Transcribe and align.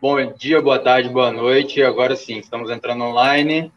bom 0.00 0.32
dia, 0.32 0.62
boa 0.62 0.78
tarde, 0.78 1.08
boa 1.08 1.32
noite. 1.32 1.82
Agora 1.82 2.14
sim, 2.14 2.38
estamos 2.38 2.70
entrando 2.70 3.02
online. 3.02 3.72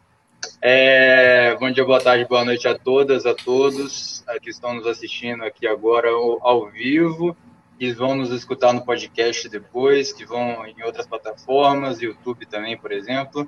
É, 0.60 1.56
bom 1.58 1.70
dia, 1.70 1.84
boa 1.84 2.00
tarde, 2.00 2.24
boa 2.28 2.44
noite 2.44 2.66
a 2.68 2.78
todas, 2.78 3.26
a 3.26 3.34
todos 3.34 4.24
que 4.40 4.50
estão 4.50 4.74
nos 4.74 4.86
assistindo 4.86 5.44
aqui 5.44 5.66
agora 5.66 6.08
ao, 6.08 6.38
ao 6.46 6.66
vivo, 6.70 7.36
que 7.78 7.92
vão 7.92 8.14
nos 8.14 8.30
escutar 8.30 8.72
no 8.72 8.84
podcast 8.84 9.48
depois, 9.48 10.12
que 10.12 10.24
vão 10.24 10.64
em 10.66 10.82
outras 10.84 11.06
plataformas, 11.06 12.00
YouTube 12.00 12.46
também, 12.46 12.76
por 12.76 12.92
exemplo. 12.92 13.46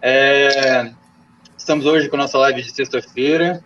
É, 0.00 0.92
estamos 1.56 1.84
hoje 1.84 2.08
com 2.08 2.16
a 2.16 2.20
nossa 2.20 2.38
live 2.38 2.62
de 2.62 2.70
sexta-feira, 2.70 3.62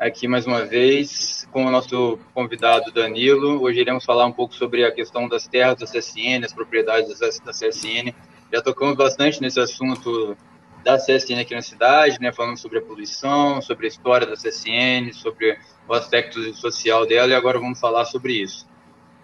aqui 0.00 0.26
mais 0.26 0.46
uma 0.46 0.64
vez, 0.64 1.46
com 1.52 1.66
o 1.66 1.70
nosso 1.70 2.18
convidado 2.32 2.90
Danilo. 2.90 3.62
Hoje 3.62 3.80
iremos 3.80 4.02
falar 4.02 4.24
um 4.24 4.32
pouco 4.32 4.54
sobre 4.54 4.82
a 4.82 4.90
questão 4.90 5.28
das 5.28 5.46
terras 5.46 5.76
da 5.76 5.84
CSN, 5.84 6.42
as 6.42 6.54
propriedades 6.54 7.18
da 7.18 7.52
CSN. 7.52 8.14
Já 8.50 8.62
tocamos 8.62 8.96
bastante 8.96 9.42
nesse 9.42 9.60
assunto 9.60 10.34
da 10.82 10.96
CSN 10.96 11.42
aqui 11.42 11.54
na 11.54 11.60
cidade, 11.60 12.18
né, 12.18 12.32
falando 12.32 12.56
sobre 12.56 12.78
a 12.78 12.82
poluição, 12.82 13.60
sobre 13.60 13.84
a 13.84 13.88
história 13.88 14.26
da 14.26 14.32
CSN, 14.32 15.12
sobre 15.12 15.58
o 15.86 15.92
aspecto 15.92 16.54
social 16.54 17.04
dela, 17.06 17.32
e 17.32 17.34
agora 17.34 17.58
vamos 17.58 17.78
falar 17.78 18.06
sobre 18.06 18.32
isso. 18.32 18.66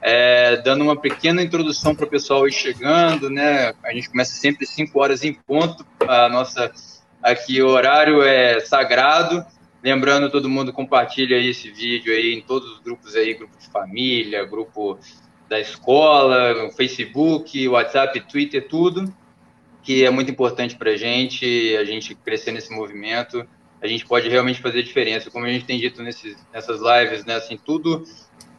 É, 0.02 0.58
dando 0.58 0.84
uma 0.84 1.00
pequena 1.00 1.42
introdução 1.42 1.94
para 1.94 2.04
o 2.04 2.10
pessoal 2.10 2.46
ir 2.46 2.52
chegando, 2.52 3.30
né, 3.30 3.72
a 3.82 3.94
gente 3.94 4.10
começa 4.10 4.34
sempre 4.34 4.66
5 4.66 5.00
horas 5.00 5.24
em 5.24 5.32
ponto, 5.32 5.86
a 6.06 6.28
nossa, 6.28 6.70
aqui 7.22 7.62
o 7.62 7.68
horário 7.68 8.22
é 8.22 8.60
sagrado, 8.60 9.42
lembrando, 9.86 10.28
todo 10.28 10.48
mundo 10.48 10.72
compartilha 10.72 11.36
esse 11.36 11.70
vídeo 11.70 12.12
aí 12.12 12.34
em 12.34 12.40
todos 12.40 12.72
os 12.72 12.80
grupos 12.80 13.14
aí, 13.14 13.34
grupo 13.34 13.56
de 13.56 13.68
família, 13.68 14.44
grupo 14.44 14.98
da 15.48 15.60
escola, 15.60 16.68
Facebook, 16.76 17.68
WhatsApp, 17.68 18.18
Twitter, 18.22 18.66
tudo, 18.66 19.14
que 19.84 20.04
é 20.04 20.10
muito 20.10 20.28
importante 20.28 20.74
para 20.74 20.90
a 20.90 20.96
gente, 20.96 21.76
a 21.76 21.84
gente 21.84 22.16
crescer 22.16 22.50
nesse 22.50 22.72
movimento, 22.74 23.46
a 23.80 23.86
gente 23.86 24.04
pode 24.04 24.28
realmente 24.28 24.60
fazer 24.60 24.82
diferença. 24.82 25.30
Como 25.30 25.46
a 25.46 25.48
gente 25.48 25.64
tem 25.64 25.78
dito 25.78 26.02
nesses, 26.02 26.36
nessas 26.52 26.80
lives, 26.80 27.24
né, 27.24 27.36
assim, 27.36 27.56
tudo 27.56 28.02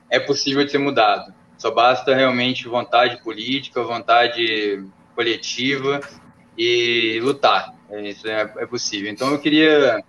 é 0.09 0.21
possível 0.21 0.63
de 0.63 0.71
ser 0.71 0.77
mudado. 0.77 1.33
Só 1.57 1.71
basta 1.71 2.15
realmente 2.15 2.69
vontade 2.69 3.21
política, 3.21 3.83
vontade 3.83 4.81
coletiva 5.13 5.99
e 6.57 7.19
lutar. 7.21 7.75
Isso 8.01 8.25
é, 8.29 8.49
é 8.59 8.65
possível. 8.65 9.11
Então, 9.11 9.29
eu 9.33 9.39
queria, 9.39 10.01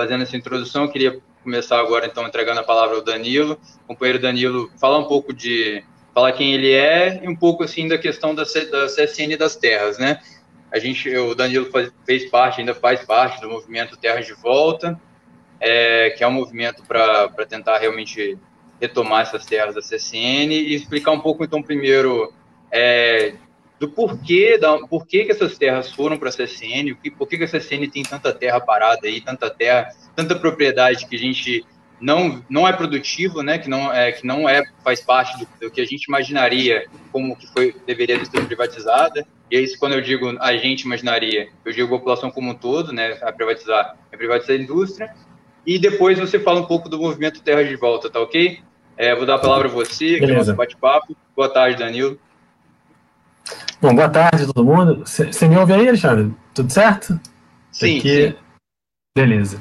fazendo 0.00 0.22
essa 0.22 0.34
introdução, 0.34 0.84
eu 0.84 0.88
queria 0.88 1.20
começar 1.44 1.78
agora, 1.78 2.06
então, 2.06 2.26
entregando 2.26 2.60
a 2.60 2.62
palavra 2.62 2.96
ao 2.96 3.04
Danilo. 3.04 3.60
Companheiro 3.86 4.18
Danilo, 4.18 4.70
falar 4.80 4.96
um 4.96 5.04
pouco 5.04 5.30
de 5.30 5.84
falar 6.14 6.32
quem 6.32 6.54
ele 6.54 6.72
é 6.72 7.22
e 7.22 7.28
um 7.28 7.36
pouco 7.36 7.62
assim 7.62 7.86
da 7.86 7.98
questão 7.98 8.34
da, 8.34 8.44
da 8.44 8.86
CSN 8.86 9.36
das 9.38 9.56
terras, 9.56 9.98
né? 9.98 10.18
A 10.72 10.78
gente, 10.78 11.14
o 11.14 11.34
Danilo 11.34 11.66
faz, 11.66 11.92
fez 12.06 12.30
parte, 12.30 12.60
ainda 12.60 12.74
faz 12.74 13.04
parte 13.04 13.42
do 13.42 13.50
movimento 13.50 13.94
Terras 13.98 14.24
de 14.24 14.32
Volta, 14.32 14.98
é, 15.60 16.08
que 16.16 16.24
é 16.24 16.26
um 16.26 16.32
movimento 16.32 16.82
para 16.82 17.28
tentar 17.46 17.76
realmente 17.76 18.38
retomar 18.80 19.20
essas 19.20 19.44
terras 19.44 19.74
da 19.74 19.82
CSN 19.82 20.50
e 20.50 20.74
explicar 20.74 21.10
um 21.10 21.20
pouco, 21.20 21.44
então, 21.44 21.62
primeiro, 21.62 22.32
é, 22.72 23.34
do 23.80 23.88
porquê, 23.88 24.58
da, 24.58 24.78
porquê 24.86 25.24
que 25.24 25.32
essas 25.32 25.56
terras 25.56 25.90
foram 25.90 26.18
para 26.18 26.28
a 26.28 26.32
CSN, 26.32 26.94
por 27.16 27.26
que, 27.26 27.38
que 27.38 27.44
a 27.44 27.48
CSN 27.48 27.88
tem 27.90 28.02
tanta 28.02 28.30
terra 28.30 28.60
parada 28.60 29.08
aí, 29.08 29.22
tanta 29.22 29.48
terra, 29.48 29.88
tanta 30.14 30.36
propriedade 30.38 31.06
que 31.06 31.16
a 31.16 31.18
gente 31.18 31.64
não, 31.98 32.44
não 32.48 32.68
é 32.68 32.74
produtivo, 32.74 33.42
né, 33.42 33.56
que 33.56 33.70
não 33.70 33.90
é 33.90 34.12
que 34.12 34.26
não 34.26 34.46
é 34.46 34.62
faz 34.84 35.00
parte 35.00 35.38
do, 35.38 35.48
do 35.58 35.70
que 35.70 35.80
a 35.80 35.86
gente 35.86 36.04
imaginaria 36.04 36.84
como 37.10 37.34
que 37.34 37.46
foi 37.46 37.74
deveria 37.86 38.22
ser 38.22 38.44
privatizada. 38.44 39.26
E 39.50 39.56
é 39.56 39.60
isso 39.60 39.78
quando 39.78 39.94
eu 39.94 40.02
digo 40.02 40.36
a 40.40 40.54
gente 40.58 40.82
imaginaria, 40.82 41.48
eu 41.64 41.72
digo 41.72 41.94
a 41.94 41.98
população 41.98 42.30
como 42.30 42.50
um 42.50 42.54
todo, 42.54 42.92
né, 42.92 43.18
a 43.22 43.32
privatizar, 43.32 43.96
é 44.12 44.16
privatizar 44.16 44.56
a 44.56 44.60
indústria. 44.60 45.14
E 45.66 45.78
depois 45.78 46.18
você 46.18 46.38
fala 46.38 46.60
um 46.60 46.66
pouco 46.66 46.86
do 46.86 46.98
movimento 46.98 47.42
Terra 47.42 47.64
de 47.64 47.76
Volta, 47.76 48.10
tá 48.10 48.20
ok? 48.20 48.60
É, 48.98 49.14
vou 49.14 49.24
dar 49.24 49.36
a 49.36 49.38
palavra 49.38 49.68
a 49.68 49.70
você, 49.70 50.18
que 50.18 50.24
é 50.24 50.34
o 50.34 50.36
nosso 50.36 50.54
bate-papo. 50.54 51.16
Boa 51.34 51.48
tarde, 51.48 51.78
Danilo. 51.78 52.18
Bom, 53.82 53.94
boa 53.94 54.10
tarde 54.10 54.42
a 54.42 54.46
todo 54.46 54.62
mundo. 54.62 55.04
Você 55.06 55.48
me 55.48 55.56
ouve 55.56 55.72
aí, 55.72 55.88
Alexandre? 55.88 56.34
Tudo 56.52 56.70
certo? 56.70 57.18
Sim, 57.72 57.98
Aqui... 57.98 58.28
sim. 58.28 58.34
Beleza. 59.16 59.58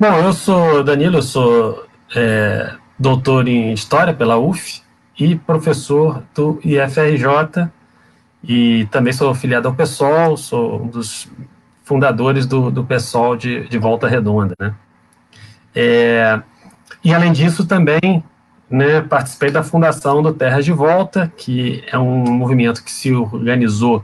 Bom, 0.00 0.16
eu 0.16 0.32
sou 0.32 0.82
Danilo, 0.82 1.18
eu 1.18 1.22
sou 1.22 1.86
é, 2.16 2.72
doutor 2.98 3.46
em 3.46 3.74
História 3.74 4.14
pela 4.14 4.38
UF 4.38 4.80
e 5.18 5.36
professor 5.36 6.22
do 6.34 6.58
IFRJ 6.64 7.68
e 8.42 8.86
também 8.90 9.12
sou 9.12 9.34
filiado 9.34 9.68
ao 9.68 9.74
PSOL, 9.74 10.38
sou 10.38 10.82
um 10.82 10.86
dos 10.86 11.30
fundadores 11.84 12.46
do, 12.46 12.70
do 12.70 12.82
PSOL 12.82 13.36
de, 13.36 13.68
de 13.68 13.76
Volta 13.76 14.08
Redonda, 14.08 14.54
né? 14.58 14.74
É, 15.74 16.40
e 17.04 17.12
além 17.12 17.30
disso 17.30 17.66
também 17.66 18.24
né, 18.74 19.00
participei 19.00 19.50
da 19.50 19.62
fundação 19.62 20.20
do 20.20 20.32
Terras 20.32 20.64
de 20.64 20.72
Volta, 20.72 21.32
que 21.36 21.84
é 21.86 21.96
um 21.96 22.24
movimento 22.24 22.82
que 22.82 22.90
se 22.90 23.12
organizou 23.12 24.02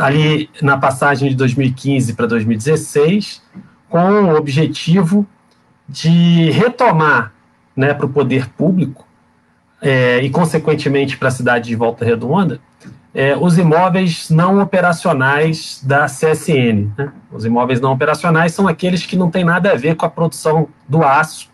ali 0.00 0.50
na 0.60 0.76
passagem 0.76 1.30
de 1.30 1.36
2015 1.36 2.12
para 2.14 2.26
2016 2.26 3.40
com 3.88 4.24
o 4.24 4.36
objetivo 4.36 5.24
de 5.88 6.50
retomar 6.50 7.32
né, 7.74 7.94
para 7.94 8.06
o 8.06 8.08
poder 8.08 8.48
público 8.48 9.06
é, 9.80 10.18
e, 10.22 10.28
consequentemente, 10.28 11.16
para 11.16 11.28
a 11.28 11.30
cidade 11.30 11.68
de 11.68 11.76
Volta 11.76 12.04
Redonda, 12.04 12.60
é, 13.14 13.36
os 13.36 13.56
imóveis 13.56 14.28
não 14.28 14.60
operacionais 14.60 15.80
da 15.84 16.06
CSN. 16.06 16.90
Né? 16.98 17.12
Os 17.30 17.44
imóveis 17.44 17.80
não 17.80 17.92
operacionais 17.92 18.52
são 18.52 18.66
aqueles 18.66 19.06
que 19.06 19.16
não 19.16 19.30
têm 19.30 19.44
nada 19.44 19.70
a 19.70 19.76
ver 19.76 19.94
com 19.94 20.04
a 20.04 20.10
produção 20.10 20.68
do 20.88 21.04
aço, 21.04 21.48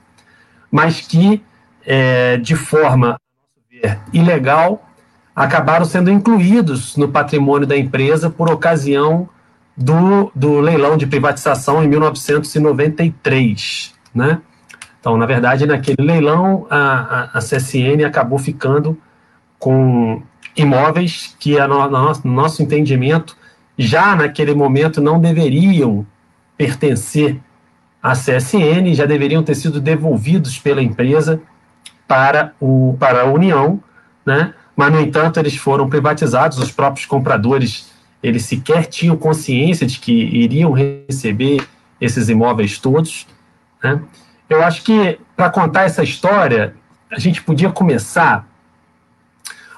mas 0.70 1.02
que, 1.02 1.42
é, 1.86 2.36
de 2.36 2.54
forma 2.54 3.18
ilegal, 4.12 4.86
acabaram 5.34 5.84
sendo 5.84 6.10
incluídos 6.10 6.96
no 6.96 7.08
patrimônio 7.08 7.66
da 7.66 7.76
empresa 7.76 8.30
por 8.30 8.48
ocasião 8.50 9.28
do, 9.76 10.30
do 10.34 10.60
leilão 10.60 10.96
de 10.96 11.06
privatização 11.06 11.82
em 11.82 11.88
1993, 11.88 13.94
né? 14.14 14.40
Então, 15.00 15.16
na 15.16 15.26
verdade, 15.26 15.66
naquele 15.66 16.00
leilão, 16.00 16.66
a, 16.70 17.30
a, 17.34 17.38
a 17.38 17.40
CSN 17.40 18.04
acabou 18.06 18.38
ficando 18.38 18.96
com 19.58 20.22
imóveis 20.56 21.34
que, 21.40 21.58
a 21.58 21.66
no, 21.66 21.88
no 21.88 22.14
nosso 22.24 22.62
entendimento, 22.62 23.36
já 23.76 24.14
naquele 24.14 24.54
momento 24.54 25.00
não 25.00 25.18
deveriam 25.18 26.06
pertencer 26.56 27.40
à 28.00 28.12
CSN, 28.12 28.94
já 28.94 29.06
deveriam 29.06 29.42
ter 29.42 29.56
sido 29.56 29.80
devolvidos 29.80 30.56
pela 30.58 30.82
empresa 30.82 31.40
para, 32.06 32.52
o, 32.60 32.96
para 32.98 33.22
a 33.22 33.24
União, 33.24 33.82
né? 34.24 34.54
mas, 34.76 34.92
no 34.92 35.00
entanto, 35.00 35.38
eles 35.38 35.56
foram 35.56 35.88
privatizados, 35.88 36.58
os 36.58 36.70
próprios 36.70 37.06
compradores 37.06 37.92
eles 38.22 38.44
sequer 38.44 38.86
tinham 38.86 39.16
consciência 39.16 39.86
de 39.86 39.98
que 39.98 40.12
iriam 40.12 40.72
receber 40.72 41.66
esses 42.00 42.28
imóveis 42.28 42.78
todos. 42.78 43.26
Né? 43.82 44.00
Eu 44.48 44.62
acho 44.62 44.82
que, 44.84 45.18
para 45.36 45.50
contar 45.50 45.82
essa 45.82 46.04
história, 46.04 46.74
a 47.10 47.18
gente 47.18 47.42
podia 47.42 47.70
começar. 47.70 48.46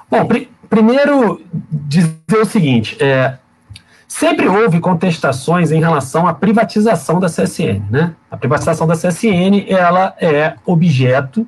Bom, 0.09 0.25
pr 0.25 0.47
primeiro 0.69 1.41
dizer 1.71 2.11
o 2.41 2.45
seguinte: 2.45 2.97
é, 2.99 3.37
sempre 4.07 4.47
houve 4.47 4.79
contestações 4.79 5.71
em 5.71 5.79
relação 5.79 6.27
à 6.27 6.33
privatização 6.33 7.19
da 7.19 7.27
CSN. 7.27 7.81
Né? 7.89 8.13
A 8.29 8.37
privatização 8.37 8.85
da 8.85 8.95
CSN 8.95 9.65
ela 9.67 10.15
é 10.19 10.55
objeto 10.65 11.47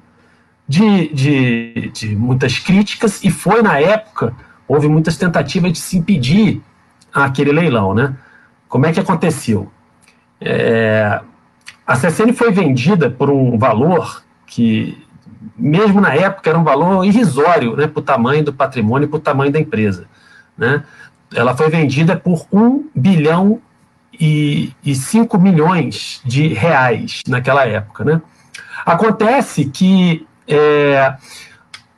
de, 0.67 1.07
de, 1.13 1.91
de 1.93 2.15
muitas 2.15 2.59
críticas 2.59 3.23
e 3.23 3.31
foi, 3.31 3.61
na 3.61 3.79
época, 3.79 4.33
houve 4.67 4.87
muitas 4.87 5.17
tentativas 5.17 5.71
de 5.71 5.79
se 5.79 5.97
impedir 5.97 6.61
aquele 7.13 7.51
leilão, 7.51 7.93
né? 7.93 8.15
Como 8.67 8.85
é 8.85 8.91
que 8.91 8.99
aconteceu? 8.99 9.71
É, 10.41 11.21
a 11.85 11.95
CSN 11.95 12.33
foi 12.33 12.51
vendida 12.51 13.09
por 13.09 13.29
um 13.29 13.57
valor 13.57 14.21
que, 14.45 15.01
mesmo 15.57 16.01
na 16.01 16.13
época, 16.13 16.49
era 16.49 16.59
um 16.59 16.63
valor 16.63 17.05
irrisório 17.05 17.75
né, 17.77 17.87
para 17.87 17.99
o 17.99 18.03
tamanho 18.03 18.43
do 18.43 18.53
patrimônio 18.53 19.05
e 19.05 19.09
para 19.09 19.17
o 19.17 19.21
tamanho 19.21 19.51
da 19.51 19.59
empresa. 19.59 20.05
Né? 20.57 20.83
Ela 21.33 21.55
foi 21.55 21.69
vendida 21.69 22.15
por 22.17 22.45
1 22.51 22.89
bilhão 22.93 23.61
e, 24.19 24.73
e 24.83 24.93
5 24.93 25.39
milhões 25.39 26.21
de 26.25 26.49
reais 26.49 27.21
naquela 27.25 27.65
época. 27.65 28.03
Né? 28.03 28.21
Acontece 28.85 29.65
que 29.65 30.27
é, 30.47 31.15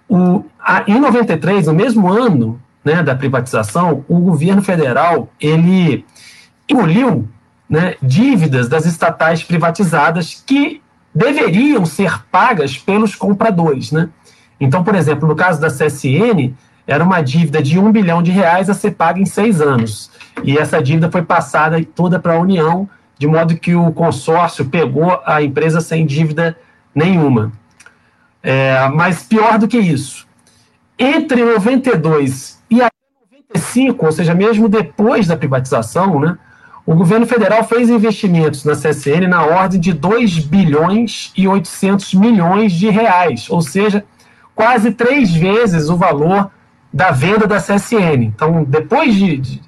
o, 0.08 0.44
a, 0.60 0.84
em 0.88 1.00
93, 1.00 1.68
no 1.68 1.74
mesmo 1.74 2.12
ano, 2.12 2.60
né, 2.84 3.04
da 3.04 3.16
privatização, 3.16 4.04
o 4.08 4.20
governo 4.20 4.62
federal 4.62 5.30
ele 5.40 6.06
engoliu 6.68 7.28
né, 7.70 7.96
dívidas 8.02 8.68
das 8.68 8.86
estatais 8.86 9.44
privatizadas 9.44 10.44
que 10.46 10.82
deveriam 11.14 11.86
ser 11.86 12.24
pagas 12.32 12.78
pelos 12.78 13.16
compradores. 13.16 13.92
Né? 13.92 14.10
Então, 14.60 14.84
por 14.84 14.96
exemplo, 14.96 15.28
no 15.28 15.36
caso 15.36 15.62
da 15.62 15.68
CSN, 15.68 16.54
era 16.88 17.04
uma 17.04 17.22
dívida 17.22 17.62
de 17.62 17.78
um 17.78 17.92
bilhão 17.92 18.24
de 18.24 18.32
reais 18.32 18.70
a 18.70 18.74
ser 18.74 18.92
paga 18.92 19.20
em 19.20 19.26
seis 19.26 19.62
anos. 19.62 20.10
E 20.44 20.58
essa 20.58 20.82
dívida 20.82 21.12
foi 21.12 21.22
passada 21.22 21.84
toda 21.96 22.20
para 22.20 22.34
a 22.34 22.40
União, 22.40 22.90
de 23.18 23.28
modo 23.28 23.56
que 23.58 23.76
o 23.76 23.92
consórcio 23.92 24.66
pegou 24.66 25.22
a 25.26 25.44
empresa 25.44 25.82
sem 25.82 26.06
dívida 26.06 26.58
nenhuma. 26.96 27.52
É, 28.42 28.88
mas 28.90 29.24
pior 29.24 29.60
do 29.60 29.68
que 29.68 29.78
isso, 29.78 30.28
entre 30.98 31.44
92 31.44 32.62
e 32.70 32.78
95, 33.54 34.06
ou 34.06 34.12
seja, 34.12 34.34
mesmo 34.34 34.70
depois 34.70 35.28
da 35.28 35.36
privatização, 35.36 36.20
né, 36.20 36.38
o 36.86 36.96
governo 36.96 37.28
federal 37.28 37.64
fez 37.64 37.90
investimentos 37.90 38.64
na 38.64 38.74
CSN 38.74 39.28
na 39.28 39.44
ordem 39.46 39.80
de 39.80 39.94
2 39.94 40.40
bilhões 40.40 41.32
e 41.38 41.48
800 41.48 42.14
milhões 42.16 42.72
de 42.72 42.90
reais, 42.90 43.48
ou 43.50 43.62
seja, 43.62 44.04
quase 44.56 44.92
três 44.92 45.32
vezes 45.32 45.90
o 45.90 45.96
valor 45.96 46.50
da 46.92 47.12
venda 47.12 47.46
da 47.46 47.58
CSN. 47.58 48.24
Então, 48.24 48.64
depois 48.64 49.14
de, 49.14 49.38
de 49.38 49.62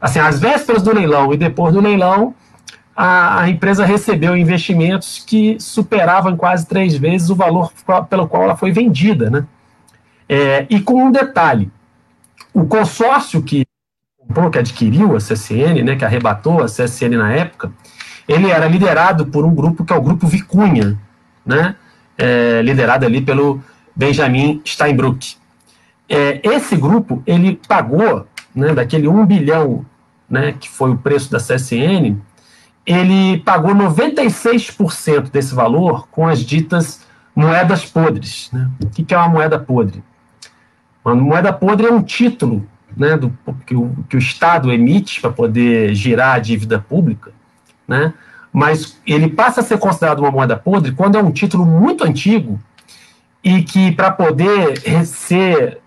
assim, 0.00 0.18
às 0.18 0.38
vésperas 0.38 0.82
do 0.82 0.94
leilão 0.94 1.34
e 1.34 1.36
depois 1.36 1.74
do 1.74 1.80
leilão, 1.80 2.34
a, 3.02 3.40
a, 3.40 3.48
empresa 3.48 3.86
recebeu 3.86 4.36
investimentos 4.36 5.24
que 5.26 5.58
superavam 5.58 6.36
quase 6.36 6.66
três 6.66 6.94
vezes 6.94 7.30
o 7.30 7.34
valor 7.34 7.72
pelo 8.10 8.28
qual 8.28 8.42
ela 8.42 8.56
foi 8.56 8.72
vendida, 8.72 9.30
né? 9.30 9.46
É, 10.28 10.66
e 10.68 10.78
com 10.82 11.04
um 11.04 11.10
detalhe, 11.10 11.70
o 12.52 12.66
consórcio 12.66 13.42
que 13.42 13.64
comprou, 14.18 14.50
que 14.50 14.58
adquiriu 14.58 15.16
a 15.16 15.18
CSN, 15.18 15.82
né, 15.82 15.96
que 15.96 16.04
arrebatou 16.04 16.62
a 16.62 16.66
CSN 16.66 17.16
na 17.16 17.32
época, 17.32 17.72
ele 18.28 18.50
era 18.50 18.68
liderado 18.68 19.24
por 19.24 19.46
um 19.46 19.54
grupo 19.54 19.82
que 19.82 19.94
é 19.94 19.96
o 19.96 20.02
Grupo 20.02 20.26
Vicunha, 20.26 20.98
né, 21.44 21.76
é, 22.18 22.60
liderado 22.60 23.06
ali 23.06 23.22
pelo 23.22 23.62
Benjamin 23.96 24.60
Steinbrück. 24.64 25.36
É, 26.06 26.38
esse 26.44 26.76
grupo, 26.76 27.22
ele 27.26 27.58
pagou, 27.66 28.26
né, 28.54 28.74
daquele 28.74 29.08
1 29.08 29.24
bilhão, 29.24 29.86
né, 30.28 30.52
que 30.52 30.68
foi 30.68 30.90
o 30.90 30.98
preço 30.98 31.32
da 31.32 31.38
CSN, 31.38 32.20
ele 32.86 33.38
pagou 33.38 33.74
96% 33.74 35.30
desse 35.30 35.54
valor 35.54 36.08
com 36.08 36.26
as 36.26 36.40
ditas 36.40 37.04
moedas 37.34 37.84
podres. 37.84 38.50
Né? 38.52 38.68
O 38.82 38.88
que 38.88 39.14
é 39.14 39.16
uma 39.16 39.28
moeda 39.28 39.58
podre? 39.58 40.02
Uma 41.04 41.14
moeda 41.14 41.52
podre 41.52 41.86
é 41.86 41.92
um 41.92 42.02
título 42.02 42.66
né, 42.96 43.16
do, 43.16 43.36
que, 43.66 43.74
o, 43.74 43.94
que 44.08 44.16
o 44.16 44.18
Estado 44.18 44.72
emite 44.72 45.20
para 45.20 45.30
poder 45.30 45.94
girar 45.94 46.36
a 46.36 46.38
dívida 46.38 46.78
pública, 46.78 47.32
né, 47.86 48.12
mas 48.52 48.98
ele 49.06 49.28
passa 49.28 49.60
a 49.60 49.64
ser 49.64 49.78
considerado 49.78 50.20
uma 50.20 50.30
moeda 50.30 50.56
podre 50.56 50.92
quando 50.92 51.16
é 51.16 51.22
um 51.22 51.30
título 51.30 51.64
muito 51.64 52.04
antigo 52.04 52.58
e 53.42 53.62
que, 53.62 53.92
para 53.92 54.10
poder 54.10 55.06
ser, 55.06 55.78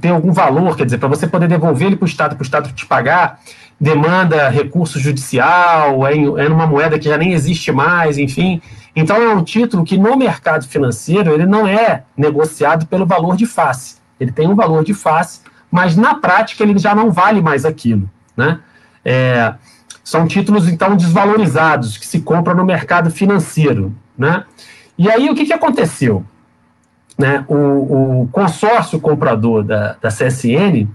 ter 0.00 0.08
algum 0.08 0.32
valor, 0.32 0.76
quer 0.76 0.84
dizer, 0.84 0.98
para 0.98 1.08
você 1.08 1.26
poder 1.26 1.48
devolver 1.48 1.88
ele 1.88 1.96
para 1.96 2.06
o 2.06 2.08
Estado, 2.08 2.34
para 2.34 2.42
o 2.42 2.44
Estado 2.44 2.72
te 2.72 2.86
pagar, 2.86 3.40
demanda 3.82 4.48
recurso 4.48 4.98
judicial, 4.98 6.06
é, 6.06 6.14
é 6.14 6.48
numa 6.48 6.66
moeda 6.66 6.98
que 6.98 7.08
já 7.08 7.18
nem 7.18 7.34
existe 7.34 7.70
mais, 7.70 8.16
enfim. 8.16 8.62
Então 8.96 9.16
é 9.16 9.34
um 9.34 9.42
título 9.42 9.84
que 9.84 9.98
no 9.98 10.16
mercado 10.16 10.66
financeiro 10.66 11.32
ele 11.32 11.44
não 11.44 11.66
é 11.66 12.04
negociado 12.16 12.86
pelo 12.86 13.04
valor 13.04 13.36
de 13.36 13.44
face 13.44 14.00
ele 14.22 14.30
tem 14.30 14.48
um 14.48 14.54
valor 14.54 14.84
de 14.84 14.94
face, 14.94 15.40
mas 15.70 15.96
na 15.96 16.14
prática 16.14 16.62
ele 16.62 16.78
já 16.78 16.94
não 16.94 17.10
vale 17.10 17.40
mais 17.40 17.64
aquilo. 17.64 18.08
Né? 18.36 18.60
É, 19.04 19.54
são 20.04 20.26
títulos, 20.26 20.68
então, 20.68 20.96
desvalorizados, 20.96 21.98
que 21.98 22.06
se 22.06 22.20
compram 22.20 22.54
no 22.54 22.64
mercado 22.64 23.10
financeiro. 23.10 23.92
Né? 24.16 24.44
E 24.96 25.10
aí, 25.10 25.28
o 25.28 25.34
que, 25.34 25.44
que 25.44 25.52
aconteceu? 25.52 26.24
Né? 27.18 27.44
O, 27.48 28.22
o 28.22 28.28
consórcio 28.30 29.00
comprador 29.00 29.64
da, 29.64 29.96
da 30.00 30.08
CSN, 30.08 30.88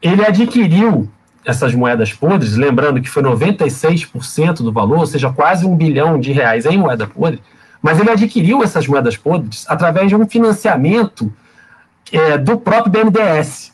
ele 0.00 0.24
adquiriu 0.26 1.10
essas 1.44 1.74
moedas 1.74 2.12
podres, 2.12 2.56
lembrando 2.56 3.00
que 3.00 3.08
foi 3.08 3.22
96% 3.22 4.58
do 4.58 4.72
valor, 4.72 5.00
ou 5.00 5.06
seja, 5.06 5.32
quase 5.32 5.66
um 5.66 5.76
bilhão 5.76 6.18
de 6.18 6.32
reais 6.32 6.64
em 6.66 6.78
moeda 6.78 7.06
podre, 7.06 7.42
mas 7.80 7.98
ele 7.98 8.10
adquiriu 8.10 8.62
essas 8.62 8.86
moedas 8.86 9.16
podres 9.16 9.64
através 9.68 10.08
de 10.08 10.14
um 10.14 10.26
financiamento 10.26 11.32
é, 12.12 12.38
do 12.38 12.58
próprio 12.58 12.92
BNDES. 12.92 13.72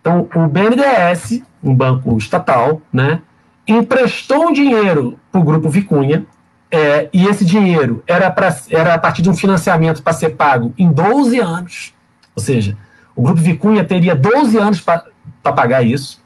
Então, 0.00 0.28
o 0.34 0.48
BNDES, 0.48 1.42
um 1.62 1.74
banco 1.74 2.16
estatal, 2.18 2.80
né, 2.92 3.20
emprestou 3.66 4.48
um 4.48 4.52
dinheiro 4.52 5.18
para 5.30 5.40
o 5.40 5.44
Grupo 5.44 5.68
Vicunha, 5.68 6.24
é, 6.70 7.08
e 7.12 7.26
esse 7.26 7.44
dinheiro 7.44 8.02
era, 8.06 8.28
pra, 8.30 8.54
era 8.70 8.94
a 8.94 8.98
partir 8.98 9.22
de 9.22 9.30
um 9.30 9.36
financiamento 9.36 10.02
para 10.02 10.12
ser 10.12 10.30
pago 10.30 10.74
em 10.76 10.90
12 10.90 11.38
anos, 11.38 11.94
ou 12.34 12.42
seja, 12.42 12.76
o 13.14 13.22
Grupo 13.22 13.40
Vicunha 13.40 13.84
teria 13.84 14.14
12 14.14 14.58
anos 14.58 14.80
para 14.80 15.02
pagar 15.42 15.82
isso. 15.82 16.20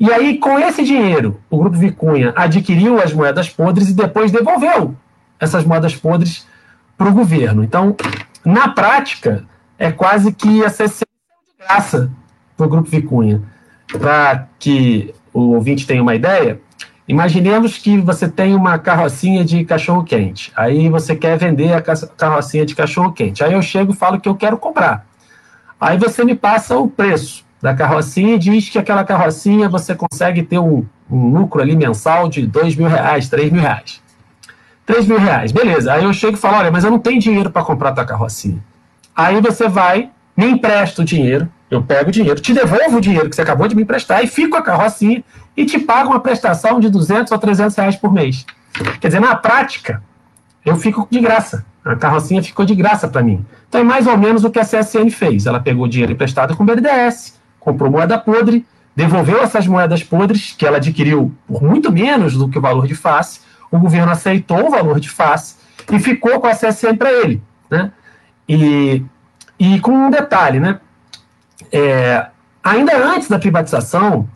E 0.00 0.12
aí, 0.12 0.38
com 0.38 0.58
esse 0.60 0.84
dinheiro, 0.84 1.40
o 1.50 1.58
Grupo 1.58 1.76
Vicunha 1.76 2.32
adquiriu 2.36 3.02
as 3.02 3.12
moedas 3.12 3.48
podres 3.48 3.88
e 3.88 3.94
depois 3.94 4.30
devolveu 4.30 4.94
essas 5.40 5.64
moedas 5.64 5.96
podres 5.96 6.46
para 6.96 7.08
o 7.08 7.12
governo. 7.12 7.64
Então, 7.64 7.96
na 8.44 8.68
prática, 8.68 9.44
é 9.76 9.90
quase 9.90 10.32
que 10.32 10.64
a 10.64 10.70
CC 10.70 11.04
de 11.04 11.64
graça 11.64 12.10
para 12.56 12.66
o 12.66 12.68
Grupo 12.68 12.88
Vicunha. 12.88 13.42
Para 13.98 14.46
que 14.58 15.12
o 15.32 15.54
ouvinte 15.54 15.84
tenha 15.84 16.02
uma 16.02 16.14
ideia, 16.14 16.60
imaginemos 17.08 17.76
que 17.76 17.98
você 17.98 18.28
tem 18.28 18.54
uma 18.54 18.78
carrocinha 18.78 19.44
de 19.44 19.64
cachorro-quente. 19.64 20.52
Aí 20.54 20.88
você 20.88 21.16
quer 21.16 21.36
vender 21.38 21.72
a 21.72 21.82
carrocinha 21.82 22.64
de 22.64 22.76
cachorro-quente. 22.76 23.42
Aí 23.42 23.52
eu 23.52 23.62
chego 23.62 23.92
e 23.92 23.96
falo 23.96 24.20
que 24.20 24.28
eu 24.28 24.36
quero 24.36 24.58
comprar. 24.58 25.06
Aí 25.80 25.98
você 25.98 26.24
me 26.24 26.36
passa 26.36 26.78
o 26.78 26.88
preço 26.88 27.47
da 27.60 27.74
carrocinha 27.74 28.34
e 28.34 28.38
diz 28.38 28.68
que 28.68 28.78
aquela 28.78 29.04
carrocinha 29.04 29.68
você 29.68 29.94
consegue 29.94 30.42
ter 30.42 30.58
um, 30.58 30.84
um 31.10 31.28
lucro 31.30 31.60
ali 31.60 31.74
mensal 31.74 32.28
de 32.28 32.46
dois 32.46 32.76
mil 32.76 32.88
reais, 32.88 33.28
três 33.28 33.50
mil 33.50 33.60
reais. 33.60 34.00
Três 34.86 35.06
mil 35.06 35.18
reais, 35.18 35.52
beleza. 35.52 35.92
Aí 35.92 36.04
eu 36.04 36.12
chego 36.12 36.36
e 36.36 36.40
falo, 36.40 36.58
olha, 36.58 36.70
mas 36.70 36.84
eu 36.84 36.90
não 36.90 36.98
tenho 36.98 37.20
dinheiro 37.20 37.50
para 37.50 37.62
comprar 37.62 37.92
tua 37.92 38.04
carrocinha. 38.04 38.58
Aí 39.14 39.40
você 39.40 39.68
vai, 39.68 40.10
me 40.36 40.46
empresta 40.46 41.02
o 41.02 41.04
dinheiro, 41.04 41.48
eu 41.70 41.82
pego 41.82 42.08
o 42.08 42.12
dinheiro, 42.12 42.40
te 42.40 42.54
devolvo 42.54 42.96
o 42.96 43.00
dinheiro 43.00 43.28
que 43.28 43.36
você 43.36 43.42
acabou 43.42 43.68
de 43.68 43.76
me 43.76 43.82
emprestar 43.82 44.24
e 44.24 44.26
fico 44.26 44.56
a 44.56 44.62
carrocinha 44.62 45.22
e 45.56 45.66
te 45.66 45.78
pago 45.78 46.10
uma 46.10 46.20
prestação 46.20 46.80
de 46.80 46.88
200 46.88 47.30
ou 47.30 47.38
300 47.38 47.76
reais 47.76 47.96
por 47.96 48.12
mês. 48.12 48.46
Quer 49.00 49.08
dizer, 49.08 49.20
na 49.20 49.34
prática, 49.34 50.02
eu 50.64 50.76
fico 50.76 51.06
de 51.10 51.20
graça. 51.20 51.66
A 51.84 51.96
carrocinha 51.96 52.42
ficou 52.42 52.64
de 52.64 52.74
graça 52.74 53.08
para 53.08 53.22
mim. 53.22 53.44
Então 53.68 53.80
é 53.80 53.84
mais 53.84 54.06
ou 54.06 54.16
menos 54.16 54.44
o 54.44 54.50
que 54.50 54.58
a 54.58 54.64
CSN 54.64 55.10
fez. 55.10 55.46
Ela 55.46 55.60
pegou 55.60 55.84
o 55.84 55.88
dinheiro 55.88 56.12
emprestado 56.12 56.56
com 56.56 56.62
o 56.62 56.66
BNDES, 56.66 57.37
comprou 57.58 57.90
moeda 57.90 58.18
podre, 58.18 58.66
devolveu 58.94 59.42
essas 59.42 59.66
moedas 59.66 60.02
podres, 60.02 60.54
que 60.56 60.66
ela 60.66 60.78
adquiriu 60.78 61.32
por 61.46 61.62
muito 61.62 61.92
menos 61.92 62.36
do 62.36 62.48
que 62.48 62.58
o 62.58 62.60
valor 62.60 62.86
de 62.86 62.94
face. 62.94 63.40
O 63.70 63.78
governo 63.78 64.10
aceitou 64.10 64.66
o 64.66 64.70
valor 64.70 64.98
de 64.98 65.08
face 65.08 65.56
e 65.92 65.98
ficou 65.98 66.40
com 66.40 66.46
a 66.46 66.54
CSN 66.54 66.96
para 66.96 67.12
ele. 67.12 67.42
Né? 67.70 67.92
E, 68.48 69.04
e 69.58 69.78
com 69.80 69.92
um 69.92 70.10
detalhe, 70.10 70.58
né? 70.58 70.80
É, 71.70 72.26
ainda 72.62 72.96
antes 72.96 73.28
da 73.28 73.38
privatização, 73.38 74.28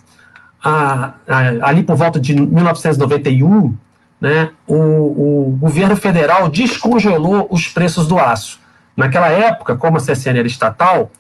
a, 0.63 1.15
a, 1.27 1.69
ali 1.69 1.83
por 1.83 1.97
volta 1.97 2.21
de 2.21 2.35
1991, 2.35 3.77
né, 4.21 4.51
o, 4.67 4.77
o, 4.77 5.57
governo 5.59 5.97
federal 5.97 6.49
descongelou 6.49 7.49
os 7.51 7.67
preços 7.67 8.07
do 8.07 8.19
aço. 8.19 8.61
Naquela 8.97 9.29
época, 9.29 9.75
como 9.77 9.97
a 9.97 10.01
CSN 10.01 10.39
era 10.39 10.47
estatal, 10.47 11.11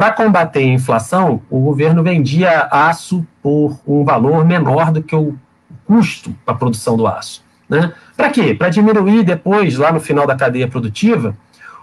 para 0.00 0.12
combater 0.12 0.60
a 0.60 0.62
inflação, 0.62 1.42
o 1.50 1.60
governo 1.60 2.02
vendia 2.02 2.66
aço 2.70 3.22
por 3.42 3.78
um 3.86 4.02
valor 4.02 4.46
menor 4.46 4.90
do 4.90 5.02
que 5.02 5.14
o 5.14 5.36
custo 5.84 6.34
para 6.42 6.54
a 6.54 6.56
produção 6.56 6.96
do 6.96 7.06
aço. 7.06 7.44
Né? 7.68 7.92
Para 8.16 8.30
quê? 8.30 8.54
Para 8.54 8.70
diminuir 8.70 9.24
depois, 9.24 9.76
lá 9.76 9.92
no 9.92 10.00
final 10.00 10.26
da 10.26 10.34
cadeia 10.34 10.66
produtiva, 10.66 11.36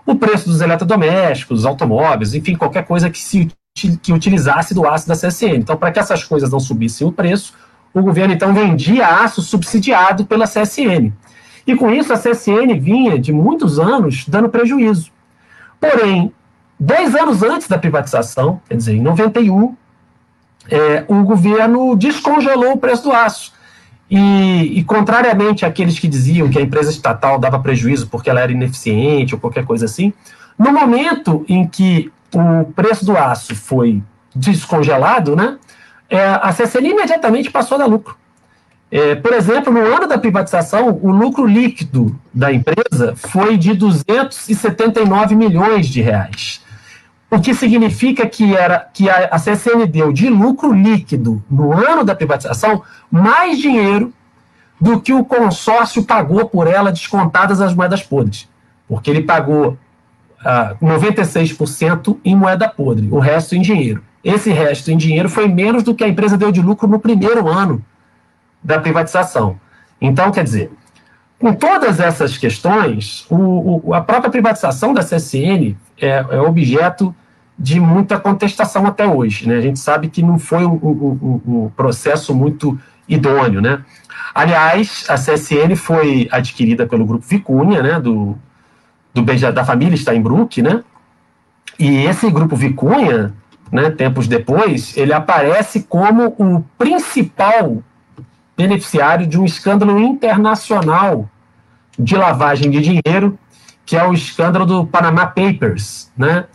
o 0.03 0.15
preço 0.15 0.49
dos 0.49 0.61
eletrodomésticos, 0.61 1.63
automóveis, 1.63 2.33
enfim, 2.33 2.55
qualquer 2.55 2.87
coisa 2.87 3.07
que 3.07 3.19
se 3.19 3.51
que 4.01 4.11
utilizasse 4.11 4.73
do 4.73 4.87
aço 4.87 5.07
da 5.07 5.13
CSN. 5.13 5.57
Então, 5.57 5.77
para 5.77 5.91
que 5.91 5.99
essas 5.99 6.23
coisas 6.23 6.49
não 6.49 6.59
subissem 6.59 7.05
o 7.05 7.11
preço, 7.11 7.53
o 7.93 8.01
governo 8.01 8.33
então 8.33 8.51
vendia 8.51 9.05
aço 9.05 9.43
subsidiado 9.43 10.25
pela 10.25 10.47
CSN. 10.47 11.13
E 11.67 11.75
com 11.75 11.93
isso 11.93 12.11
a 12.11 12.17
CSN 12.17 12.79
vinha 12.79 13.19
de 13.19 13.31
muitos 13.31 13.77
anos 13.77 14.25
dando 14.27 14.49
prejuízo. 14.49 15.11
Porém, 15.79 16.33
dois 16.79 17.15
anos 17.15 17.43
antes 17.43 17.67
da 17.67 17.77
privatização, 17.77 18.61
quer 18.67 18.75
dizer, 18.75 18.95
em 18.95 19.01
91, 19.01 19.75
é, 20.69 21.05
o 21.07 21.23
governo 21.23 21.95
descongelou 21.95 22.73
o 22.73 22.77
preço 22.77 23.03
do 23.03 23.11
aço. 23.11 23.53
E, 24.09 24.79
e, 24.79 24.83
contrariamente 24.85 25.65
àqueles 25.65 25.99
que 25.99 26.07
diziam 26.07 26.49
que 26.49 26.57
a 26.57 26.61
empresa 26.61 26.89
estatal 26.89 27.37
dava 27.37 27.59
prejuízo 27.59 28.07
porque 28.07 28.29
ela 28.29 28.39
era 28.39 28.51
ineficiente 28.53 29.35
ou 29.35 29.41
qualquer 29.41 29.65
coisa 29.65 29.83
assim, 29.83 30.13
no 30.57 30.71
momento 30.71 31.45
em 31.49 31.67
que 31.67 32.09
o 32.33 32.71
preço 32.71 33.05
do 33.05 33.17
aço 33.17 33.53
foi 33.53 34.01
descongelado, 34.33 35.35
né, 35.35 35.57
é, 36.09 36.25
a 36.25 36.53
CCN 36.53 36.89
imediatamente 36.89 37.51
passou 37.51 37.75
a 37.75 37.79
dar 37.79 37.85
lucro. 37.85 38.15
É, 38.89 39.15
por 39.15 39.33
exemplo, 39.33 39.73
no 39.73 39.81
ano 39.81 40.07
da 40.07 40.17
privatização, 40.17 40.97
o 41.01 41.11
lucro 41.11 41.45
líquido 41.45 42.17
da 42.33 42.53
empresa 42.53 43.13
foi 43.17 43.57
de 43.57 43.73
279 43.73 45.35
milhões 45.35 45.87
de 45.87 46.01
reais. 46.01 46.61
O 47.29 47.39
que 47.41 47.53
significa 47.53 48.25
que, 48.27 48.55
era, 48.55 48.87
que 48.93 49.09
a, 49.09 49.25
a 49.25 49.37
CSN 49.37 49.85
deu 49.89 50.13
de 50.13 50.29
lucro 50.29 50.71
líquido 50.71 51.43
no 51.49 51.73
ano 51.73 52.03
da 52.03 52.15
privatização 52.15 52.81
mais 53.11 53.59
dinheiro 53.59 54.13
do 54.79 55.01
que 55.01 55.13
o 55.13 55.25
consórcio 55.25 56.03
pagou 56.03 56.47
por 56.47 56.67
ela 56.67 56.91
descontadas 56.91 57.59
as 57.59 57.73
moedas 57.73 58.01
podres. 58.01 58.47
Porque 58.87 59.09
ele 59.09 59.23
pagou 59.23 59.77
ah, 60.43 60.75
96% 60.81 62.17
em 62.23 62.35
moeda 62.35 62.69
podre, 62.69 63.09
o 63.11 63.19
resto 63.19 63.55
em 63.55 63.61
dinheiro. 63.61 64.03
Esse 64.23 64.51
resto 64.51 64.91
em 64.91 64.97
dinheiro 64.97 65.29
foi 65.29 65.47
menos 65.47 65.83
do 65.83 65.95
que 65.95 66.03
a 66.03 66.07
empresa 66.07 66.37
deu 66.37 66.51
de 66.51 66.61
lucro 66.61 66.87
no 66.87 66.99
primeiro 66.99 67.47
ano 67.47 67.83
da 68.63 68.79
privatização. 68.79 69.59
Então, 69.99 70.31
quer 70.31 70.43
dizer, 70.43 70.71
com 71.39 71.53
todas 71.53 71.99
essas 71.99 72.37
questões, 72.37 73.25
o, 73.29 73.89
o, 73.89 73.93
a 73.93 74.01
própria 74.01 74.31
privatização 74.31 74.93
da 74.93 75.03
CSN 75.03 75.75
é, 75.99 76.25
é, 76.29 76.41
objeto 76.41 77.13
de 77.57 77.79
muita 77.79 78.19
contestação 78.19 78.85
até 78.85 79.05
hoje. 79.05 79.47
Né? 79.47 79.57
A 79.57 79.61
gente 79.61 79.79
sabe 79.79 80.09
que 80.09 80.21
não 80.21 80.39
foi 80.39 80.65
um, 80.65 80.75
um, 80.75 81.41
um 81.45 81.71
processo 81.75 82.33
muito 82.33 82.79
idôneo. 83.07 83.61
Né? 83.61 83.83
Aliás, 84.33 85.05
a 85.09 85.15
CSN 85.15 85.75
foi 85.75 86.27
adquirida 86.31 86.85
pelo 86.85 87.05
Grupo 87.05 87.25
Vicunha, 87.27 87.81
né, 87.81 87.99
do, 87.99 88.37
do 89.13 89.23
da 89.51 89.65
família 89.65 89.97
Steinbrück, 89.97 90.61
né? 90.61 90.83
E 91.79 92.05
esse 92.05 92.29
Grupo 92.29 92.55
Vicunha, 92.55 93.33
né, 93.71 93.89
tempos 93.89 94.27
depois, 94.27 94.95
ele 94.95 95.13
aparece 95.13 95.83
como 95.83 96.35
o 96.37 96.63
principal 96.77 97.83
beneficiário 98.57 99.27
de 99.27 99.39
um 99.39 99.45
escândalo 99.45 99.99
internacional 99.99 101.29
de 101.97 102.15
lavagem 102.15 102.71
de 102.71 102.81
dinheiro, 102.81 103.37
que 103.85 103.95
é 103.95 104.05
o 104.05 104.13
escândalo 104.13 104.65
do 104.65 104.85
Panama 104.85 105.27
Papers, 105.27 106.11
né? 106.17 106.45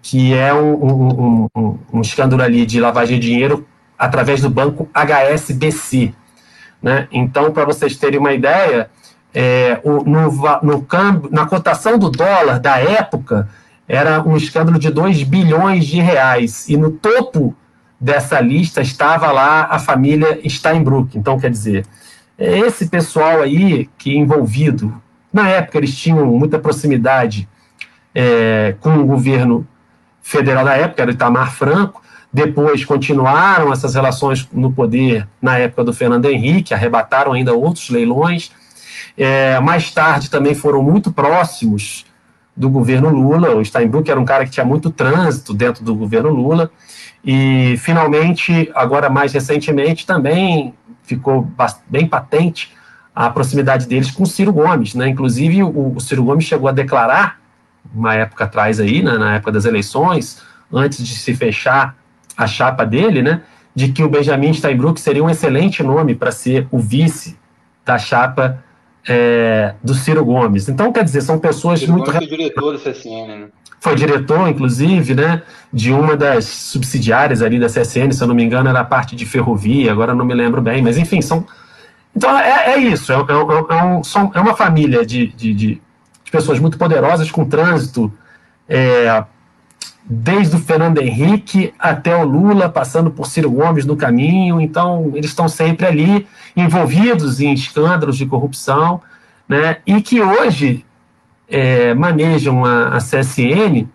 que 0.00 0.32
é 0.32 0.54
um, 0.54 0.72
um, 0.72 1.48
um, 1.54 1.78
um 1.92 2.00
escândalo 2.00 2.42
ali 2.42 2.64
de 2.64 2.80
lavagem 2.80 3.18
de 3.18 3.26
dinheiro 3.26 3.66
através 3.98 4.40
do 4.40 4.48
banco 4.48 4.88
HSBC. 4.94 6.14
Né? 6.80 7.08
Então, 7.10 7.52
para 7.52 7.64
vocês 7.64 7.96
terem 7.96 8.20
uma 8.20 8.32
ideia, 8.32 8.88
é, 9.34 9.80
o, 9.82 10.04
no, 10.04 10.30
no 10.62 10.82
câmbio, 10.82 11.28
na 11.30 11.44
cotação 11.44 11.98
do 11.98 12.08
dólar 12.08 12.60
da 12.60 12.78
época, 12.78 13.48
era 13.86 14.22
um 14.22 14.36
escândalo 14.36 14.78
de 14.78 14.90
2 14.90 15.24
bilhões 15.24 15.86
de 15.86 16.00
reais. 16.00 16.68
E 16.68 16.76
no 16.76 16.92
topo 16.92 17.54
dessa 18.00 18.40
lista 18.40 18.80
estava 18.80 19.32
lá 19.32 19.68
a 19.70 19.78
família 19.78 20.40
Steinbrück. 20.48 21.18
Então, 21.18 21.38
quer 21.38 21.50
dizer, 21.50 21.84
é 22.38 22.58
esse 22.60 22.88
pessoal 22.88 23.40
aí 23.40 23.88
que 23.98 24.16
envolvido, 24.16 24.94
na 25.32 25.48
época 25.48 25.78
eles 25.78 25.96
tinham 25.96 26.24
muita 26.26 26.58
proximidade 26.58 27.48
é, 28.14 28.74
com 28.80 28.96
o 28.96 29.06
governo 29.06 29.66
federal 30.22 30.64
da 30.64 30.74
época, 30.74 31.02
era 31.02 31.10
Itamar 31.10 31.52
Franco, 31.52 32.02
depois 32.32 32.84
continuaram 32.84 33.72
essas 33.72 33.94
relações 33.94 34.46
no 34.52 34.70
poder 34.70 35.26
na 35.40 35.58
época 35.58 35.82
do 35.82 35.92
Fernando 35.92 36.26
Henrique, 36.26 36.74
arrebataram 36.74 37.32
ainda 37.32 37.54
outros 37.54 37.88
leilões. 37.88 38.50
É, 39.16 39.58
mais 39.60 39.90
tarde 39.90 40.30
também 40.30 40.54
foram 40.54 40.82
muito 40.82 41.10
próximos 41.10 42.04
do 42.54 42.68
governo 42.68 43.08
Lula. 43.08 43.54
O 43.54 43.64
Steinbrück 43.64 44.10
era 44.10 44.20
um 44.20 44.24
cara 44.24 44.44
que 44.44 44.50
tinha 44.50 44.66
muito 44.66 44.90
trânsito 44.90 45.54
dentro 45.54 45.82
do 45.82 45.94
governo 45.94 46.28
Lula. 46.28 46.70
E, 47.24 47.76
finalmente, 47.78 48.70
agora 48.74 49.10
mais 49.10 49.32
recentemente, 49.32 50.06
também 50.06 50.74
ficou 51.02 51.50
bem 51.88 52.06
patente 52.06 52.76
a 53.14 53.28
proximidade 53.30 53.86
deles 53.86 54.10
com 54.10 54.22
o 54.22 54.26
Ciro 54.26 54.52
Gomes. 54.52 54.94
Né? 54.94 55.08
Inclusive, 55.08 55.62
o, 55.62 55.94
o 55.96 56.00
Ciro 56.00 56.22
Gomes 56.22 56.44
chegou 56.44 56.68
a 56.68 56.72
declarar, 56.72 57.38
uma 57.94 58.14
época 58.14 58.44
atrás 58.44 58.78
aí, 58.80 59.02
né, 59.02 59.16
na 59.16 59.36
época 59.36 59.52
das 59.52 59.64
eleições, 59.64 60.42
antes 60.72 61.04
de 61.04 61.14
se 61.14 61.34
fechar 61.34 61.96
a 62.36 62.46
chapa 62.46 62.84
dele, 62.84 63.22
né, 63.22 63.40
de 63.74 63.88
que 63.88 64.02
o 64.02 64.08
Benjamin 64.08 64.52
Steinbrück 64.52 65.00
seria 65.00 65.24
um 65.24 65.30
excelente 65.30 65.82
nome 65.82 66.14
para 66.14 66.30
ser 66.30 66.66
o 66.70 66.78
vice 66.78 67.38
da 67.84 67.98
chapa 67.98 68.62
é, 69.08 69.74
do 69.82 69.94
Ciro 69.94 70.24
Gomes. 70.24 70.68
Então, 70.68 70.92
quer 70.92 71.02
dizer, 71.02 71.22
são 71.22 71.38
pessoas 71.38 71.80
Ciro 71.80 71.92
muito. 71.92 72.12
Gomes 72.12 72.28
diretor 72.28 72.72
do 72.72 72.78
CSN, 72.78 73.26
né? 73.26 73.46
Foi 73.80 73.94
diretor, 73.94 74.48
inclusive, 74.48 75.14
né, 75.14 75.42
de 75.72 75.92
uma 75.92 76.16
das 76.16 76.44
subsidiárias 76.44 77.42
ali 77.42 77.60
da 77.60 77.68
CSN, 77.68 78.10
se 78.10 78.22
eu 78.22 78.26
não 78.26 78.34
me 78.34 78.42
engano, 78.42 78.68
era 78.68 78.80
a 78.80 78.84
parte 78.84 79.14
de 79.14 79.24
ferrovia, 79.24 79.92
agora 79.92 80.14
não 80.14 80.24
me 80.24 80.34
lembro 80.34 80.60
bem, 80.60 80.82
mas 80.82 80.98
enfim, 80.98 81.22
são. 81.22 81.46
Então 82.14 82.36
é, 82.36 82.74
é 82.74 82.78
isso, 82.78 83.12
é, 83.12 83.14
é, 83.14 83.76
é, 83.76 83.84
um, 83.84 84.02
são, 84.02 84.32
é 84.34 84.40
uma 84.40 84.56
família 84.56 85.06
de, 85.06 85.28
de, 85.28 85.54
de, 85.54 85.80
de, 86.24 86.30
pessoas 86.30 86.58
muito 86.58 86.76
poderosas, 86.76 87.30
com 87.30 87.44
trânsito 87.44 88.12
é, 88.68 89.24
desde 90.08 90.56
o 90.56 90.58
Fernando 90.58 90.98
Henrique 90.98 91.74
até 91.78 92.16
o 92.16 92.24
Lula, 92.24 92.68
passando 92.68 93.10
por 93.10 93.26
Ciro 93.26 93.50
Gomes 93.50 93.84
no 93.84 93.96
caminho. 93.96 94.60
Então, 94.60 95.12
eles 95.14 95.30
estão 95.30 95.48
sempre 95.48 95.86
ali 95.86 96.26
envolvidos 96.56 97.40
em 97.40 97.52
escândalos 97.52 98.16
de 98.16 98.24
corrupção, 98.24 99.02
né? 99.46 99.78
E 99.86 100.00
que 100.00 100.20
hoje 100.22 100.84
é, 101.46 101.92
manejam 101.92 102.64
a, 102.64 102.96
a, 102.96 102.98
CSN 102.98 103.86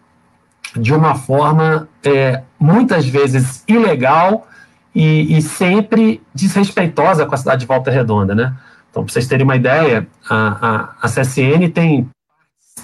de 0.76 0.94
uma 0.94 1.16
forma 1.16 1.88
é, 2.04 2.42
muitas 2.60 3.08
vezes 3.08 3.64
ilegal 3.68 4.48
e, 4.94 5.38
e, 5.38 5.42
sempre 5.42 6.22
desrespeitosa 6.34 7.26
com 7.26 7.34
a 7.34 7.38
cidade 7.38 7.62
de 7.62 7.66
Volta 7.66 7.90
Redonda, 7.90 8.36
né? 8.36 8.54
Então, 8.90 9.04
para 9.04 9.12
vocês 9.12 9.28
terem 9.28 9.44
uma 9.44 9.56
ideia, 9.56 10.08
a, 10.30 10.36
a, 10.38 10.90
a 11.02 11.08
CSN 11.08 11.70
tem 11.74 12.08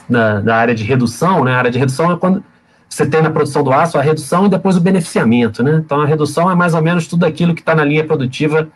na, 0.09 0.41
na 0.41 0.55
área 0.55 0.73
de 0.73 0.83
redução, 0.83 1.43
né? 1.43 1.53
A 1.53 1.57
área 1.57 1.71
de 1.71 1.77
redução 1.77 2.11
é 2.11 2.17
quando 2.17 2.43
você 2.89 3.05
tem 3.05 3.21
na 3.21 3.29
produção 3.29 3.63
do 3.63 3.71
aço 3.71 3.97
a 3.97 4.01
redução 4.01 4.47
e 4.47 4.49
depois 4.49 4.75
o 4.75 4.81
beneficiamento, 4.81 5.61
né? 5.61 5.81
Então 5.85 6.01
a 6.01 6.05
redução 6.05 6.49
é 6.49 6.55
mais 6.55 6.73
ou 6.73 6.81
menos 6.81 7.07
tudo 7.07 7.25
aquilo 7.25 7.53
que 7.53 7.61
está 7.61 7.75
na 7.75 7.83
linha 7.83 8.03
produtiva 8.03 8.67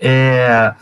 é, 0.00 0.72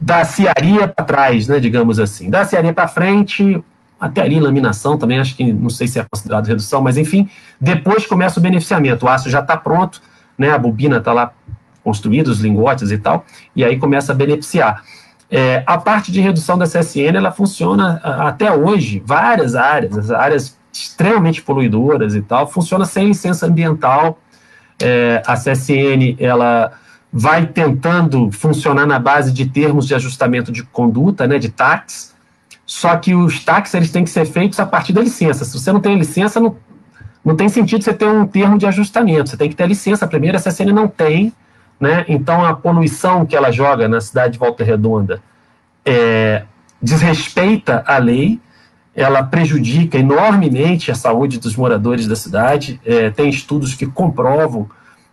da 0.00 0.24
ciaria 0.24 0.88
para 0.88 1.04
trás, 1.04 1.46
né? 1.46 1.60
Digamos 1.60 2.00
assim. 2.00 2.28
Da 2.28 2.44
ciaria 2.44 2.72
para 2.72 2.88
frente, 2.88 3.62
até 3.98 4.22
ali 4.22 4.40
laminação 4.40 4.98
também, 4.98 5.20
acho 5.20 5.36
que 5.36 5.52
não 5.52 5.70
sei 5.70 5.86
se 5.86 6.00
é 6.00 6.06
considerado 6.10 6.46
redução, 6.46 6.82
mas 6.82 6.98
enfim, 6.98 7.28
depois 7.60 8.06
começa 8.06 8.40
o 8.40 8.42
beneficiamento. 8.42 9.06
O 9.06 9.08
aço 9.08 9.30
já 9.30 9.40
está 9.40 9.56
pronto, 9.56 10.02
né? 10.36 10.50
A 10.50 10.58
bobina 10.58 10.96
está 10.96 11.12
lá 11.12 11.32
construída, 11.84 12.30
os 12.30 12.40
lingotes 12.40 12.90
e 12.90 12.98
tal, 12.98 13.24
e 13.54 13.64
aí 13.64 13.78
começa 13.78 14.12
a 14.12 14.14
beneficiar. 14.14 14.82
É, 15.30 15.62
a 15.64 15.78
parte 15.78 16.10
de 16.10 16.20
redução 16.20 16.58
da 16.58 16.66
CSN, 16.66 17.16
ela 17.16 17.30
funciona 17.30 18.00
até 18.02 18.52
hoje, 18.52 19.00
várias 19.06 19.54
áreas, 19.54 19.96
as 19.96 20.10
áreas 20.10 20.59
extremamente 20.72 21.42
poluidoras 21.42 22.14
e 22.14 22.22
tal, 22.22 22.46
funciona 22.46 22.84
sem 22.84 23.08
licença 23.08 23.46
ambiental. 23.46 24.18
É, 24.82 25.22
a 25.26 25.34
CSN 25.34 26.16
ela 26.18 26.72
vai 27.12 27.46
tentando 27.46 28.30
funcionar 28.30 28.86
na 28.86 28.98
base 28.98 29.32
de 29.32 29.46
termos 29.46 29.86
de 29.86 29.94
ajustamento 29.94 30.52
de 30.52 30.62
conduta, 30.62 31.26
né, 31.26 31.38
de 31.38 31.48
tax, 31.48 32.14
só 32.64 32.96
que 32.96 33.14
os 33.14 33.44
taxas 33.44 33.74
eles 33.74 33.90
têm 33.90 34.04
que 34.04 34.10
ser 34.10 34.24
feitos 34.26 34.60
a 34.60 34.64
partir 34.64 34.92
da 34.92 35.00
licença. 35.00 35.44
Se 35.44 35.58
você 35.58 35.72
não 35.72 35.80
tem 35.80 35.98
licença, 35.98 36.38
não, 36.38 36.56
não 37.24 37.34
tem 37.34 37.48
sentido 37.48 37.82
você 37.82 37.92
ter 37.92 38.06
um 38.06 38.24
termo 38.24 38.56
de 38.56 38.64
ajustamento. 38.64 39.28
Você 39.28 39.36
tem 39.36 39.48
que 39.48 39.56
ter 39.56 39.66
licença 39.66 40.06
primeiro, 40.06 40.38
a 40.38 40.40
CSN 40.40 40.72
não 40.72 40.86
tem, 40.86 41.32
né? 41.80 42.04
Então 42.06 42.44
a 42.44 42.54
poluição 42.54 43.26
que 43.26 43.34
ela 43.34 43.50
joga 43.50 43.88
na 43.88 44.00
cidade 44.00 44.34
de 44.34 44.38
Volta 44.38 44.62
Redonda 44.62 45.20
é, 45.84 46.44
desrespeita 46.80 47.82
a 47.86 47.98
lei 47.98 48.40
ela 48.94 49.22
prejudica 49.22 49.98
enormemente 49.98 50.90
a 50.90 50.94
saúde 50.94 51.38
dos 51.38 51.56
moradores 51.56 52.06
da 52.06 52.16
cidade. 52.16 52.80
É, 52.84 53.10
tem 53.10 53.28
estudos 53.28 53.74
que 53.74 53.86
comprovam 53.86 54.68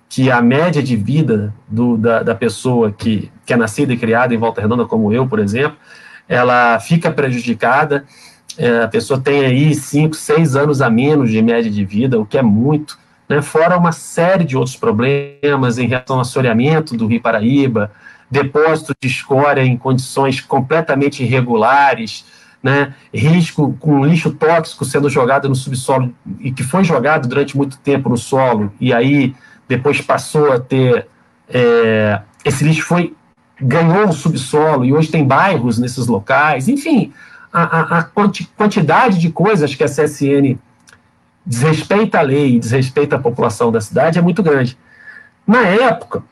que 0.10 0.32
a 0.32 0.42
média 0.42 0.82
de 0.82 0.96
vida 0.96 1.54
do, 1.68 1.98
da, 1.98 2.24
da, 2.24 2.34
pessoa 2.34 2.92
que, 2.92 3.32
que 3.46 3.54
é 3.54 3.58
nascida 3.58 3.94
e 3.94 3.98
criada 3.98 4.34
em 4.34 4.38
Volta 4.38 4.62
Redonda, 4.62 4.86
como 4.86 5.12
eu, 5.12 5.28
por 5.28 5.40
exemplo, 5.40 5.78
ela 6.28 6.80
fica 6.80 7.12
prejudicada. 7.12 8.06
É, 8.58 8.84
a 8.84 8.88
pessoa 8.88 9.20
tem 9.20 9.46
aí 9.46 9.76
5, 9.76 10.16
6 10.16 10.56
anos 10.56 10.82
a 10.82 10.90
menos 10.90 11.30
de 11.30 11.42
média 11.42 11.70
de 11.70 11.86
vida, 11.86 12.20
o 12.20 12.26
que 12.26 12.38
é 12.38 12.42
muito, 12.42 12.98
né? 13.30 13.42
fora 13.42 13.78
uma 13.78 13.92
série 13.92 14.46
de 14.46 14.58
outros 14.58 14.76
problemas 14.76 15.78
em 15.78 15.88
relação 15.88 16.16
ao 16.16 16.22
assoreamento 16.22 16.96
do 16.96 17.06
Rio 17.06 17.22
Paraíba, 17.22 17.92
depósito 18.32 18.94
de 19.00 19.08
escória 19.08 19.62
em 19.62 19.78
condições 19.78 20.42
completamente 20.42 21.22
irregulares, 21.24 22.26
né, 22.62 22.94
risco 23.14 23.76
com 23.80 24.06
lixo 24.06 24.32
tóxico 24.32 24.84
sendo 24.84 25.10
jogado 25.10 25.48
no 25.48 25.56
subsolo 25.56 26.14
e 26.40 26.52
que 26.52 26.64
foi 26.64 26.84
jogado 26.84 27.28
durante 27.28 27.56
muito 27.56 27.78
tempo 27.78 28.10
no 28.10 28.18
solo 28.18 28.74
e 28.80 28.94
aí 28.94 29.36
depois 29.68 30.02
passou 30.02 30.52
a 30.52 30.60
ter 30.60 31.08
é, 31.50 32.22
esse 32.44 32.64
lixo 32.64 32.84
foi 32.84 33.16
ganhou 33.60 34.10
o 34.10 34.14
subsolo 34.14 34.86
e 34.86 34.94
hoje 34.94 35.10
tem 35.10 35.26
bairros 35.26 35.78
nesses 35.78 36.08
locais, 36.08 36.68
enfim, 36.68 37.12
a, 37.52 37.64
a, 37.64 38.00
a 38.00 38.04
quantidade 38.04 39.20
de 39.20 39.32
coisas 39.32 39.74
que 39.74 39.84
a 39.84 39.88
CSN 39.88 40.58
desrespeita 41.46 42.20
a 42.20 42.22
lei, 42.22 42.60
desrespeita 42.60 43.16
a 43.16 43.20
população 43.20 43.72
da 43.72 43.82
cidade 43.82 44.20
é 44.20 44.22
muito 44.22 44.44
grande. 44.44 44.78
Na 45.46 45.62
época, 45.62 46.24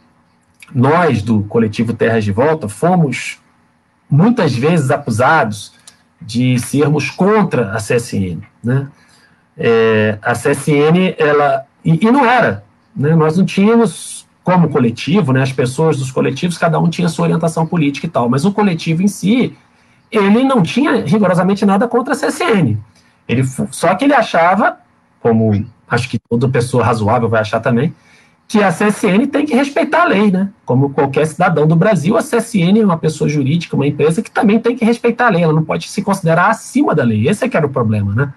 nós 0.73 1.21
do 1.21 1.43
coletivo 1.43 1.93
Terras 1.93 2.23
de 2.23 2.31
Volta 2.31 2.67
fomos 2.67 3.39
muitas 4.09 4.53
vezes 4.53 4.91
acusados 4.91 5.73
de 6.21 6.57
sermos 6.59 7.09
contra 7.09 7.71
a 7.71 7.77
CSN. 7.77 8.41
Né? 8.63 8.87
É, 9.57 10.17
a 10.21 10.33
CSN, 10.33 11.15
ela. 11.17 11.65
E, 11.83 12.05
e 12.05 12.11
não 12.11 12.25
era. 12.25 12.63
Né? 12.95 13.15
Nós 13.15 13.37
não 13.37 13.45
tínhamos, 13.45 14.25
como 14.43 14.69
coletivo, 14.69 15.33
né, 15.33 15.41
as 15.41 15.51
pessoas 15.51 15.97
dos 15.97 16.11
coletivos, 16.11 16.57
cada 16.57 16.79
um 16.79 16.89
tinha 16.89 17.09
sua 17.09 17.25
orientação 17.25 17.65
política 17.65 18.05
e 18.05 18.09
tal, 18.09 18.29
mas 18.29 18.45
o 18.45 18.51
coletivo 18.51 19.01
em 19.01 19.07
si, 19.07 19.57
ele 20.11 20.43
não 20.43 20.61
tinha 20.61 21.03
rigorosamente 21.03 21.65
nada 21.65 21.87
contra 21.87 22.13
a 22.13 22.17
CSN. 22.17 22.77
Ele, 23.27 23.43
só 23.71 23.93
que 23.95 24.05
ele 24.05 24.13
achava, 24.13 24.77
como 25.19 25.65
acho 25.87 26.09
que 26.09 26.19
toda 26.19 26.47
pessoa 26.47 26.83
razoável 26.83 27.27
vai 27.27 27.41
achar 27.41 27.59
também, 27.59 27.93
que 28.47 28.61
a 28.61 28.69
CSN 28.69 29.27
tem 29.31 29.45
que 29.45 29.55
respeitar 29.55 30.03
a 30.03 30.05
lei, 30.05 30.31
né? 30.31 30.49
Como 30.65 30.91
qualquer 30.91 31.25
cidadão 31.25 31.65
do 31.65 31.75
Brasil, 31.75 32.15
a 32.15 32.21
CSN 32.21 32.79
é 32.79 32.85
uma 32.85 32.97
pessoa 32.97 33.27
jurídica, 33.27 33.75
uma 33.75 33.87
empresa 33.87 34.21
que 34.21 34.29
também 34.29 34.59
tem 34.59 34.75
que 34.75 34.85
respeitar 34.85 35.27
a 35.27 35.29
lei, 35.29 35.43
ela 35.43 35.53
não 35.53 35.63
pode 35.63 35.89
se 35.89 36.01
considerar 36.01 36.49
acima 36.49 36.93
da 36.93 37.03
lei. 37.03 37.27
Esse 37.27 37.45
é 37.45 37.49
que 37.49 37.57
era 37.57 37.65
o 37.65 37.69
problema, 37.69 38.13
né? 38.13 38.33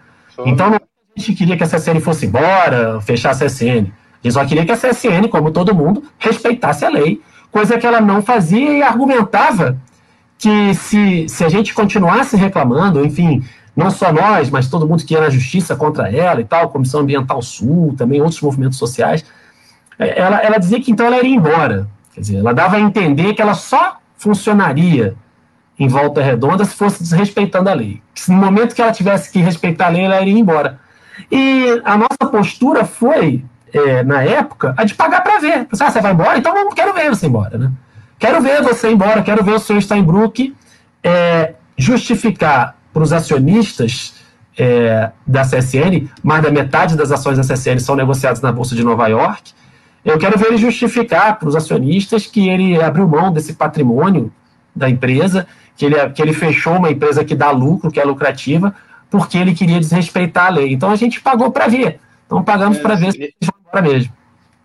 Então, 0.47 0.71
não, 0.71 0.77
a 0.77 1.21
gente 1.21 1.35
queria 1.35 1.57
que 1.57 1.65
a 1.65 1.67
CSN 1.67 2.01
fosse 2.01 2.27
embora, 2.27 3.01
fechar 3.03 3.31
a 3.31 3.35
CSN. 3.35 3.91
A 3.91 4.23
gente 4.23 4.33
só 4.33 4.45
queria 4.45 4.65
que 4.65 4.73
a 4.73 4.77
CSN, 4.77 5.29
como 5.31 5.51
todo 5.51 5.75
mundo, 5.75 6.03
respeitasse 6.19 6.85
a 6.85 6.89
lei, 6.89 7.21
coisa 7.51 7.77
que 7.77 7.87
ela 7.87 8.01
não 8.01 8.23
fazia 8.23 8.79
e 8.79 8.83
argumentava 8.83 9.77
que 10.39 10.75
se, 10.75 11.29
se 11.29 11.45
a 11.45 11.49
gente 11.49 11.75
continuasse 11.75 12.37
reclamando, 12.37 13.05
enfim, 13.05 13.45
não 13.77 13.91
só 13.91 14.13
nós, 14.13 14.51
mas 14.51 14.69
todo 14.69 14.87
mundo 14.87 15.05
que 15.05 15.15
ia 15.15 15.21
na 15.21 15.31
justiça 15.31 15.77
contra 15.77 16.11
ela 16.11 16.41
e 16.41 16.45
tal, 16.45 16.69
Comissão 16.69 17.01
Ambiental 17.01 17.43
Sul, 17.43 17.95
também 17.97 18.21
outros 18.21 18.41
movimentos 18.41 18.79
sociais, 18.79 19.25
é, 19.25 19.38
ela, 19.99 20.39
ela 20.39 20.59
dizia 20.59 20.81
que 20.81 20.91
então 20.91 21.07
ela 21.07 21.19
iria 21.19 21.35
embora. 21.35 21.89
Quer 22.13 22.21
dizer, 22.21 22.37
ela 22.39 22.53
dava 22.53 22.77
a 22.77 22.81
entender 22.81 23.35
que 23.35 23.43
ela 23.43 23.55
só 23.55 23.99
funcionaria 24.17 25.17
em 25.79 25.87
volta 25.87 26.23
redonda 26.23 26.65
se 26.65 26.75
fosse 26.75 27.03
desrespeitando 27.03 27.71
a 27.71 27.75
lei. 27.75 28.03
No 28.29 28.35
momento 28.35 28.75
que 28.75 28.83
ela 28.83 28.93
tivesse 28.93 29.31
que 29.31 29.39
respeitar 29.39 29.87
a 29.87 29.91
lei, 29.91 30.05
ela 30.05 30.21
iria 30.21 30.39
embora. 30.39 30.81
E 31.31 31.81
a 31.85 31.97
nossa 31.97 32.31
postura 32.31 32.85
foi, 32.85 33.45
é, 33.73 34.03
na 34.03 34.23
época, 34.23 34.75
a 34.77 34.85
de 34.85 34.95
pagar 34.95 35.23
para 35.23 35.39
ver. 35.39 35.67
Ah, 35.81 35.91
você 35.91 36.01
vai 36.01 36.13
embora? 36.13 36.39
Então 36.39 36.55
não 36.55 36.71
quero 36.71 36.93
ver 36.93 37.09
você 37.11 37.27
embora, 37.27 37.57
né? 37.57 37.71
Quero 38.19 38.41
ver 38.41 38.63
você 38.63 38.91
embora, 38.91 39.23
quero 39.23 39.45
ver 39.45 39.53
o 39.53 39.59
senhor 39.61 39.81
Steinbrück 39.81 40.55
é, 41.05 41.55
justificar 41.77 42.77
para 42.93 43.03
os 43.03 43.13
acionistas 43.13 44.15
é, 44.59 45.11
da 45.25 45.43
CSN, 45.43 46.09
mais 46.23 46.43
da 46.43 46.51
metade 46.51 46.97
das 46.97 47.13
ações 47.13 47.39
da 47.39 47.45
CSN 47.45 47.79
são 47.79 47.95
negociadas 47.95 48.41
na 48.41 48.51
Bolsa 48.51 48.75
de 48.75 48.83
Nova 48.83 49.07
York, 49.07 49.53
eu 50.05 50.19
quero 50.19 50.39
ver 50.39 50.49
ele 50.49 50.57
justificar 50.57 51.39
para 51.39 51.49
os 51.49 51.57
acionistas 51.57 52.27
que 52.27 52.49
ele 52.49 52.81
abriu 52.81 53.07
mão 53.07 53.33
desse 53.33 53.55
patrimônio 53.55 54.33
da 54.75 54.89
empresa, 54.89 55.47
que 55.77 55.85
ele, 55.85 56.11
que 56.11 56.23
ele 56.23 56.33
fechou 56.33 56.75
uma 56.75 56.91
empresa 56.91 57.25
que 57.25 57.35
dá 57.35 57.51
lucro, 57.51 57.91
que 57.91 58.01
é 58.01 58.05
lucrativa, 58.05 58.75
porque 59.11 59.39
ele 59.39 59.55
queria 59.55 59.81
desrespeitar 59.81 60.47
a 60.47 60.51
lei. 60.51 60.73
Então 60.73 60.91
a 60.91 60.97
gente 60.97 61.21
pagou 61.21 61.51
para 61.51 61.69
ver. 61.69 62.01
Então 62.27 62.43
pagamos 62.43 62.79
é, 62.79 62.81
para 62.83 62.95
ver 62.95 63.13
se 63.13 63.19
eles 63.19 63.35
vão 63.43 63.55
embora 63.61 63.83
mesmo. 63.83 64.13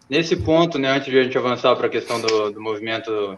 Nesse 0.09 0.35
ponto, 0.35 0.77
né, 0.77 0.89
antes 0.89 1.11
de 1.11 1.17
a 1.17 1.23
gente 1.23 1.37
avançar 1.37 1.75
para 1.75 1.87
a 1.87 1.89
questão 1.89 2.19
do, 2.21 2.51
do 2.51 2.61
movimento 2.61 3.37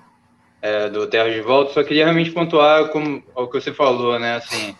é, 0.61 0.89
do 0.89 1.07
Terra 1.07 1.29
de 1.29 1.41
Volta, 1.41 1.73
só 1.73 1.83
queria 1.83 2.05
realmente 2.05 2.31
pontuar 2.31 2.89
como, 2.89 3.23
o 3.35 3.47
que 3.47 3.61
você 3.61 3.71
falou, 3.71 4.19
né, 4.19 4.35
assim, 4.35 4.75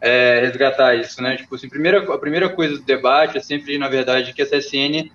é, 0.00 0.40
resgatar 0.40 0.94
isso, 0.94 1.22
né, 1.22 1.36
tipo 1.36 1.54
assim, 1.54 1.68
primeira, 1.68 2.12
a 2.12 2.18
primeira 2.18 2.48
coisa 2.50 2.76
do 2.76 2.84
debate 2.84 3.38
é 3.38 3.40
sempre, 3.40 3.78
na 3.78 3.88
verdade, 3.88 4.32
que 4.34 4.42
a 4.42 4.46
CSN 4.46 5.10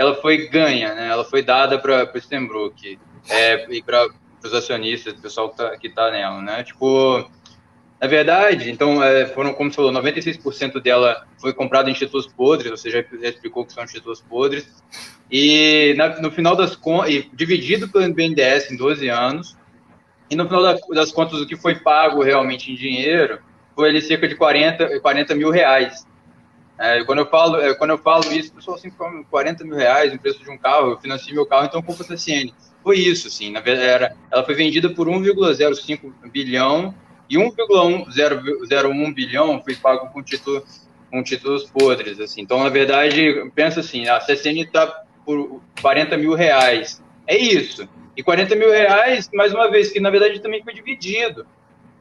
ela 0.00 0.14
foi 0.14 0.48
ganha, 0.48 0.94
né? 0.94 1.08
Ela 1.08 1.24
foi 1.24 1.42
dada 1.42 1.78
para 1.78 2.10
o 2.10 2.18
Stenbrook 2.18 2.98
é, 3.28 3.66
e 3.70 3.82
para 3.82 4.08
os 4.42 4.54
acionistas, 4.54 5.12
o 5.12 5.20
pessoal 5.20 5.50
que 5.50 5.62
está 5.62 5.76
que 5.76 5.88
tá 5.90 6.10
nela, 6.10 6.40
né? 6.40 6.64
Tipo, 6.64 7.30
na 8.00 8.06
verdade, 8.06 8.70
então, 8.70 9.04
é, 9.04 9.26
foram, 9.26 9.52
como 9.52 9.70
você 9.70 9.76
falou, 9.76 9.92
96% 9.92 10.80
dela 10.80 11.26
foi 11.38 11.52
comprada 11.52 11.90
em 11.90 11.92
títulos 11.92 12.26
podres, 12.26 12.70
você 12.70 12.88
já, 12.88 13.02
já 13.02 13.28
explicou 13.28 13.66
que 13.66 13.74
são 13.74 13.84
títulos 13.84 14.22
podres, 14.22 14.82
e 15.30 15.92
na, 15.98 16.18
no 16.18 16.30
final 16.30 16.56
das 16.56 16.74
contas, 16.74 17.26
dividido 17.34 17.86
pelo 17.86 18.10
BNDES 18.14 18.70
em 18.70 18.78
12 18.78 19.06
anos, 19.10 19.54
e 20.30 20.34
no 20.34 20.46
final 20.46 20.62
das 20.94 21.12
contas, 21.12 21.42
o 21.42 21.46
que 21.46 21.56
foi 21.56 21.74
pago 21.74 22.22
realmente 22.22 22.72
em 22.72 22.74
dinheiro 22.74 23.38
foi 23.74 23.90
ali 23.90 24.00
cerca 24.00 24.26
de 24.26 24.34
40, 24.34 24.98
40 25.00 25.34
mil 25.34 25.50
reais. 25.50 26.06
É, 26.80 27.04
quando, 27.04 27.18
eu 27.18 27.26
falo, 27.26 27.60
é, 27.60 27.74
quando 27.74 27.90
eu 27.90 27.98
falo 27.98 28.32
isso, 28.32 28.52
o 28.52 28.54
pessoal 28.54 28.78
assim, 28.78 28.90
40 28.90 29.64
mil 29.64 29.76
reais 29.76 30.14
o 30.14 30.18
preço 30.18 30.42
de 30.42 30.50
um 30.50 30.56
carro, 30.56 30.92
eu 30.92 30.98
financiei 30.98 31.34
meu 31.34 31.44
carro, 31.44 31.66
então 31.66 31.82
compro 31.82 32.02
a 32.02 32.16
CSN. 32.16 32.54
Foi 32.82 32.96
isso, 32.98 33.28
assim, 33.28 33.52
na 33.52 33.60
verdade, 33.60 33.86
era, 33.86 34.16
ela 34.32 34.42
foi 34.42 34.54
vendida 34.54 34.88
por 34.88 35.06
1,05 35.06 36.10
bilhão 36.32 36.94
e 37.28 37.36
1,01 37.36 39.14
bilhão 39.14 39.62
foi 39.62 39.74
pago 39.76 40.08
com, 40.10 40.22
título, 40.22 40.64
com 41.10 41.22
títulos 41.22 41.70
podres, 41.70 42.18
assim. 42.18 42.40
Então, 42.40 42.64
na 42.64 42.70
verdade, 42.70 43.50
pensa 43.54 43.80
assim, 43.80 44.08
a 44.08 44.18
CSN 44.18 44.62
está 44.62 44.86
por 45.26 45.60
40 45.82 46.16
mil 46.16 46.32
reais. 46.32 47.02
É 47.26 47.36
isso. 47.36 47.86
E 48.16 48.22
40 48.22 48.56
mil 48.56 48.70
reais, 48.70 49.28
mais 49.34 49.52
uma 49.52 49.70
vez, 49.70 49.90
que 49.90 50.00
na 50.00 50.08
verdade 50.08 50.40
também 50.40 50.64
foi 50.64 50.72
dividido 50.72 51.46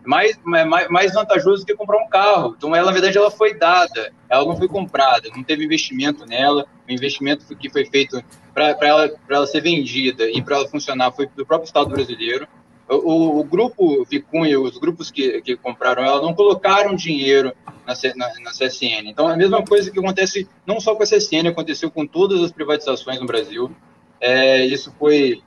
mais, 0.06 0.40
mais, 0.44 0.90
mais 0.90 1.14
vantajoso 1.14 1.66
que 1.66 1.76
comprar 1.76 1.98
um 1.98 2.08
carro. 2.08 2.56
Então, 2.58 2.76
ela, 2.76 2.88
na 2.88 2.92
verdade, 2.92 3.18
ela 3.18 3.30
foi 3.30 3.54
dada, 3.54 4.12
ela 4.30 4.46
não 4.46 4.56
foi 4.56 4.68
comprada, 4.68 5.30
não 5.36 5.44
teve 5.44 5.66
investimento 5.66 6.26
nela. 6.26 6.66
O 6.88 6.92
investimento 6.92 7.56
que 7.56 7.70
foi 7.70 7.86
feito 7.86 8.24
para 8.54 8.76
ela, 8.82 9.12
ela 9.30 9.48
ser 9.48 9.62
vendida 9.62 10.30
e 10.30 10.42
para 10.42 10.58
ela 10.58 10.68
funcionar 10.68 11.12
foi 11.12 11.28
do 11.28 11.46
próprio 11.46 11.68
Estado 11.68 11.90
brasileiro. 11.90 12.48
O, 12.88 13.40
o, 13.40 13.44
grupo 13.44 14.04
Vicunha, 14.06 14.60
os 14.60 14.80
grupos 14.80 15.12
que, 15.12 15.42
que 15.42 15.56
compraram 15.56 16.04
ela, 16.04 16.24
não 16.24 16.34
colocaram 16.34 16.96
dinheiro 16.96 17.54
na, 17.86 17.94
na, 18.16 18.34
na, 18.40 18.52
CSN. 18.52 19.06
Então, 19.06 19.30
é 19.30 19.34
a 19.34 19.38
mesma 19.38 19.64
coisa 19.64 19.92
que 19.92 20.00
acontece 20.00 20.50
não 20.66 20.80
só 20.80 20.96
com 20.96 21.04
a 21.04 21.06
CSN, 21.06 21.50
aconteceu 21.50 21.92
com 21.92 22.08
todas 22.08 22.42
as 22.42 22.52
privatizações 22.52 23.20
no 23.20 23.28
Brasil. 23.28 23.72
É, 24.20 24.66
isso 24.66 24.92
foi. 24.98 25.44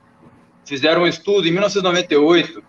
Fizeram 0.63 1.01
um 1.01 1.07
estudo 1.07 1.45
em 1.45 1.51
1998 1.51 2.63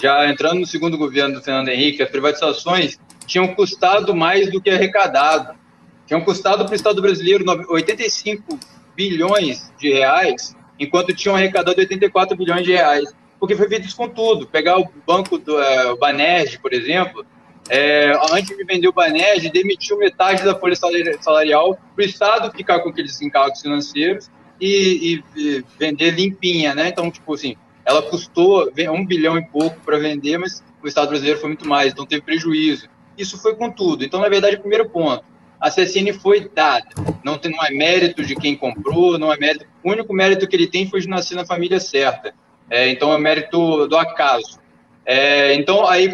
já 0.00 0.28
entrando 0.28 0.60
no 0.60 0.66
segundo 0.66 0.96
governo 0.96 1.34
do 1.34 1.42
Fernando 1.42 1.68
Henrique, 1.68 2.02
as 2.02 2.10
privatizações 2.10 2.98
tinham 3.26 3.48
custado 3.48 4.14
mais 4.14 4.50
do 4.50 4.60
que 4.60 4.70
arrecadado. 4.70 5.58
Tinham 6.06 6.20
custado 6.22 6.64
para 6.64 6.72
o 6.72 6.76
Estado 6.76 7.02
brasileiro 7.02 7.44
85 7.68 8.58
bilhões 8.96 9.70
de 9.78 9.92
reais, 9.92 10.56
enquanto 10.78 11.14
tinham 11.14 11.36
arrecadado 11.36 11.78
84 11.78 12.36
bilhões 12.36 12.64
de 12.64 12.72
reais. 12.72 13.12
Porque 13.38 13.54
foi 13.54 13.68
feito 13.68 13.86
isso 13.86 13.96
com 13.96 14.08
tudo. 14.08 14.46
Pegar 14.46 14.78
o 14.78 14.88
banco 15.06 15.38
do 15.38 15.60
é, 15.60 15.94
Banerj, 15.96 16.58
por 16.58 16.72
exemplo, 16.72 17.24
é, 17.68 18.12
antes 18.32 18.56
de 18.56 18.64
vender 18.64 18.88
o 18.88 18.92
Banerj, 18.92 19.50
demitiu 19.50 19.98
metade 19.98 20.42
da 20.44 20.58
folha 20.58 20.74
salarial 20.74 21.78
para 21.94 22.02
o 22.02 22.06
Estado 22.06 22.56
ficar 22.56 22.80
com 22.80 22.88
aqueles 22.88 23.20
encargos 23.20 23.60
financeiros 23.60 24.30
e, 24.60 25.22
e, 25.36 25.40
e 25.40 25.64
vender 25.78 26.12
limpinha, 26.12 26.74
né? 26.74 26.88
Então, 26.88 27.10
tipo 27.10 27.34
assim, 27.34 27.56
ela 27.88 28.02
custou 28.02 28.70
um 28.92 29.06
bilhão 29.06 29.38
e 29.38 29.46
pouco 29.46 29.80
para 29.80 29.98
vender, 29.98 30.36
mas 30.36 30.62
o 30.82 30.86
Estado 30.86 31.08
brasileiro 31.08 31.40
foi 31.40 31.48
muito 31.48 31.66
mais, 31.66 31.90
então 31.90 32.04
teve 32.04 32.20
prejuízo. 32.20 32.86
Isso 33.16 33.40
foi 33.40 33.56
com 33.56 33.70
tudo. 33.70 34.04
Então, 34.04 34.20
na 34.20 34.28
verdade, 34.28 34.58
primeiro 34.58 34.90
ponto, 34.90 35.24
a 35.58 35.70
CSN 35.70 36.12
foi 36.20 36.50
dada. 36.54 36.86
Não, 37.24 37.38
tem, 37.38 37.50
não 37.50 37.64
é 37.64 37.70
mérito 37.70 38.22
de 38.22 38.36
quem 38.36 38.54
comprou, 38.54 39.18
não 39.18 39.32
é 39.32 39.38
mérito. 39.38 39.64
O 39.82 39.90
único 39.90 40.12
mérito 40.12 40.46
que 40.46 40.54
ele 40.54 40.66
tem 40.66 40.86
foi 40.86 41.00
de 41.00 41.08
nascer 41.08 41.34
na 41.34 41.46
família 41.46 41.80
certa. 41.80 42.34
É, 42.68 42.90
então, 42.90 43.10
é 43.10 43.18
mérito 43.18 43.88
do 43.88 43.96
acaso. 43.96 44.60
É, 45.06 45.54
então, 45.54 45.88
aí, 45.88 46.12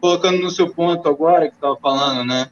colocando 0.00 0.40
no 0.40 0.50
seu 0.50 0.72
ponto 0.72 1.08
agora, 1.08 1.48
que 1.48 1.56
estava 1.56 1.76
falando, 1.76 2.24
né? 2.24 2.48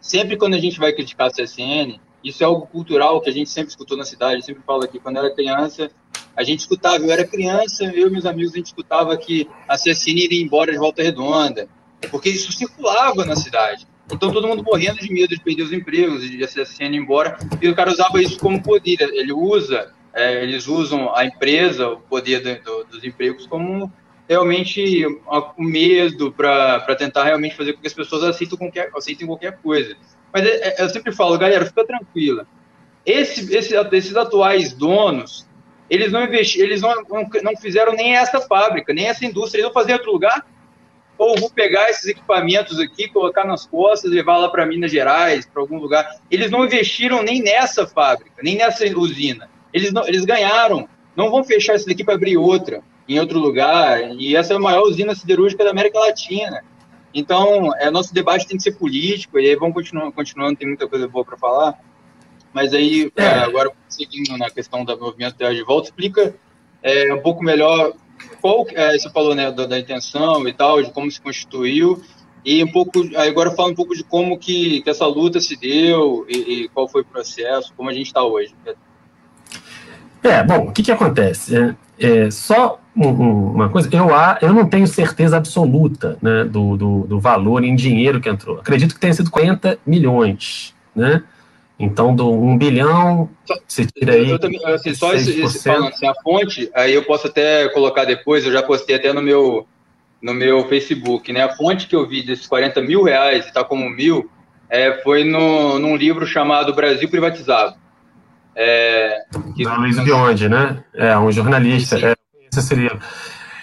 Sempre 0.00 0.36
quando 0.36 0.54
a 0.54 0.58
gente 0.58 0.80
vai 0.80 0.92
criticar 0.92 1.28
a 1.28 1.30
CSN, 1.30 2.00
isso 2.24 2.42
é 2.42 2.46
algo 2.46 2.66
cultural 2.66 3.20
que 3.20 3.30
a 3.30 3.32
gente 3.32 3.48
sempre 3.48 3.70
escutou 3.70 3.96
na 3.96 4.04
cidade, 4.04 4.44
sempre 4.44 4.64
falo 4.66 4.82
aqui, 4.82 4.98
quando 4.98 5.18
era 5.18 5.32
criança, 5.32 5.88
a 6.36 6.42
gente 6.42 6.60
escutava, 6.60 7.04
eu 7.04 7.10
era 7.10 7.26
criança, 7.26 7.84
eu 7.84 8.08
e 8.08 8.10
meus 8.10 8.26
amigos, 8.26 8.52
a 8.54 8.56
gente 8.56 8.66
escutava 8.66 9.16
que 9.16 9.48
a 9.68 9.76
CSN 9.76 10.18
iria 10.18 10.42
embora 10.42 10.72
de 10.72 10.78
Volta 10.78 11.02
Redonda, 11.02 11.68
porque 12.10 12.28
isso 12.28 12.52
circulava 12.52 13.24
na 13.24 13.36
cidade. 13.36 13.86
Então 14.10 14.32
todo 14.32 14.48
mundo 14.48 14.62
morrendo 14.62 14.98
de 14.98 15.12
medo 15.12 15.34
de 15.34 15.42
perder 15.42 15.62
os 15.62 15.72
empregos, 15.72 16.28
de 16.28 16.42
a 16.42 16.46
CSN 16.46 16.94
ir 16.94 16.96
embora, 16.96 17.38
e 17.60 17.68
o 17.68 17.74
cara 17.74 17.90
usava 17.90 18.20
isso 18.20 18.38
como 18.38 18.62
poder. 18.62 19.00
Ele 19.00 19.32
usa, 19.32 19.92
é, 20.14 20.42
eles 20.42 20.66
usam 20.66 21.14
a 21.14 21.24
empresa, 21.24 21.88
o 21.88 22.00
poder 22.00 22.40
do, 22.40 22.62
do, 22.62 22.84
dos 22.84 23.04
empregos, 23.04 23.46
como 23.46 23.90
realmente 24.28 25.04
o 25.06 25.62
medo 25.62 26.32
para 26.32 26.96
tentar 26.96 27.24
realmente 27.24 27.56
fazer 27.56 27.74
com 27.74 27.80
que 27.80 27.86
as 27.86 27.94
pessoas 27.94 28.24
aceitem 28.24 28.58
qualquer, 28.58 28.90
aceitem 28.94 29.26
qualquer 29.26 29.58
coisa. 29.58 29.96
Mas 30.32 30.46
é, 30.46 30.80
é, 30.80 30.82
eu 30.82 30.88
sempre 30.88 31.12
falo, 31.12 31.36
galera, 31.38 31.66
fica 31.66 31.84
tranquila. 31.84 32.46
Esse, 33.04 33.54
esse, 33.54 33.74
esses 33.76 34.16
atuais 34.16 34.72
donos, 34.72 35.46
eles 35.92 36.10
não 36.10 36.24
investiram, 36.24 36.66
eles 36.66 36.80
não, 36.80 36.94
não, 37.06 37.28
não, 37.42 37.54
fizeram 37.54 37.92
nem 37.92 38.16
essa 38.16 38.40
fábrica, 38.40 38.94
nem 38.94 39.08
essa 39.08 39.26
indústria, 39.26 39.60
eles 39.60 39.70
vão 39.70 39.74
fazer 39.74 39.92
em 39.92 39.96
outro 39.96 40.10
lugar. 40.10 40.46
Ou 41.18 41.38
vou 41.38 41.50
pegar 41.50 41.90
esses 41.90 42.06
equipamentos 42.06 42.80
aqui, 42.80 43.08
colocar 43.08 43.44
nas 43.44 43.66
costas, 43.66 44.10
levar 44.10 44.38
lá 44.38 44.48
para 44.48 44.64
Minas 44.64 44.90
Gerais, 44.90 45.44
para 45.44 45.60
algum 45.60 45.78
lugar. 45.78 46.08
Eles 46.30 46.50
não 46.50 46.64
investiram 46.64 47.22
nem 47.22 47.42
nessa 47.42 47.86
fábrica, 47.86 48.42
nem 48.42 48.56
nessa 48.56 48.86
usina. 48.98 49.50
Eles, 49.70 49.92
não, 49.92 50.08
eles 50.08 50.24
ganharam. 50.24 50.88
Não 51.14 51.30
vão 51.30 51.44
fechar 51.44 51.76
isso 51.76 51.86
daqui 51.86 52.02
para 52.02 52.14
abrir 52.14 52.38
outra 52.38 52.82
em 53.06 53.20
outro 53.20 53.38
lugar. 53.38 54.00
E 54.18 54.34
essa 54.34 54.54
é 54.54 54.56
a 54.56 54.60
maior 54.60 54.84
usina 54.84 55.14
siderúrgica 55.14 55.62
da 55.62 55.70
América 55.72 55.98
Latina. 55.98 56.64
Então, 57.12 57.76
é, 57.76 57.90
nosso 57.90 58.14
debate 58.14 58.46
tem 58.46 58.56
que 58.56 58.62
ser 58.62 58.72
político, 58.72 59.38
e 59.38 59.46
aí 59.46 59.56
vamos 59.56 59.74
continuando, 59.74 60.10
continuando 60.12 60.56
tem 60.56 60.66
muita 60.66 60.88
coisa 60.88 61.06
boa 61.06 61.22
para 61.22 61.36
falar. 61.36 61.78
Mas 62.52 62.72
aí, 62.74 63.10
é. 63.16 63.22
É, 63.22 63.38
agora, 63.38 63.70
seguindo 63.88 64.36
na 64.36 64.50
questão 64.50 64.84
do 64.84 64.98
movimento 64.98 65.36
Terra 65.36 65.54
de 65.54 65.62
Volta, 65.62 65.88
explica 65.88 66.34
é, 66.82 67.12
um 67.12 67.20
pouco 67.20 67.42
melhor 67.42 67.92
qual, 68.40 68.66
é, 68.70 68.98
você 68.98 69.10
falou 69.10 69.34
né, 69.34 69.50
da, 69.50 69.66
da, 69.66 69.78
intenção 69.78 70.46
e 70.46 70.52
tal, 70.52 70.82
de 70.82 70.90
como 70.90 71.10
se 71.10 71.20
constituiu, 71.20 72.02
e 72.44 72.62
um 72.62 72.70
pouco, 72.70 73.00
agora 73.16 73.52
fala 73.52 73.70
um 73.70 73.74
pouco 73.74 73.94
de 73.94 74.02
como 74.02 74.36
que, 74.36 74.82
que 74.82 74.90
essa 74.90 75.06
luta 75.06 75.40
se 75.40 75.56
deu 75.56 76.26
e, 76.28 76.64
e 76.64 76.68
qual 76.68 76.88
foi 76.88 77.02
o 77.02 77.04
processo, 77.04 77.72
como 77.76 77.88
a 77.88 77.92
gente 77.92 78.06
está 78.06 78.22
hoje. 78.22 78.52
É, 80.22 80.42
bom, 80.42 80.68
o 80.68 80.72
que, 80.72 80.82
que 80.82 80.92
acontece? 80.92 81.56
É, 81.56 81.74
é 81.98 82.30
só 82.30 82.80
um, 82.96 83.08
um, 83.08 83.52
uma 83.52 83.68
coisa, 83.68 83.88
eu, 83.92 84.08
eu 84.40 84.52
não 84.52 84.68
tenho 84.68 84.86
certeza 84.86 85.36
absoluta 85.36 86.16
né, 86.20 86.44
do, 86.44 86.76
do, 86.76 87.00
do, 87.06 87.20
valor 87.20 87.64
em 87.64 87.74
dinheiro 87.74 88.20
que 88.20 88.28
entrou. 88.28 88.58
Acredito 88.58 88.94
que 88.94 89.00
tenha 89.00 89.14
sido 89.14 89.30
40 89.30 89.78
milhões, 89.86 90.74
né? 90.94 91.22
Então, 91.82 92.14
do 92.14 92.30
1 92.30 92.58
bilhão, 92.58 93.28
você 93.66 93.84
tira 93.84 94.12
aí. 94.12 94.30
Eu, 94.30 94.38
também, 94.38 94.64
assim, 94.66 94.94
só 94.94 95.12
esse, 95.14 95.40
esse, 95.42 95.64
falando 95.64 95.88
assim, 95.88 96.06
a 96.06 96.14
fonte, 96.22 96.70
aí 96.72 96.94
eu 96.94 97.04
posso 97.04 97.26
até 97.26 97.68
colocar 97.70 98.04
depois, 98.04 98.46
eu 98.46 98.52
já 98.52 98.62
postei 98.62 98.94
até 98.94 99.12
no 99.12 99.20
meu, 99.20 99.66
no 100.22 100.32
meu 100.32 100.68
Facebook, 100.68 101.32
né? 101.32 101.42
A 101.42 101.56
fonte 101.56 101.88
que 101.88 101.96
eu 101.96 102.06
vi 102.06 102.24
desses 102.24 102.46
40 102.46 102.80
mil 102.82 103.02
reais, 103.02 103.46
está 103.46 103.64
como 103.64 103.90
mil, 103.90 104.30
é, 104.70 105.02
foi 105.02 105.24
no, 105.24 105.80
num 105.80 105.96
livro 105.96 106.24
chamado 106.24 106.72
Brasil 106.72 107.10
Privatizado. 107.10 107.74
É, 108.54 109.24
que, 109.56 109.64
da 109.64 109.74
Luiz 109.74 109.98
Bionde, 109.98 110.48
né? 110.48 110.84
É, 110.94 111.18
um 111.18 111.32
jornalista. 111.32 111.98
É, 111.98 112.14
esse 112.52 112.62
seria. 112.62 112.96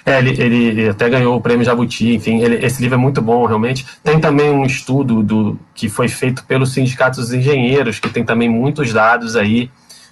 É, 0.10 0.18
ele, 0.18 0.42
ele, 0.42 0.90
até 0.90 1.08
ganhou 1.08 1.38
o 1.38 1.42
prêmio 1.42 1.64
Jabuti, 1.64 2.16
enfim, 2.16 2.40
ele, 2.42 2.66
esse 2.66 2.82
livro 2.82 2.96
é 2.96 2.98
muito 2.98 3.22
bom, 3.22 3.46
realmente. 3.46 3.86
Tem 4.04 4.20
também 4.20 4.50
um 4.50 4.66
estudo 4.66 5.22
do, 5.22 5.60
que 5.76 5.88
foi 5.88 6.08
feito 6.08 6.44
pelos 6.46 6.74
sindicatos 6.74 7.20
dos 7.20 7.32
engenheiros, 7.32 8.00
que 8.00 8.10
tem 8.10 8.26
também 8.26 8.50
muitos 8.50 8.92
dados 8.92 9.36
aí 9.36 9.70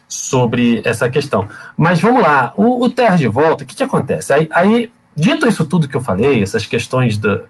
sobre 0.07 0.83
essa 0.85 1.09
questão. 1.09 1.47
Mas 1.75 1.99
vamos 1.99 2.21
lá, 2.21 2.53
o, 2.55 2.85
o 2.85 2.89
Terra 2.91 3.15
de 3.15 3.27
Volta, 3.27 3.63
o 3.63 3.67
que, 3.67 3.75
que 3.75 3.81
acontece? 3.81 4.31
Aí, 4.31 4.47
aí, 4.51 4.91
dito 5.15 5.47
isso 5.47 5.65
tudo 5.65 5.87
que 5.87 5.97
eu 5.97 6.01
falei, 6.01 6.43
essas 6.43 6.67
questões 6.67 7.17
do, 7.17 7.41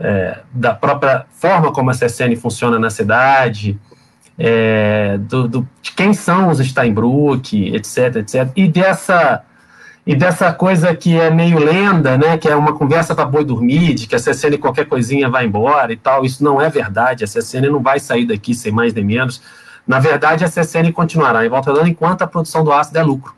é, 0.00 0.40
da 0.52 0.74
própria 0.74 1.26
forma 1.30 1.70
como 1.70 1.90
a 1.90 1.94
CSN 1.94 2.34
funciona 2.34 2.76
na 2.76 2.90
cidade, 2.90 3.78
é, 4.36 5.16
do, 5.16 5.46
do, 5.46 5.68
de 5.80 5.92
quem 5.92 6.12
são 6.12 6.48
os 6.48 6.58
Steinbrück, 6.58 7.72
etc, 7.72 8.16
etc, 8.16 8.50
e 8.56 8.66
dessa 8.66 9.44
e 10.06 10.14
dessa 10.14 10.52
coisa 10.52 10.94
que 10.94 11.18
é 11.18 11.30
meio 11.30 11.58
lenda, 11.58 12.18
né, 12.18 12.36
que 12.36 12.46
é 12.46 12.54
uma 12.54 12.74
conversa 12.74 13.14
para 13.14 13.24
boi 13.24 13.44
dormir, 13.44 13.94
de 13.94 14.06
que 14.06 14.14
a 14.14 14.18
CSN 14.18 14.58
qualquer 14.58 14.84
coisinha 14.86 15.30
vai 15.30 15.46
embora 15.46 15.92
e 15.92 15.96
tal, 15.96 16.24
isso 16.24 16.44
não 16.44 16.60
é 16.60 16.68
verdade, 16.68 17.24
a 17.24 17.26
CSN 17.26 17.70
não 17.70 17.80
vai 17.80 17.98
sair 17.98 18.26
daqui 18.26 18.54
sem 18.54 18.70
mais 18.70 18.92
nem 18.92 19.04
menos, 19.04 19.40
na 19.86 19.98
verdade 19.98 20.44
a 20.44 20.48
CSN 20.48 20.92
continuará 20.92 21.44
em 21.44 21.48
volta 21.48 21.72
dando 21.72 21.88
enquanto 21.88 22.22
a 22.22 22.26
produção 22.26 22.62
do 22.62 22.72
ácido 22.72 22.98
é 22.98 23.02
lucro, 23.02 23.34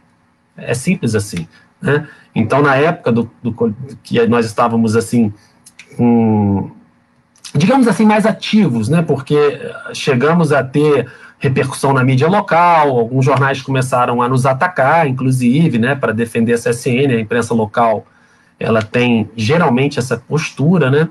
é 0.56 0.74
simples 0.74 1.14
assim, 1.14 1.46
né, 1.80 2.08
então 2.34 2.60
na 2.60 2.74
época 2.74 3.12
do, 3.12 3.30
do 3.40 3.54
que 4.02 4.26
nós 4.26 4.44
estávamos 4.44 4.96
assim, 4.96 5.32
com, 5.96 6.68
digamos 7.54 7.86
assim, 7.86 8.04
mais 8.04 8.26
ativos, 8.26 8.88
né, 8.88 9.02
porque 9.02 9.60
chegamos 9.94 10.52
a 10.52 10.64
ter 10.64 11.08
repercussão 11.38 11.92
na 11.92 12.02
mídia 12.02 12.28
local, 12.28 12.98
alguns 12.98 13.24
jornais 13.24 13.60
começaram 13.60 14.22
a 14.22 14.28
nos 14.28 14.46
atacar, 14.46 15.06
inclusive, 15.06 15.78
né, 15.78 15.94
para 15.94 16.12
defender 16.12 16.54
a 16.54 16.58
CSN, 16.58 17.12
a 17.14 17.20
imprensa 17.20 17.54
local, 17.54 18.06
ela 18.58 18.82
tem 18.82 19.30
geralmente 19.36 19.98
essa 19.98 20.16
postura, 20.16 20.90
né, 20.90 21.08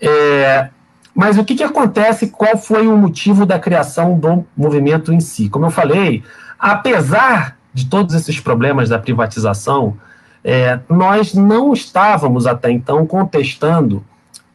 é, 0.00 0.68
mas 1.14 1.36
o 1.36 1.44
que, 1.44 1.54
que 1.54 1.64
acontece, 1.64 2.28
qual 2.28 2.56
foi 2.56 2.86
o 2.86 2.96
motivo 2.96 3.44
da 3.44 3.58
criação 3.58 4.18
do 4.18 4.46
movimento 4.56 5.12
em 5.12 5.20
si? 5.20 5.48
Como 5.48 5.66
eu 5.66 5.70
falei, 5.70 6.22
apesar 6.58 7.56
de 7.74 7.86
todos 7.86 8.14
esses 8.14 8.38
problemas 8.40 8.88
da 8.88 8.98
privatização, 8.98 9.96
é, 10.42 10.78
nós 10.88 11.34
não 11.34 11.72
estávamos 11.72 12.46
até 12.46 12.70
então 12.70 13.06
contestando 13.06 14.04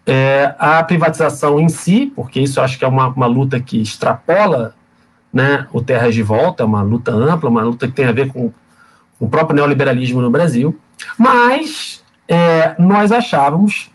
é, 0.05 0.53
a 0.58 0.84
privatização 0.84 1.60
em 1.60 1.69
si, 1.69 2.12
porque 2.15 2.39
isso 2.39 2.62
acho 2.62 2.77
que 2.77 2.86
é 2.86 2.88
uma, 2.88 3.08
uma 3.08 3.25
luta 3.25 3.60
que 3.60 3.81
extrapola 3.81 4.75
né, 5.36 5.67
o 5.74 5.82
Terras 5.82 6.15
de 6.15 6.24
Volta, 6.24 6.63
uma 6.63 6.82
luta 6.82 7.12
ampla, 7.12 7.50
uma 7.50 7.62
luta 7.62 7.88
que 7.88 7.93
tem 7.93 8.06
a 8.06 8.13
ver 8.13 8.32
com 8.32 8.54
o 9.19 9.28
próprio 9.28 9.54
neoliberalismo 9.54 10.21
no 10.21 10.32
Brasil, 10.32 10.80
mas 11.17 12.02
é, 12.26 12.74
nós 12.80 13.12
achávamos 13.12 13.91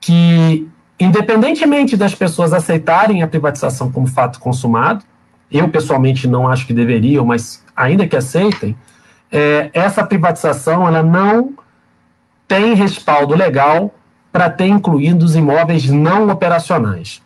que, 0.00 0.68
independentemente 0.98 1.96
das 1.96 2.16
pessoas 2.16 2.52
aceitarem 2.52 3.22
a 3.22 3.28
privatização 3.28 3.92
como 3.92 4.08
fato 4.08 4.40
consumado, 4.40 5.04
eu 5.52 5.68
pessoalmente 5.68 6.26
não 6.26 6.48
acho 6.48 6.66
que 6.66 6.74
deveriam, 6.74 7.24
mas 7.24 7.64
ainda 7.76 8.08
que 8.08 8.16
aceitem, 8.16 8.76
é, 9.30 9.70
essa 9.72 10.04
privatização 10.04 10.88
ela 10.88 11.02
não 11.02 11.54
tem 12.48 12.74
respaldo 12.74 13.36
legal 13.36 13.94
para 14.32 14.50
ter 14.50 14.66
incluído 14.66 15.24
os 15.24 15.36
imóveis 15.36 15.88
não 15.88 16.28
operacionais. 16.28 17.22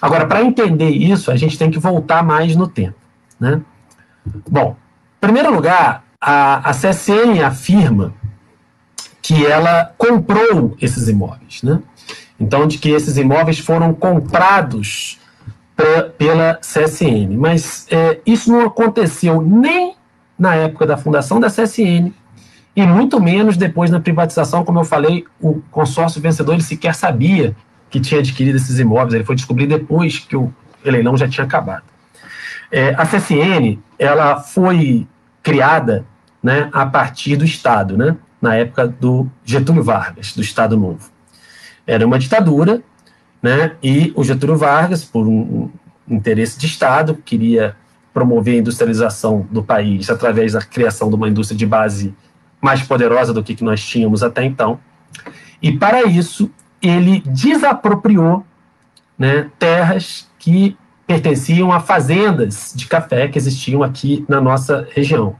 Agora, 0.00 0.26
para 0.26 0.42
entender 0.42 0.90
isso, 0.90 1.30
a 1.32 1.36
gente 1.36 1.58
tem 1.58 1.70
que 1.72 1.78
voltar 1.78 2.22
mais 2.22 2.54
no 2.54 2.68
tempo. 2.68 2.99
Né? 3.40 3.60
Bom, 4.48 4.76
em 5.16 5.20
primeiro 5.20 5.52
lugar, 5.52 6.04
a, 6.20 6.70
a 6.70 6.72
CSN 6.72 7.42
afirma 7.44 8.12
que 9.22 9.46
ela 9.46 9.92
comprou 9.96 10.76
esses 10.80 11.08
imóveis. 11.08 11.62
Né? 11.62 11.80
Então, 12.38 12.66
de 12.66 12.78
que 12.78 12.90
esses 12.90 13.16
imóveis 13.16 13.58
foram 13.58 13.94
comprados 13.94 15.18
pra, 15.74 16.02
pela 16.02 16.54
CSN. 16.56 17.36
Mas 17.36 17.86
é, 17.90 18.20
isso 18.26 18.50
não 18.52 18.66
aconteceu 18.66 19.40
nem 19.40 19.96
na 20.38 20.54
época 20.54 20.86
da 20.86 20.96
fundação 20.96 21.38
da 21.38 21.48
CSN, 21.48 22.12
e 22.74 22.86
muito 22.86 23.20
menos 23.20 23.58
depois 23.58 23.90
na 23.90 24.00
privatização, 24.00 24.64
como 24.64 24.78
eu 24.78 24.84
falei, 24.84 25.26
o 25.38 25.60
consórcio 25.70 26.20
vencedor 26.20 26.54
ele 26.54 26.62
sequer 26.62 26.94
sabia 26.94 27.54
que 27.90 28.00
tinha 28.00 28.20
adquirido 28.20 28.56
esses 28.56 28.78
imóveis, 28.78 29.12
ele 29.12 29.24
foi 29.24 29.34
descobrir 29.34 29.66
depois 29.66 30.18
que 30.18 30.36
o 30.36 30.52
leilão 30.82 31.16
já 31.16 31.28
tinha 31.28 31.44
acabado. 31.44 31.82
É, 32.70 32.94
a 32.96 33.04
CSN 33.04 33.78
ela 33.98 34.40
foi 34.40 35.06
criada 35.42 36.04
né, 36.42 36.68
a 36.72 36.86
partir 36.86 37.36
do 37.36 37.44
Estado, 37.44 37.96
né, 37.96 38.16
na 38.40 38.54
época 38.54 38.86
do 38.86 39.28
Getúlio 39.44 39.82
Vargas, 39.82 40.34
do 40.34 40.40
Estado 40.40 40.76
Novo. 40.76 41.10
Era 41.86 42.06
uma 42.06 42.18
ditadura, 42.18 42.82
né, 43.42 43.72
e 43.82 44.12
o 44.14 44.24
Getúlio 44.24 44.56
Vargas, 44.56 45.04
por 45.04 45.26
um, 45.26 45.70
interesse 46.08 46.58
de 46.58 46.66
Estado, 46.66 47.14
queria 47.24 47.76
promover 48.12 48.54
a 48.54 48.58
industrialização 48.58 49.46
do 49.50 49.62
país 49.62 50.10
através 50.10 50.52
da 50.52 50.60
criação 50.60 51.08
de 51.08 51.14
uma 51.14 51.28
indústria 51.28 51.56
de 51.56 51.66
base 51.66 52.14
mais 52.60 52.82
poderosa 52.82 53.32
do 53.32 53.42
que, 53.42 53.54
que 53.54 53.64
nós 53.64 53.84
tínhamos 53.84 54.22
até 54.22 54.44
então. 54.44 54.80
E 55.62 55.72
para 55.72 56.04
isso, 56.04 56.50
ele 56.82 57.22
desapropriou 57.26 58.44
né, 59.18 59.50
terras 59.58 60.28
que 60.38 60.76
pertenciam 61.10 61.72
a 61.72 61.80
fazendas 61.80 62.72
de 62.72 62.86
café 62.86 63.26
que 63.26 63.36
existiam 63.36 63.82
aqui 63.82 64.24
na 64.28 64.40
nossa 64.40 64.86
região. 64.94 65.34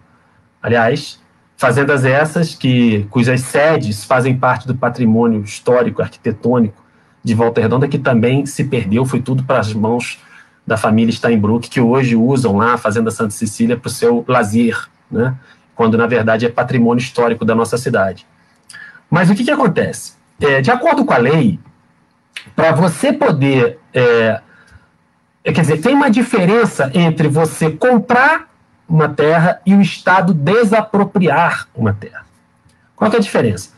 Aliás, 0.61 1.21
fazendas 1.57 2.05
essas 2.05 2.57
que 2.57 3.07
cujas 3.09 3.43
sedes 3.43 4.05
fazem 4.05 4.37
parte 4.37 4.67
do 4.67 4.75
patrimônio 4.75 5.41
histórico 5.43 6.03
arquitetônico 6.03 6.83
de 7.23 7.37
Volta 7.37 7.61
Redonda 7.61 7.87
que 7.87 8.01
também 8.01 8.45
se 8.47 8.65
perdeu, 8.65 9.07
foi 9.07 9.21
tudo 9.23 9.45
para 9.45 9.61
as 9.61 9.73
mãos 9.73 10.19
da 10.67 10.77
família 10.77 11.13
Steinbrück 11.13 11.71
que 11.71 11.81
hoje 11.81 12.17
usam 12.17 12.57
lá 12.57 12.75
a 12.75 12.77
fazenda 12.77 13.13
Santa 13.13 13.31
Cecília 13.31 13.77
para 13.77 13.87
o 13.87 13.93
seu 13.93 14.25
lazer, 14.27 14.77
né? 15.09 15.37
Quando 15.77 15.97
na 15.97 16.09
verdade 16.09 16.47
é 16.47 16.49
patrimônio 16.49 17.01
histórico 17.01 17.45
da 17.45 17.55
nossa 17.55 17.79
cidade. 17.79 18.27
Mas 19.09 19.31
o 19.31 19.37
que, 19.37 19.45
que 19.45 19.53
acontece? 19.53 20.15
É, 20.41 20.61
de 20.61 20.73
acordo 20.73 21.05
com 21.05 21.13
a 21.13 21.19
lei, 21.19 21.61
para 22.57 22.73
você 22.73 23.13
poder 23.13 23.79
é, 23.95 24.41
quer 25.45 25.61
dizer, 25.63 25.81
tem 25.81 25.95
uma 25.95 26.11
diferença 26.11 26.91
entre 26.95 27.29
você 27.29 27.71
comprar 27.71 28.49
uma 28.89 29.09
terra 29.09 29.61
e 29.65 29.75
o 29.75 29.81
Estado 29.81 30.35
desapropriar 30.35 31.69
uma 31.75 31.95
terra. 31.95 32.27
Qual 32.97 33.11
é 33.11 33.17
a 33.17 33.21
diferença? 33.21 33.71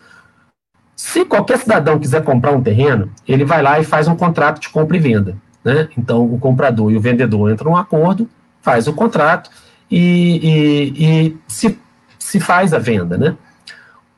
Se 0.97 1.25
qualquer 1.25 1.59
cidadão 1.59 1.99
quiser 1.99 2.25
comprar 2.25 2.53
um 2.53 2.63
terreno, 2.63 3.11
ele 3.27 3.45
vai 3.45 3.63
lá 3.63 3.79
e 3.79 3.85
faz 3.85 4.09
um 4.09 4.17
contrato 4.17 4.61
de 4.61 4.69
compra 4.69 4.97
e 4.97 5.01
venda. 5.01 5.37
Né? 5.65 5.89
Então, 5.97 6.25
o 6.25 6.39
comprador 6.39 6.91
e 6.91 6.97
o 6.97 7.01
vendedor 7.01 7.51
entram 7.51 7.73
num 7.73 7.77
acordo, 7.77 8.29
faz 8.61 8.89
o 8.89 8.93
contrato 8.93 9.51
e, 9.91 10.41
e, 10.43 11.05
e 11.05 11.39
se, 11.47 11.79
se 12.19 12.41
faz 12.41 12.73
a 12.73 12.79
venda. 12.79 13.17
Né? 13.17 13.37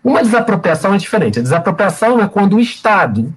Uma 0.03 0.23
desapropriação 0.23 0.95
é 0.95 0.99
diferente. 0.99 1.39
A 1.39 1.43
desapropriação 1.43 2.21
é 2.21 2.29
quando 2.29 2.57
o 2.57 2.61
Estado 2.61 3.35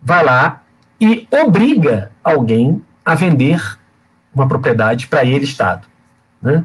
vai 0.00 0.24
lá 0.24 0.62
e 1.00 1.26
obriga 1.30 2.10
alguém 2.22 2.82
a 3.12 3.14
vender 3.14 3.78
uma 4.34 4.46
propriedade 4.46 5.06
para 5.06 5.24
ele, 5.24 5.44
Estado. 5.44 5.86
Né? 6.42 6.64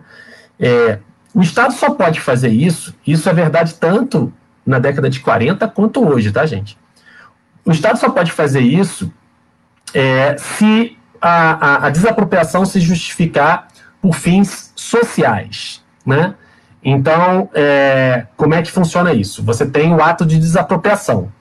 É, 0.60 1.00
o 1.34 1.42
Estado 1.42 1.74
só 1.74 1.92
pode 1.92 2.20
fazer 2.20 2.50
isso, 2.50 2.94
isso 3.06 3.30
é 3.30 3.34
verdade 3.34 3.76
tanto 3.76 4.32
na 4.66 4.80
década 4.80 5.10
de 5.10 5.20
40 5.20 5.68
quanto 5.70 6.06
hoje, 6.08 6.32
tá, 6.32 6.46
gente? 6.46 6.78
o 7.66 7.72
Estado 7.72 7.98
só 7.98 8.10
pode 8.10 8.32
fazer 8.32 8.60
isso 8.60 9.12
é, 9.94 10.36
se 10.38 10.98
a, 11.22 11.86
a, 11.86 11.88
a, 11.88 11.90
desapropriação 11.90 12.66
se 12.66 12.80
justificar 12.80 13.68
por 14.02 14.16
fins 14.16 14.74
sociais, 14.76 15.82
né? 16.06 16.36
Então, 16.84 17.50
é, 17.54 18.28
como 18.36 18.54
é 18.54 18.62
que 18.62 18.70
funciona 18.70 19.14
isso? 19.14 19.42
Você 19.44 19.66
tem 19.66 19.94
o 19.94 20.04
ato 20.04 20.26
de 20.26 20.38
desapropriação. 20.38 21.32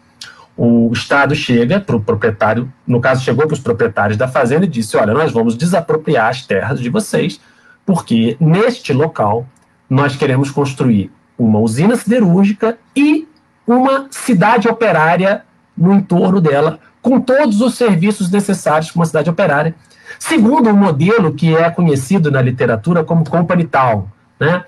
O 0.57 0.91
Estado 0.93 1.35
chega 1.35 1.81
para 1.81 1.97
o 1.97 2.01
proprietário, 2.01 2.71
no 2.87 3.01
caso, 3.01 3.25
chegou 3.25 3.47
para 3.47 3.55
os 3.55 3.61
proprietários 3.61 4.19
da 4.19 4.29
fazenda 4.29 4.65
e 4.65 4.69
disse: 4.69 4.97
Olha, 4.97 5.15
nós 5.15 5.33
vamos 5.33 5.57
desapropriar 5.57 6.29
as 6.29 6.47
terras 6.47 6.79
de 6.79 6.91
vocês, 6.91 7.41
porque 7.87 8.37
neste 8.39 8.93
local 8.93 9.47
nós 9.89 10.15
queremos 10.15 10.51
construir 10.51 11.11
uma 11.39 11.59
usina 11.59 11.97
siderúrgica 11.97 12.79
e 12.95 13.27
uma 13.67 14.07
cidade 14.11 14.69
operária 14.69 15.43
no 15.77 15.95
entorno 15.95 16.41
dela, 16.41 16.79
com 17.01 17.21
todos 17.21 17.61
os 17.61 17.75
serviços 17.75 18.31
necessários 18.31 18.91
para 18.91 19.01
uma 19.01 19.07
cidade 19.07 19.31
operária, 19.31 19.75
segundo 20.19 20.69
um 20.69 20.77
modelo 20.77 21.35
que 21.35 21.55
é 21.57 21.71
conhecido 21.71 22.31
na 22.31 22.43
literatura 22.43 23.03
como 23.03 23.29
company 23.29 23.65
town, 23.65 24.07
né? 24.39 24.65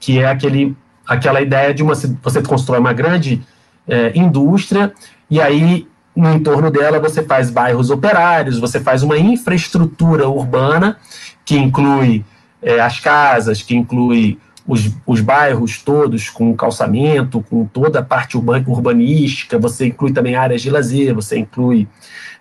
que 0.00 0.18
é 0.18 0.28
aquele, 0.28 0.76
aquela 1.06 1.40
ideia 1.40 1.72
de 1.72 1.82
uma, 1.82 1.94
você 1.94 2.42
constrói 2.42 2.78
uma 2.78 2.92
grande 2.92 3.42
é, 3.86 4.12
indústria 4.14 4.92
e 5.30 5.40
aí 5.40 5.86
no 6.14 6.32
entorno 6.32 6.70
dela 6.70 6.98
você 6.98 7.22
faz 7.22 7.50
bairros 7.50 7.90
operários, 7.90 8.58
você 8.58 8.80
faz 8.80 9.02
uma 9.02 9.16
infraestrutura 9.16 10.28
urbana 10.28 10.96
que 11.44 11.56
inclui 11.56 12.24
é, 12.60 12.80
as 12.80 12.98
casas, 12.98 13.62
que 13.62 13.76
inclui 13.76 14.38
os, 14.66 14.90
os 15.06 15.20
bairros 15.20 15.80
todos 15.80 16.28
com 16.28 16.54
calçamento, 16.54 17.42
com 17.48 17.64
toda 17.64 18.00
a 18.00 18.02
parte 18.02 18.36
urbanística, 18.36 19.58
você 19.58 19.86
inclui 19.86 20.12
também 20.12 20.36
áreas 20.36 20.60
de 20.60 20.70
lazer, 20.70 21.14
você 21.14 21.38
inclui 21.38 21.88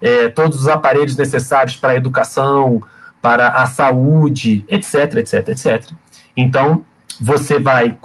é, 0.01 0.27
todos 0.27 0.61
os 0.61 0.67
aparelhos 0.67 1.15
necessários 1.15 1.75
para 1.75 1.91
a 1.91 1.95
educação, 1.95 2.81
para 3.21 3.49
a 3.49 3.65
saúde, 3.65 4.65
etc, 4.67 5.17
etc, 5.17 5.49
etc. 5.49 5.91
Então, 6.35 6.83
você 7.19 7.59
vai 7.59 7.97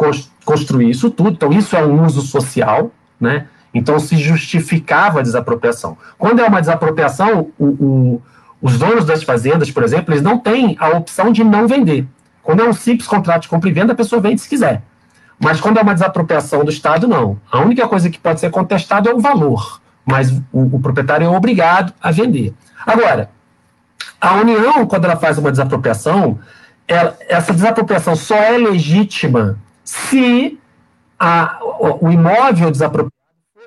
construir 0.44 0.90
isso 0.90 1.10
tudo, 1.10 1.30
então 1.30 1.52
isso 1.52 1.76
é 1.76 1.84
um 1.84 2.04
uso 2.04 2.22
social, 2.22 2.90
né? 3.20 3.46
Então 3.74 3.98
se 3.98 4.16
justificava 4.16 5.20
a 5.20 5.22
desapropriação. 5.22 5.96
Quando 6.18 6.40
é 6.40 6.44
uma 6.44 6.60
desapropriação, 6.60 7.50
o, 7.58 7.66
o, 7.66 8.22
os 8.60 8.78
donos 8.78 9.04
das 9.04 9.22
fazendas, 9.22 9.70
por 9.70 9.82
exemplo, 9.82 10.12
eles 10.12 10.22
não 10.22 10.38
têm 10.38 10.76
a 10.78 10.90
opção 10.90 11.32
de 11.32 11.42
não 11.42 11.66
vender. 11.66 12.06
Quando 12.42 12.60
é 12.60 12.68
um 12.68 12.72
simples 12.72 13.08
contrato 13.08 13.42
de 13.42 13.48
compra 13.48 13.68
e 13.68 13.72
venda, 13.72 13.92
a 13.92 13.96
pessoa 13.96 14.20
vende 14.20 14.40
se 14.40 14.48
quiser. 14.48 14.82
Mas 15.38 15.60
quando 15.60 15.78
é 15.78 15.82
uma 15.82 15.94
desapropriação 15.94 16.64
do 16.64 16.70
Estado, 16.70 17.08
não. 17.08 17.38
A 17.50 17.60
única 17.60 17.88
coisa 17.88 18.10
que 18.10 18.18
pode 18.18 18.40
ser 18.40 18.50
contestado 18.50 19.08
é 19.08 19.14
o 19.14 19.20
valor, 19.20 19.80
mas 20.04 20.30
o, 20.52 20.76
o 20.76 20.80
proprietário 20.80 21.26
é 21.26 21.28
obrigado 21.28 21.92
a 22.00 22.10
vender. 22.10 22.54
Agora, 22.86 23.30
a 24.20 24.34
União, 24.34 24.86
quando 24.86 25.04
ela 25.04 25.16
faz 25.16 25.38
uma 25.38 25.50
desapropriação, 25.50 26.38
ela, 26.86 27.16
essa 27.28 27.52
desapropriação 27.52 28.14
só 28.14 28.36
é 28.36 28.56
legítima 28.58 29.58
se 29.84 30.60
a, 31.18 31.58
o, 31.60 32.06
o 32.06 32.12
imóvel 32.12 32.70
desapropriado 32.70 33.21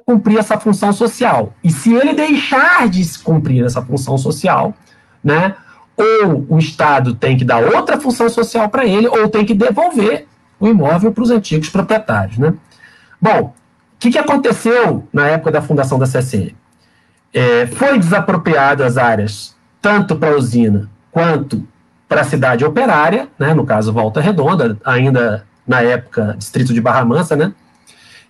cumprir 0.06 0.38
essa 0.38 0.60
função 0.60 0.94
social. 0.94 1.54
E 1.64 1.72
se 1.72 1.94
ele 1.94 2.14
deixar 2.14 2.88
de 2.88 3.20
cumprir 3.20 3.66
essa 3.66 3.82
função 3.82 4.18
social, 4.18 4.74
né, 5.24 5.56
ou 5.98 6.46
o 6.50 6.60
Estado 6.60 7.16
tem 7.16 7.36
que 7.36 7.44
dar 7.44 7.64
outra 7.64 8.00
função 8.00 8.30
social 8.30 8.70
para 8.70 8.86
ele, 8.86 9.08
ou 9.08 9.28
tem 9.28 9.44
que 9.44 9.54
devolver 9.54 10.28
o 10.60 10.68
imóvel 10.68 11.12
para 11.12 11.24
os 11.24 11.32
antigos 11.32 11.70
proprietários. 11.70 12.38
Né? 12.38 12.54
Bom, 13.20 13.42
o 13.42 13.54
que, 13.98 14.12
que 14.12 14.20
aconteceu 14.20 15.08
na 15.12 15.28
época 15.28 15.52
da 15.52 15.62
fundação 15.62 15.98
da 15.98 16.06
CSN? 16.06 16.54
É, 17.34 17.66
foi 17.66 17.98
desapropriado 17.98 18.84
as 18.84 18.98
áreas 18.98 19.56
tanto 19.82 20.16
para 20.16 20.32
a 20.32 20.38
usina 20.38 20.90
quanto 21.12 21.68
para 22.08 22.22
a 22.22 22.24
cidade 22.24 22.64
operária, 22.64 23.28
né, 23.38 23.54
no 23.54 23.66
caso 23.66 23.92
Volta 23.92 24.22
Redonda, 24.22 24.78
ainda 24.86 25.46
na 25.68 25.82
época 25.82 26.36
Distrito 26.38 26.74
de 26.74 26.80
Barra 26.80 27.04
Mansa, 27.04 27.36
né, 27.36 27.54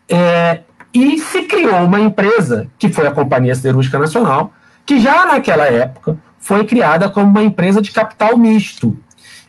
é, 0.07 0.61
e 0.95 1.19
se 1.19 1.43
criou 1.43 1.83
uma 1.83 1.99
empresa, 1.99 2.67
que 2.79 2.87
foi 2.87 3.05
a 3.05 3.11
Companhia 3.11 3.53
Siderúrgica 3.53 3.99
Nacional, 3.99 4.53
que 4.85 4.99
já 4.99 5.25
naquela 5.25 5.65
época 5.65 6.17
foi 6.39 6.63
criada 6.63 7.09
como 7.09 7.29
uma 7.29 7.43
empresa 7.43 7.81
de 7.81 7.91
capital 7.91 8.37
misto 8.37 8.97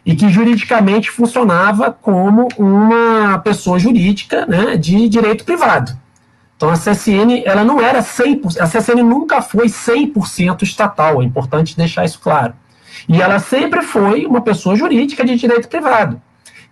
e 0.04 0.16
que 0.16 0.28
juridicamente 0.28 1.10
funcionava 1.10 1.92
como 1.92 2.48
uma 2.58 3.38
pessoa 3.38 3.78
jurídica 3.78 4.44
né, 4.46 4.76
de 4.76 5.08
direito 5.08 5.44
privado. 5.44 5.96
Então 6.56 6.70
a 6.70 6.74
CSN 6.74 7.42
ela 7.44 7.64
não 7.64 7.80
era 7.80 8.00
100%, 8.00 8.58
a 8.58 8.66
CSN 8.66 9.02
nunca 9.02 9.42
foi 9.42 9.66
100% 9.66 10.62
estatal, 10.62 11.22
é 11.22 11.24
importante 11.24 11.76
deixar 11.76 12.04
isso 12.04 12.18
claro. 12.18 12.54
E 13.08 13.20
ela 13.20 13.38
sempre 13.38 13.82
foi 13.82 14.26
uma 14.26 14.40
pessoa 14.40 14.74
jurídica 14.74 15.24
de 15.24 15.36
direito 15.36 15.68
privado. 15.68 16.20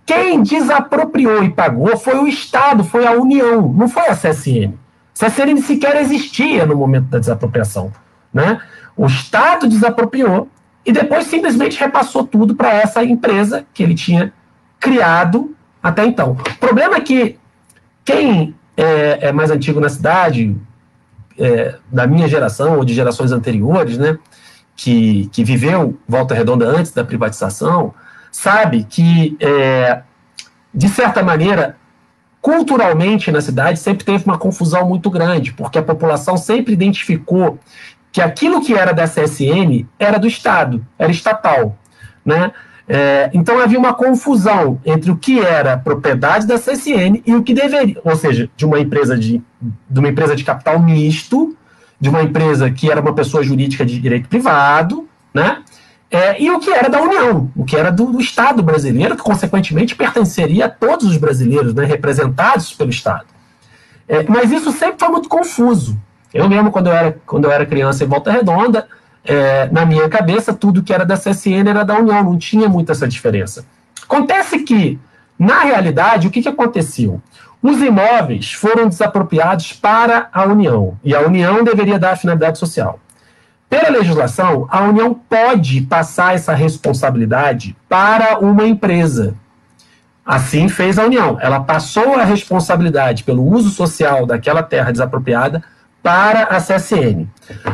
Quem 0.06 0.42
desapropriou 0.42 1.42
e 1.42 1.50
pagou 1.50 1.96
foi 1.96 2.18
o 2.18 2.26
Estado, 2.26 2.84
foi 2.84 3.06
a 3.06 3.12
União, 3.12 3.72
não 3.72 3.88
foi 3.88 4.06
a 4.08 4.14
CSN. 4.14 4.74
CSN 5.14 5.60
sequer 5.62 5.96
existia 5.96 6.66
no 6.66 6.76
momento 6.76 7.06
da 7.06 7.18
desapropriação. 7.18 7.92
Né? 8.32 8.60
O 8.96 9.06
Estado 9.06 9.68
desapropriou 9.68 10.48
e 10.84 10.92
depois 10.92 11.26
simplesmente 11.26 11.78
repassou 11.78 12.26
tudo 12.26 12.54
para 12.54 12.74
essa 12.74 13.02
empresa 13.02 13.64
que 13.72 13.82
ele 13.82 13.94
tinha 13.94 14.32
criado 14.78 15.54
até 15.82 16.04
então. 16.04 16.32
O 16.32 16.58
problema 16.58 16.96
é 16.96 17.00
que 17.00 17.38
quem 18.04 18.54
é, 18.76 19.28
é 19.28 19.32
mais 19.32 19.50
antigo 19.50 19.80
na 19.80 19.88
cidade, 19.88 20.54
é, 21.38 21.76
da 21.90 22.06
minha 22.06 22.28
geração 22.28 22.76
ou 22.76 22.84
de 22.84 22.92
gerações 22.92 23.32
anteriores, 23.32 23.96
né, 23.96 24.18
que, 24.76 25.28
que 25.32 25.42
viveu 25.42 25.98
Volta 26.06 26.34
Redonda 26.34 26.66
antes 26.66 26.92
da 26.92 27.04
privatização, 27.04 27.94
sabe 28.34 28.82
que, 28.82 29.36
é, 29.38 30.02
de 30.74 30.88
certa 30.88 31.22
maneira, 31.22 31.76
culturalmente 32.42 33.30
na 33.30 33.40
cidade 33.40 33.78
sempre 33.78 34.04
teve 34.04 34.24
uma 34.24 34.36
confusão 34.36 34.88
muito 34.88 35.08
grande, 35.08 35.52
porque 35.52 35.78
a 35.78 35.82
população 35.82 36.36
sempre 36.36 36.72
identificou 36.72 37.60
que 38.10 38.20
aquilo 38.20 38.60
que 38.60 38.74
era 38.74 38.92
da 38.92 39.04
CSN 39.04 39.86
era 40.00 40.18
do 40.18 40.26
Estado, 40.26 40.84
era 40.98 41.12
estatal. 41.12 41.78
Né? 42.24 42.50
É, 42.88 43.30
então 43.32 43.60
havia 43.60 43.78
uma 43.78 43.94
confusão 43.94 44.80
entre 44.84 45.12
o 45.12 45.16
que 45.16 45.38
era 45.38 45.78
propriedade 45.78 46.44
da 46.44 46.58
CSN 46.58 47.22
e 47.24 47.36
o 47.36 47.42
que 47.44 47.54
deveria, 47.54 48.00
ou 48.04 48.16
seja, 48.16 48.50
de 48.56 48.66
uma 48.66 48.80
empresa 48.80 49.16
de, 49.16 49.40
de 49.88 50.00
uma 50.00 50.08
empresa 50.08 50.34
de 50.34 50.42
capital 50.42 50.80
misto, 50.80 51.56
de 52.00 52.08
uma 52.08 52.20
empresa 52.20 52.68
que 52.68 52.90
era 52.90 53.00
uma 53.00 53.14
pessoa 53.14 53.44
jurídica 53.44 53.86
de 53.86 54.00
direito 54.00 54.28
privado, 54.28 55.08
né? 55.32 55.62
É, 56.10 56.40
e 56.40 56.50
o 56.50 56.60
que 56.60 56.70
era 56.70 56.88
da 56.88 57.00
União, 57.02 57.50
o 57.56 57.64
que 57.64 57.76
era 57.76 57.90
do, 57.90 58.06
do, 58.06 58.20
Estado 58.20 58.62
brasileiro, 58.62 59.16
que 59.16 59.22
consequentemente 59.22 59.96
pertenceria 59.96 60.66
a 60.66 60.68
todos 60.68 61.06
os 61.06 61.16
brasileiros, 61.16 61.74
né, 61.74 61.84
representados 61.84 62.72
pelo 62.72 62.90
Estado. 62.90 63.26
É, 64.06 64.22
mas 64.28 64.52
isso 64.52 64.70
sempre 64.70 64.96
foi 64.98 65.08
muito 65.08 65.28
confuso. 65.28 65.98
Eu 66.32 66.48
mesmo, 66.48 66.70
quando 66.70 66.88
eu 66.88 66.92
era, 66.92 67.16
quando 67.26 67.44
eu 67.46 67.52
era 67.52 67.66
criança 67.66 68.04
em 68.04 68.06
Volta 68.06 68.30
Redonda, 68.30 68.86
é, 69.24 69.68
na 69.72 69.86
minha 69.86 70.08
cabeça, 70.08 70.52
tudo 70.52 70.82
que 70.82 70.92
era 70.92 71.04
da 71.04 71.16
CSN 71.16 71.68
era 71.68 71.84
da 71.84 71.98
União, 71.98 72.22
não 72.22 72.38
tinha 72.38 72.68
muito 72.68 72.92
essa 72.92 73.08
diferença. 73.08 73.64
Acontece 74.02 74.58
que, 74.60 74.98
na 75.38 75.60
realidade, 75.60 76.28
o 76.28 76.30
que, 76.30 76.42
que 76.42 76.48
aconteceu? 76.48 77.20
Os 77.62 77.80
imóveis 77.80 78.52
foram 78.52 78.88
desapropriados 78.88 79.72
para 79.72 80.28
a 80.32 80.44
União, 80.44 80.98
e 81.02 81.14
a 81.14 81.20
União 81.22 81.64
deveria 81.64 81.98
dar 81.98 82.12
a 82.12 82.16
finalidade 82.16 82.58
social. 82.58 83.00
Pela 83.74 83.90
legislação, 83.90 84.68
a 84.70 84.82
União 84.82 85.12
pode 85.12 85.80
passar 85.80 86.36
essa 86.36 86.54
responsabilidade 86.54 87.76
para 87.88 88.38
uma 88.38 88.64
empresa. 88.64 89.34
Assim 90.24 90.68
fez 90.68 90.96
a 90.96 91.04
União. 91.04 91.38
Ela 91.40 91.58
passou 91.58 92.14
a 92.14 92.22
responsabilidade 92.22 93.24
pelo 93.24 93.44
uso 93.44 93.70
social 93.70 94.26
daquela 94.26 94.62
terra 94.62 94.92
desapropriada 94.92 95.60
para 96.00 96.44
a 96.44 96.60
CSN. 96.60 97.26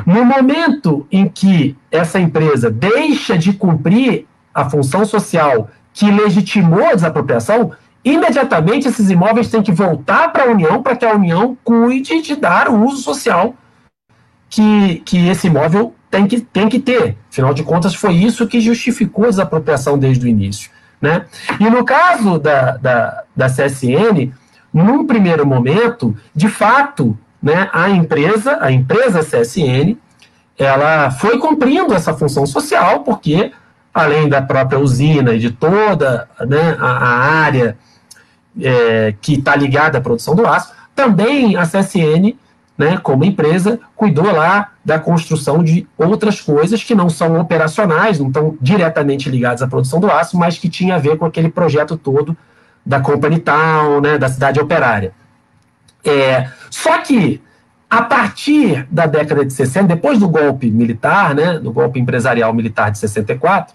No 0.07 0.25
momento 0.25 1.07
em 1.13 1.29
que 1.29 1.77
essa 1.91 2.19
empresa 2.19 2.71
deixa 2.71 3.37
de 3.37 3.53
cumprir 3.53 4.27
a 4.55 4.71
função 4.71 5.05
social 5.05 5.69
que 5.93 6.11
legitimou 6.11 6.87
a 6.87 6.95
desapropriação, 6.95 7.73
imediatamente 8.03 8.89
esses 8.89 9.11
imóveis 9.11 9.51
têm 9.51 9.63
que 9.63 9.71
voltar 9.71 10.33
para 10.33 10.45
a 10.45 10.51
União 10.51 10.83
para 10.83 10.97
que 10.97 11.05
a 11.05 11.13
União 11.13 11.59
cuide 11.63 12.23
de 12.23 12.37
dar 12.37 12.71
o 12.71 12.87
uso 12.87 13.03
social 13.03 13.55
que, 14.51 14.97
que 15.05 15.29
esse 15.29 15.47
imóvel 15.47 15.95
tem 16.11 16.27
que, 16.27 16.41
tem 16.41 16.69
que 16.69 16.81
ter. 16.81 17.17
Afinal 17.31 17.55
de 17.55 17.63
contas, 17.63 17.95
foi 17.95 18.15
isso 18.15 18.47
que 18.49 18.61
justificou 18.61 19.27
a 19.27 19.29
desapropriação 19.29 19.97
desde 19.97 20.27
o 20.27 20.29
início. 20.29 20.71
Né? 21.01 21.25
E 21.59 21.71
no 21.71 21.85
caso 21.85 22.39
da, 22.39 22.77
da, 22.77 23.23
da 23.35 23.47
CSN, 23.47 24.33
num 24.75 25.07
primeiro 25.07 25.47
momento, 25.47 26.15
de 26.35 26.49
fato, 26.49 27.17
né, 27.43 27.71
a 27.73 27.89
empresa, 27.89 28.59
a 28.61 28.71
empresa 28.71 29.21
CSN, 29.21 29.97
ela 30.59 31.11
foi 31.11 31.39
cumprindo 31.39 31.95
essa 31.95 32.13
função 32.13 32.45
social, 32.45 33.01
porque 33.01 33.53
além 33.95 34.29
da 34.29 34.43
própria 34.43 34.79
usina 34.79 35.33
e 35.33 35.39
de 35.39 35.51
toda 35.51 36.29
né, 36.47 36.77
a, 36.79 36.87
a, 36.87 37.17
área 37.45 37.79
é, 38.61 39.15
que 39.21 39.35
está 39.35 39.57
ligada 39.57 39.99
à 39.99 40.01
produção 40.01 40.35
do 40.35 40.47
aço, 40.47 40.73
também 40.95 41.57
a 41.57 41.63
CSN 41.63 42.37
né, 42.81 42.97
como 42.97 43.27
empresa, 43.27 43.79
cuidou 43.95 44.33
lá 44.33 44.71
da 44.83 44.99
construção 44.99 45.63
de 45.63 45.87
outras 45.99 46.41
coisas 46.41 46.83
que 46.83 46.95
não 46.95 47.11
são 47.11 47.39
operacionais, 47.39 48.19
não 48.19 48.29
estão 48.29 48.57
diretamente 48.59 49.29
ligadas 49.29 49.61
à 49.61 49.69
produção 49.69 50.01
do 50.01 50.11
aço, 50.11 50.39
mas 50.39 50.57
que 50.57 50.67
tinha 50.67 50.95
a 50.95 50.99
ver 50.99 51.19
com 51.19 51.27
aquele 51.27 51.51
projeto 51.51 51.95
todo 51.95 52.35
da 52.85 52.99
Company 52.99 53.39
Town, 53.39 54.01
né, 54.01 54.17
da 54.17 54.31
cidade 54.31 54.59
operária. 54.59 55.13
É, 56.03 56.49
só 56.71 56.97
que, 57.03 57.43
a 57.91 58.01
partir 58.01 58.87
da 58.91 59.05
década 59.05 59.45
de 59.45 59.53
60, 59.53 59.89
depois 59.89 60.19
do 60.19 60.27
golpe 60.27 60.71
militar, 60.71 61.35
né, 61.35 61.59
do 61.59 61.71
golpe 61.71 62.01
empresarial 62.01 62.55
militar 62.55 62.91
de 62.91 62.97
64, 62.97 63.75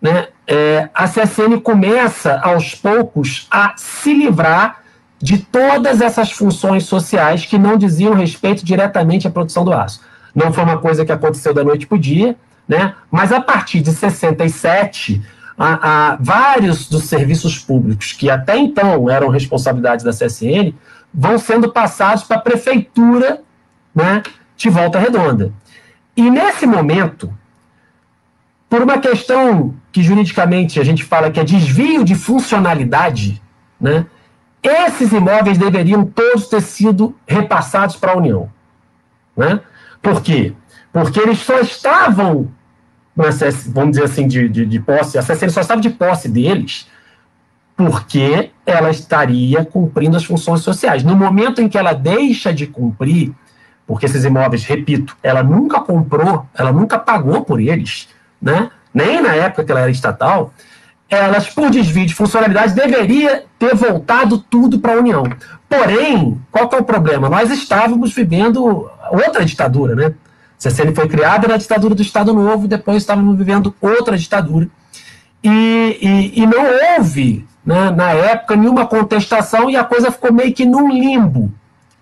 né, 0.00 0.28
é, 0.46 0.88
a 0.94 1.08
CSN 1.08 1.60
começa, 1.60 2.38
aos 2.38 2.76
poucos, 2.76 3.48
a 3.50 3.74
se 3.76 4.14
livrar 4.14 4.82
de 5.20 5.38
todas 5.38 6.00
essas 6.00 6.30
funções 6.30 6.84
sociais 6.84 7.44
que 7.44 7.58
não 7.58 7.76
diziam 7.76 8.14
respeito 8.14 8.64
diretamente 8.64 9.26
à 9.26 9.30
produção 9.30 9.64
do 9.64 9.72
aço. 9.72 10.00
Não 10.34 10.52
foi 10.52 10.64
uma 10.64 10.78
coisa 10.78 11.04
que 11.04 11.12
aconteceu 11.12 11.54
da 11.54 11.64
noite 11.64 11.86
para 11.86 11.96
o 11.96 12.00
dia, 12.00 12.36
né? 12.68 12.94
mas 13.10 13.32
a 13.32 13.40
partir 13.40 13.80
de 13.80 13.92
67, 13.92 15.22
a, 15.56 16.12
a, 16.12 16.16
vários 16.16 16.88
dos 16.88 17.04
serviços 17.04 17.58
públicos 17.58 18.12
que 18.12 18.28
até 18.28 18.58
então 18.58 19.08
eram 19.08 19.28
responsabilidades 19.28 20.04
da 20.04 20.10
CSN 20.10 20.74
vão 21.12 21.38
sendo 21.38 21.72
passados 21.72 22.24
para 22.24 22.36
a 22.36 22.40
prefeitura 22.40 23.40
né, 23.94 24.22
de 24.56 24.68
Volta 24.68 24.98
Redonda. 24.98 25.52
E 26.14 26.30
nesse 26.30 26.66
momento, 26.66 27.32
por 28.68 28.82
uma 28.82 28.98
questão 28.98 29.74
que 29.90 30.02
juridicamente 30.02 30.78
a 30.78 30.84
gente 30.84 31.04
fala 31.04 31.30
que 31.30 31.40
é 31.40 31.44
desvio 31.44 32.04
de 32.04 32.14
funcionalidade, 32.14 33.40
né, 33.80 34.04
esses 34.68 35.12
imóveis 35.12 35.58
deveriam 35.58 36.04
todos 36.04 36.48
ter 36.48 36.62
sido 36.62 37.14
repassados 37.26 37.96
para 37.96 38.12
a 38.12 38.16
União. 38.16 38.50
Né? 39.36 39.60
Por 40.02 40.22
quê? 40.22 40.52
Porque 40.92 41.20
eles 41.20 41.38
só 41.40 41.58
estavam, 41.58 42.48
vamos 43.14 43.90
dizer 43.90 44.04
assim, 44.04 44.26
de, 44.26 44.48
de, 44.48 44.64
de 44.64 44.80
posse, 44.80 45.18
a 45.18 45.22
CSN 45.22 45.50
só 45.50 45.60
estava 45.60 45.80
de 45.80 45.90
posse 45.90 46.28
deles 46.28 46.88
porque 47.76 48.50
ela 48.64 48.90
estaria 48.90 49.62
cumprindo 49.64 50.16
as 50.16 50.24
funções 50.24 50.62
sociais. 50.62 51.04
No 51.04 51.14
momento 51.14 51.60
em 51.60 51.68
que 51.68 51.76
ela 51.76 51.92
deixa 51.92 52.52
de 52.52 52.66
cumprir, 52.66 53.34
porque 53.86 54.06
esses 54.06 54.24
imóveis, 54.24 54.64
repito, 54.64 55.14
ela 55.22 55.42
nunca 55.42 55.80
comprou, 55.80 56.46
ela 56.54 56.72
nunca 56.72 56.98
pagou 56.98 57.44
por 57.44 57.60
eles, 57.60 58.08
né? 58.40 58.70
nem 58.94 59.20
na 59.20 59.34
época 59.34 59.62
que 59.62 59.70
ela 59.70 59.82
era 59.82 59.90
estatal, 59.90 60.54
elas, 61.08 61.48
por 61.48 61.70
desvio 61.70 62.06
de 62.06 62.14
funcionalidade, 62.14 62.74
deveria 62.74 63.44
ter 63.58 63.74
voltado 63.74 64.38
tudo 64.38 64.78
para 64.80 64.94
a 64.94 64.98
União. 64.98 65.24
Porém, 65.68 66.40
qual 66.50 66.68
é 66.72 66.76
o 66.76 66.84
problema? 66.84 67.28
Nós 67.28 67.50
estávamos 67.50 68.12
vivendo 68.12 68.90
outra 69.10 69.44
ditadura, 69.44 69.94
né? 69.94 70.14
CCN 70.58 70.94
foi 70.94 71.08
criada 71.08 71.46
na 71.46 71.56
ditadura 71.56 71.94
do 71.94 72.02
Estado 72.02 72.32
Novo, 72.32 72.66
depois 72.66 72.98
estávamos 72.98 73.36
vivendo 73.36 73.74
outra 73.80 74.16
ditadura. 74.16 74.68
E, 75.42 75.98
e, 76.00 76.42
e 76.42 76.46
não 76.46 76.96
houve, 76.96 77.46
né, 77.64 77.90
na 77.90 78.10
época, 78.10 78.56
nenhuma 78.56 78.86
contestação 78.86 79.70
e 79.70 79.76
a 79.76 79.84
coisa 79.84 80.10
ficou 80.10 80.32
meio 80.32 80.52
que 80.52 80.64
num 80.64 80.90
limbo. 80.90 81.52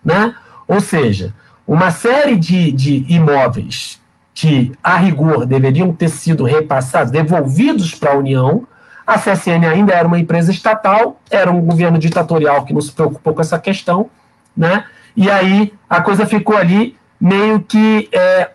Né? 0.04 0.34
Ou 0.68 0.80
seja, 0.80 1.34
uma 1.66 1.90
série 1.90 2.36
de, 2.36 2.70
de 2.70 3.04
imóveis 3.08 4.00
que, 4.32 4.72
a 4.82 4.96
rigor, 4.96 5.46
deveriam 5.46 5.92
ter 5.92 6.08
sido 6.08 6.44
repassados, 6.44 7.10
devolvidos 7.10 7.94
para 7.94 8.12
a 8.12 8.16
União, 8.16 8.66
a 9.06 9.18
CSN 9.18 9.66
ainda 9.70 9.92
era 9.92 10.06
uma 10.06 10.18
empresa 10.18 10.50
estatal, 10.50 11.20
era 11.30 11.50
um 11.50 11.60
governo 11.60 11.98
ditatorial 11.98 12.64
que 12.64 12.72
não 12.72 12.80
se 12.80 12.92
preocupou 12.92 13.34
com 13.34 13.40
essa 13.40 13.58
questão, 13.58 14.08
né? 14.56 14.84
E 15.16 15.30
aí 15.30 15.72
a 15.88 16.00
coisa 16.00 16.26
ficou 16.26 16.56
ali 16.56 16.96
meio 17.20 17.60
que 17.60 18.08
é, 18.12 18.50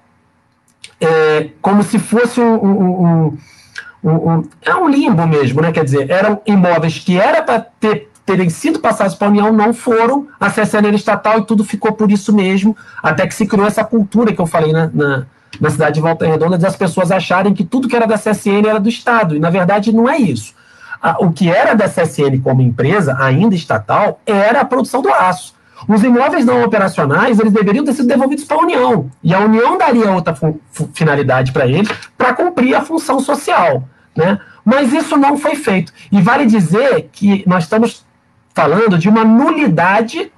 é, 1.00 1.50
como 1.62 1.84
se 1.84 2.00
fosse 2.00 2.40
um, 2.40 2.56
um, 2.56 3.38
um, 4.04 4.12
um, 4.12 4.50
é 4.62 4.76
um 4.76 4.90
limbo 4.90 5.26
mesmo, 5.28 5.62
né? 5.62 5.72
Quer 5.72 5.86
dizer, 5.86 6.10
eram 6.10 6.42
imóveis 6.46 7.00
que 7.00 7.18
era 7.18 7.42
para 7.42 7.60
ter, 7.60 8.10
terem 8.26 8.50
sido 8.50 8.80
passados 8.80 9.16
para 9.16 9.28
a 9.28 9.32
União, 9.32 9.54
não 9.54 9.74
foram, 9.74 10.28
a 10.40 10.50
CSN 10.50 10.88
era 10.88 10.96
estatal 10.96 11.40
e 11.40 11.46
tudo 11.46 11.64
ficou 11.64 11.94
por 11.94 12.12
isso 12.12 12.34
mesmo, 12.34 12.76
até 13.02 13.26
que 13.26 13.34
se 13.34 13.46
criou 13.46 13.68
essa 13.68 13.84
cultura 13.84 14.34
que 14.34 14.42
eu 14.42 14.46
falei 14.46 14.74
na, 14.74 14.90
na 14.94 15.26
na 15.60 15.70
cidade 15.70 15.96
de 15.96 16.02
Volta 16.02 16.26
Redonda, 16.26 16.58
das 16.58 16.76
pessoas 16.76 17.12
acharem 17.12 17.54
que 17.54 17.64
tudo 17.64 17.88
que 17.88 17.96
era 17.96 18.06
da 18.06 18.18
CSN 18.18 18.68
era 18.68 18.80
do 18.80 18.90
Estado, 18.90 19.36
e 19.36 19.40
na 19.40 19.50
verdade 19.50 19.92
não 19.92 20.10
é 20.10 20.18
isso. 20.18 20.54
O 21.20 21.32
que 21.32 21.50
era 21.50 21.74
da 21.74 21.88
CSN 21.88 22.42
como 22.44 22.62
empresa, 22.62 23.16
ainda 23.20 23.56
estatal, 23.56 24.20
era 24.26 24.62
a 24.62 24.66
produção 24.66 25.02
do 25.02 25.10
aço. 25.10 25.54
Os 25.88 26.04
imóveis 26.04 26.46
não 26.46 26.62
operacionais, 26.64 27.40
eles 27.40 27.54
deveriam 27.54 27.86
ter 27.86 27.94
sido 27.94 28.08
devolvidos 28.08 28.44
para 28.44 28.58
a 28.58 28.62
União, 28.62 29.10
e 29.24 29.34
a 29.34 29.40
União 29.40 29.78
daria 29.78 30.12
outra 30.12 30.38
finalidade 30.94 31.54
para 31.54 31.66
eles, 31.66 31.90
para 32.18 32.34
cumprir 32.34 32.76
a 32.76 32.82
função 32.82 33.20
social. 33.22 33.84
Né? 34.16 34.40
Mas 34.66 34.92
isso 34.92 35.16
não 35.16 35.38
foi 35.38 35.56
feito. 35.56 35.94
E 36.12 36.22
vale 36.22 36.46
dizer 36.46 37.10
que 37.14 37.44
nós 37.48 37.64
estamos 37.64 38.06
falando 38.54 38.98
de 38.98 39.08
uma 39.08 39.24
nulidade 39.24 40.30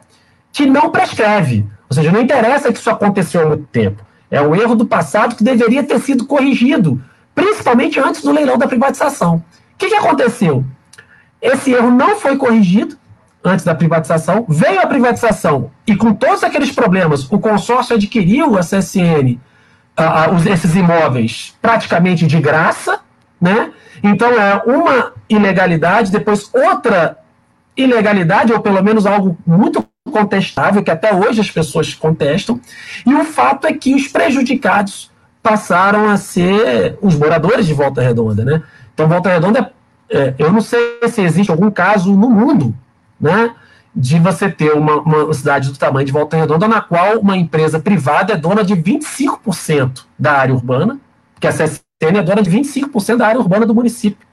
que 0.54 0.68
não 0.68 0.92
prescreve. 0.92 1.66
Ou 1.90 1.96
seja, 1.96 2.12
não 2.12 2.22
interessa 2.22 2.72
que 2.72 2.78
isso 2.78 2.90
aconteceu 2.90 3.42
há 3.42 3.46
muito 3.48 3.66
tempo. 3.72 4.06
É 4.32 4.42
um 4.42 4.56
erro 4.56 4.76
do 4.76 4.86
passado 4.86 5.36
que 5.36 5.44
deveria 5.44 5.84
ter 5.84 6.00
sido 6.00 6.26
corrigido, 6.26 7.04
principalmente 7.36 8.00
antes 8.00 8.24
do 8.24 8.32
leilão 8.32 8.58
da 8.58 8.68
privatização. 8.68 9.44
O 9.74 9.78
que, 9.78 9.90
que 9.90 9.96
aconteceu? 9.96 10.64
Esse 11.42 11.74
erro 11.74 11.92
não 11.92 12.16
foi 12.16 12.38
corrigido 12.38 12.98
antes 13.44 13.66
da 13.66 13.76
privatização, 13.76 14.46
veio 14.48 14.80
a 14.80 14.88
privatização 14.88 15.72
e 15.86 15.96
com 15.96 16.14
todos 16.14 16.44
aqueles 16.44 16.72
problemas, 16.72 17.30
o 17.32 17.40
consórcio 17.40 17.96
adquiriu 17.96 18.58
a 18.58 18.62
CSN, 18.62 19.40
uh, 19.98 20.50
esses 20.50 20.76
imóveis 20.76 21.56
praticamente 21.62 22.28
de 22.28 22.40
graça, 22.40 23.00
né? 23.40 23.72
Então 24.04 24.30
é 24.30 24.62
uma 24.66 25.14
ilegalidade, 25.28 26.12
depois 26.12 26.50
outra 26.54 27.18
ilegalidade, 27.76 28.54
ou 28.54 28.60
pelo 28.60 28.82
menos 28.84 29.06
algo 29.06 29.38
muito 29.46 29.84
contestável, 30.10 30.84
que 30.84 30.90
até 30.90 31.14
hoje 31.14 31.42
as 31.42 31.52
pessoas 31.52 31.94
contestam, 31.94 32.60
e 33.06 33.14
o 33.14 33.24
fato 33.24 33.68
é 33.68 33.74
que 33.74 33.94
os 33.94 34.08
prejudicados 34.08 35.12
passaram 35.44 36.10
a 36.10 36.18
ser 36.18 36.98
os 37.02 37.16
moradores 37.16 37.66
de 37.66 37.74
Volta 37.74 38.02
Redonda, 38.02 38.44
né? 38.44 38.64
Então, 38.94 39.08
Volta 39.08 39.30
Redonda, 39.30 39.72
é, 40.10 40.34
eu 40.40 40.52
não 40.52 40.62
sei 40.62 41.00
se 41.08 41.22
existe 41.22 41.52
algum 41.52 41.70
caso 41.70 42.16
no 42.16 42.30
mundo, 42.30 42.76
né, 43.20 43.54
de 43.96 44.20
você 44.20 44.50
ter 44.50 44.72
uma, 44.74 45.02
uma 45.02 45.34
cidade 45.34 45.70
do 45.70 45.78
tamanho 45.78 46.06
de 46.06 46.12
Volta 46.12 46.38
Redonda 46.38 46.68
na 46.68 46.82
qual 46.82 47.20
uma 47.20 47.38
empresa 47.38 47.80
privada 47.80 48.34
é 48.34 48.38
dona 48.38 48.64
de 48.64 48.76
25% 48.76 50.06
da 50.18 50.34
área 50.34 50.54
urbana, 50.54 51.00
que 51.40 51.48
a 51.48 51.52
CSN 51.52 52.18
é 52.18 52.24
dona 52.24 52.42
de 52.42 52.50
25% 52.50 53.18
da 53.18 53.28
área 53.28 53.40
urbana 53.40 53.66
do 53.66 53.76
município, 53.76 54.28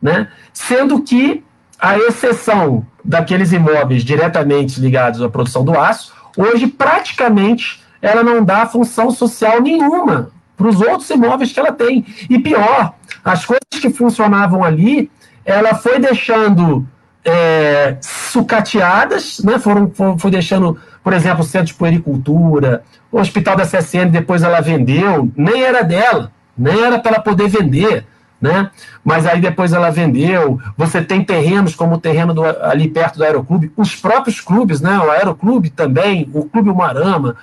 né? 0.00 0.28
Sendo 0.52 1.02
que 1.02 1.44
a 1.78 1.98
exceção 1.98 2.86
daqueles 3.06 3.52
imóveis 3.52 4.02
diretamente 4.02 4.80
ligados 4.80 5.22
à 5.22 5.28
produção 5.28 5.64
do 5.64 5.78
aço, 5.78 6.12
hoje 6.36 6.66
praticamente 6.66 7.82
ela 8.02 8.22
não 8.22 8.44
dá 8.44 8.66
função 8.66 9.10
social 9.10 9.60
nenhuma 9.62 10.30
para 10.56 10.68
os 10.68 10.80
outros 10.80 11.08
imóveis 11.10 11.52
que 11.52 11.60
ela 11.60 11.72
tem. 11.72 12.04
E 12.28 12.38
pior, 12.38 12.94
as 13.24 13.44
coisas 13.44 13.80
que 13.80 13.90
funcionavam 13.90 14.64
ali, 14.64 15.10
ela 15.44 15.74
foi 15.74 15.98
deixando 15.98 16.86
é, 17.24 17.96
sucateadas, 18.00 19.40
né? 19.40 19.58
Foram, 19.58 19.92
foi, 20.18 20.30
deixando, 20.30 20.78
por 21.02 21.12
exemplo, 21.12 21.40
o 21.40 21.44
Centro 21.46 21.68
de 21.68 21.74
Puericultura, 21.74 22.82
o 23.12 23.18
Hospital 23.18 23.56
da 23.56 23.66
CSN, 23.66 24.10
depois 24.10 24.42
ela 24.42 24.60
vendeu, 24.60 25.30
nem 25.36 25.62
era 25.62 25.82
dela, 25.82 26.32
nem 26.56 26.82
era 26.82 26.98
para 26.98 27.16
ela 27.16 27.22
poder 27.22 27.48
vender 27.48 28.06
né? 28.46 28.70
Mas 29.04 29.26
aí 29.26 29.40
depois 29.40 29.72
ela 29.72 29.90
vendeu. 29.90 30.60
Você 30.76 31.02
tem 31.02 31.24
terrenos 31.24 31.74
como 31.74 31.96
o 31.96 32.00
terreno 32.00 32.32
do, 32.32 32.44
ali 32.44 32.88
perto 32.88 33.18
do 33.18 33.24
Aeroclube, 33.24 33.72
os 33.76 33.94
próprios 33.96 34.40
clubes, 34.40 34.80
né? 34.80 34.98
O 34.98 35.10
Aeroclube 35.10 35.70
também, 35.70 36.30
o 36.32 36.44
Clube 36.44 36.70
Umarama. 36.70 37.36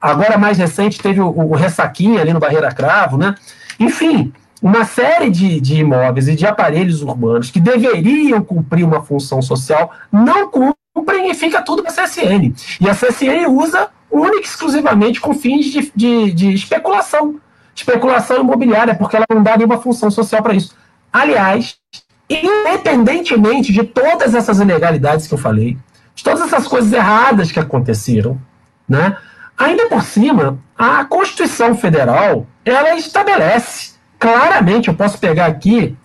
Agora, 0.00 0.38
mais 0.38 0.56
recente, 0.56 0.98
teve 0.98 1.20
o, 1.20 1.28
o 1.28 1.54
Ressaquinha 1.54 2.20
ali 2.20 2.32
no 2.32 2.40
Barreira 2.40 2.72
Cravo, 2.72 3.18
né? 3.18 3.34
Enfim, 3.78 4.32
uma 4.62 4.84
série 4.84 5.30
de, 5.30 5.60
de 5.60 5.80
imóveis 5.80 6.28
e 6.28 6.34
de 6.34 6.46
aparelhos 6.46 7.02
urbanos 7.02 7.50
que 7.50 7.60
deveriam 7.60 8.42
cumprir 8.42 8.84
uma 8.84 9.02
função 9.02 9.40
social 9.40 9.92
não 10.10 10.50
cumprem 10.50 11.30
e 11.30 11.34
fica 11.34 11.62
tudo 11.62 11.82
para 11.82 11.92
a 11.92 12.06
CSN. 12.06 12.54
E 12.80 12.88
a 12.88 12.94
CSN 12.94 13.46
usa 13.48 13.88
única 14.10 14.46
e 14.46 14.48
exclusivamente 14.48 15.20
com 15.20 15.34
fins 15.34 15.66
de, 15.66 15.92
de, 15.94 16.32
de 16.32 16.52
especulação 16.52 17.40
especulação 17.74 18.40
imobiliária, 18.40 18.94
porque 18.94 19.16
ela 19.16 19.26
não 19.32 19.42
dá 19.42 19.56
nenhuma 19.56 19.78
função 19.78 20.10
social 20.10 20.42
para 20.42 20.54
isso. 20.54 20.74
Aliás, 21.12 21.76
independentemente 22.28 23.72
de 23.72 23.82
todas 23.82 24.34
essas 24.34 24.60
ilegalidades 24.60 25.26
que 25.26 25.34
eu 25.34 25.38
falei, 25.38 25.76
de 26.14 26.22
todas 26.22 26.40
essas 26.42 26.68
coisas 26.68 26.92
erradas 26.92 27.50
que 27.50 27.58
aconteceram, 27.58 28.40
né? 28.88 29.16
Ainda 29.58 29.88
por 29.88 30.02
cima, 30.02 30.58
a 30.76 31.04
Constituição 31.04 31.74
Federal 31.74 32.46
ela 32.64 32.94
estabelece 32.94 33.94
claramente, 34.18 34.88
eu 34.88 34.94
posso 34.94 35.18
pegar 35.18 35.46
aqui 35.46 35.96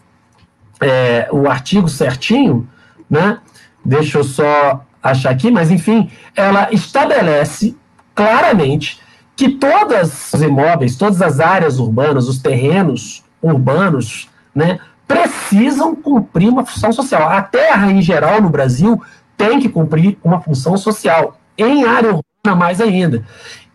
é, 0.82 1.28
o 1.32 1.50
artigo 1.50 1.88
certinho, 1.88 2.68
né? 3.10 3.40
Deixa 3.84 4.18
eu 4.18 4.24
só 4.24 4.84
achar 5.02 5.30
aqui, 5.30 5.52
mas 5.52 5.70
enfim, 5.70 6.10
ela 6.36 6.70
estabelece 6.72 7.78
claramente 8.14 9.00
que 9.36 9.50
todos 9.50 10.34
os 10.34 10.42
imóveis, 10.42 10.96
todas 10.96 11.22
as 11.22 11.40
áreas 11.40 11.78
urbanas, 11.78 12.28
os 12.28 12.40
terrenos 12.40 13.24
urbanos, 13.42 14.30
né, 14.54 14.80
precisam 15.08 15.96
cumprir 15.96 16.50
uma 16.50 16.66
função 16.66 16.92
social. 16.92 17.30
A 17.30 17.42
terra, 17.42 17.92
em 17.92 18.02
geral, 18.02 18.42
no 18.42 18.50
Brasil, 18.50 19.02
tem 19.38 19.60
que 19.60 19.70
cumprir 19.70 20.18
uma 20.24 20.42
função 20.42 20.78
social. 20.78 21.38
Em 21.58 21.84
área 21.84 22.10
urbana, 22.10 22.56
mais 22.58 22.80
ainda. 22.82 23.24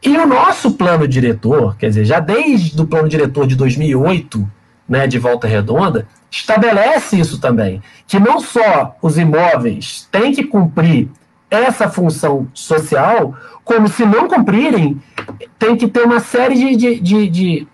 E 0.02 0.16
o 0.16 0.26
nosso 0.26 0.72
plano 0.72 1.06
diretor, 1.06 1.76
quer 1.76 1.88
dizer, 1.88 2.04
já 2.04 2.20
desde 2.20 2.80
o 2.80 2.86
plano 2.86 3.08
diretor 3.08 3.46
de 3.46 3.54
2008, 3.54 4.50
né, 4.88 5.06
de 5.06 5.18
Volta 5.18 5.46
Redonda, 5.46 6.06
estabelece 6.30 7.18
isso 7.18 7.38
também, 7.38 7.82
que 8.06 8.18
não 8.18 8.40
só 8.40 8.96
os 9.02 9.18
imóveis 9.18 10.08
têm 10.10 10.32
que 10.32 10.44
cumprir 10.44 11.08
essa 11.50 11.88
função 11.88 12.46
social, 12.54 13.34
como 13.64 13.88
se 13.88 14.06
não 14.06 14.28
cumprirem, 14.28 15.00
tem 15.58 15.76
que 15.76 15.88
ter 15.88 16.02
uma 16.02 16.20
série 16.20 16.54
de, 16.54 16.76
de, 16.76 17.00
de, 17.00 17.28
de, 17.28 17.68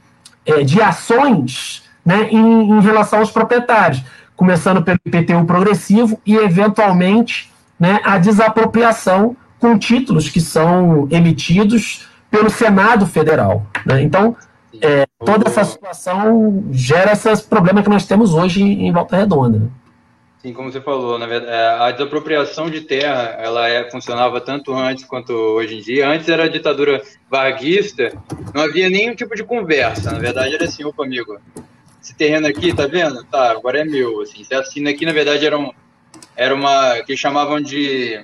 é, 0.44 0.62
de 0.62 0.80
ações 0.80 1.84
né, 2.04 2.28
em, 2.30 2.70
em, 2.70 2.80
relação 2.80 3.18
aos 3.18 3.30
proprietários, 3.30 4.02
começando 4.34 4.82
pelo 4.82 4.98
IPTU 5.04 5.44
progressivo 5.44 6.18
e, 6.24 6.36
eventualmente, 6.36 7.52
né, 7.78 8.00
a 8.04 8.16
desapropriação 8.18 9.36
com 9.58 9.78
títulos 9.78 10.28
que 10.28 10.40
são 10.40 11.08
emitidos 11.10 12.06
pelo 12.30 12.50
Senado 12.50 13.06
Federal. 13.06 13.66
Né? 13.84 14.02
Então, 14.02 14.36
é, 14.80 15.06
toda 15.24 15.48
essa 15.48 15.64
situação 15.64 16.64
gera 16.70 17.12
esses 17.12 17.40
problemas 17.40 17.84
que 17.84 17.90
nós 17.90 18.06
temos 18.06 18.34
hoje 18.34 18.62
em 18.62 18.92
Volta 18.92 19.16
Redonda. 19.16 19.70
Sim, 20.46 20.52
como 20.52 20.70
você 20.70 20.80
falou, 20.80 21.18
na 21.18 21.26
verdade, 21.26 21.52
é, 21.52 21.66
a 21.88 21.90
desapropriação 21.90 22.70
de 22.70 22.80
terra, 22.82 23.34
ela 23.36 23.68
é, 23.68 23.90
funcionava 23.90 24.40
tanto 24.40 24.72
antes 24.72 25.04
quanto 25.04 25.32
hoje 25.32 25.76
em 25.76 25.80
dia. 25.80 26.08
Antes 26.08 26.28
era 26.28 26.44
a 26.44 26.48
ditadura 26.48 27.02
varguista, 27.28 28.12
não 28.54 28.62
havia 28.62 28.88
nenhum 28.88 29.12
tipo 29.12 29.34
de 29.34 29.42
conversa. 29.42 30.12
Na 30.12 30.20
verdade, 30.20 30.54
era 30.54 30.64
assim, 30.64 30.84
opa, 30.84 31.04
amigo, 31.04 31.36
esse 32.00 32.14
terreno 32.14 32.46
aqui, 32.46 32.72
tá 32.72 32.86
vendo? 32.86 33.24
Tá, 33.24 33.50
agora 33.50 33.80
é 33.80 33.84
meu. 33.84 34.20
Assim, 34.20 34.44
você 34.44 34.54
assina 34.54 34.90
aqui, 34.90 35.04
na 35.04 35.12
verdade, 35.12 35.44
era, 35.44 35.58
um, 35.58 35.72
era 36.36 36.54
uma 36.54 37.02
que 37.04 37.16
chamavam 37.16 37.60
de 37.60 38.22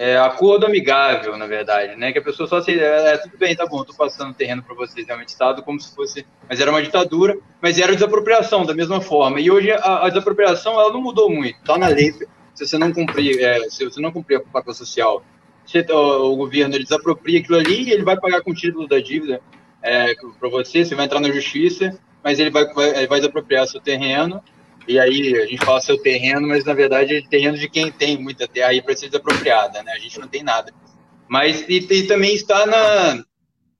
é, 0.00 0.16
acordo 0.16 0.64
amigável, 0.64 1.36
na 1.36 1.46
verdade, 1.46 1.94
né? 1.94 2.10
Que 2.10 2.18
a 2.18 2.22
pessoa 2.22 2.48
só 2.48 2.62
se. 2.62 2.72
É, 2.72 3.12
é 3.12 3.18
tudo 3.18 3.36
bem, 3.36 3.54
tá 3.54 3.66
bom, 3.66 3.84
tô 3.84 3.92
passando 3.92 4.32
terreno 4.32 4.62
para 4.62 4.74
vocês, 4.74 5.06
realmente 5.06 5.28
Estado, 5.28 5.62
como 5.62 5.78
se 5.78 5.94
fosse. 5.94 6.26
Mas 6.48 6.58
era 6.58 6.70
uma 6.70 6.82
ditadura, 6.82 7.36
mas 7.60 7.78
era 7.78 7.92
desapropriação 7.92 8.64
da 8.64 8.72
mesma 8.72 9.02
forma. 9.02 9.38
E 9.38 9.50
hoje 9.50 9.70
a, 9.70 10.06
a 10.06 10.08
desapropriação 10.08 10.72
ela 10.80 10.90
não 10.90 11.02
mudou 11.02 11.28
muito. 11.28 11.62
Tá 11.64 11.76
na 11.76 11.88
lei. 11.88 12.14
Se 12.54 12.66
você 12.66 12.78
não 12.78 12.90
cumprir, 12.94 13.44
é, 13.44 13.68
se 13.68 13.84
você 13.84 14.00
não 14.00 14.10
cumprir 14.10 14.36
a 14.36 14.40
papel 14.40 14.72
social, 14.72 15.22
você, 15.66 15.84
o, 15.90 16.32
o, 16.32 16.36
governo 16.36 16.76
ele 16.76 16.84
desapropria 16.84 17.40
aquilo 17.40 17.58
ali 17.58 17.82
e 17.82 17.92
ele 17.92 18.02
vai 18.02 18.18
pagar 18.18 18.40
com 18.40 18.52
o 18.52 18.54
título 18.54 18.88
da 18.88 19.00
dívida 19.00 19.42
é, 19.82 20.14
para 20.14 20.48
você, 20.48 20.82
você 20.82 20.94
vai 20.94 21.04
entrar 21.04 21.20
na 21.20 21.30
justiça, 21.30 22.00
mas 22.24 22.38
ele 22.38 22.48
vai, 22.48 22.64
vai, 22.72 23.06
vai 23.06 23.20
desapropriar 23.20 23.66
seu 23.66 23.82
terreno 23.82 24.42
e 24.86 24.98
aí 24.98 25.36
a 25.36 25.46
gente 25.46 25.64
fala 25.64 25.80
seu 25.80 25.98
terreno, 25.98 26.48
mas 26.48 26.64
na 26.64 26.74
verdade 26.74 27.16
é 27.16 27.22
terreno 27.22 27.56
de 27.56 27.68
quem 27.68 27.90
tem 27.90 28.18
muita 28.18 28.48
terra 28.48 28.68
aí 28.68 28.82
para 28.82 28.96
ser 28.96 29.06
desapropriada, 29.06 29.82
né? 29.82 29.92
A 29.92 29.98
gente 29.98 30.18
não 30.18 30.28
tem 30.28 30.42
nada. 30.42 30.72
Mas 31.28 31.64
e, 31.68 31.78
e, 31.78 32.06
também 32.06 32.34
está 32.34 32.66
na, 32.66 33.24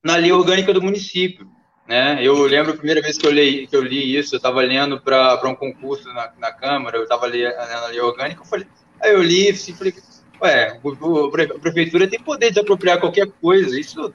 na 0.05 0.17
lei 0.17 0.31
orgânica 0.31 0.73
do 0.73 0.83
município, 0.83 1.47
né? 1.89 2.19
Eu 2.23 2.41
lembro 2.45 2.73
a 2.73 2.77
primeira 2.77 3.03
vez 3.03 3.19
que 3.19 3.27
eu 3.27 3.33
li, 3.33 3.67
que 3.67 3.77
eu 3.77 3.83
li 3.83 4.17
isso, 4.17 4.35
eu 4.35 4.39
estava 4.39 4.61
lendo 4.61 5.01
para 5.01 5.49
um 5.49 5.55
concurso 5.57 6.09
na, 6.13 6.33
na 6.39 6.53
Câmara, 6.53 6.97
eu 6.97 7.03
estava 7.03 7.27
lendo 7.27 7.57
na 7.57 7.87
lei 7.89 8.01
orgânica, 8.01 8.43
eu 8.43 8.47
falei, 8.47 8.67
aí 9.03 9.13
eu 9.13 9.23
li 9.23 9.51
e 9.51 9.73
falei, 9.73 9.95
ué, 10.43 10.79
a 10.79 11.59
prefeitura 11.59 12.09
tem 12.09 12.21
poder 12.21 12.47
de 12.47 12.55
desapropriar 12.55 13.01
qualquer 13.01 13.27
coisa, 13.41 13.79
isso 13.79 14.15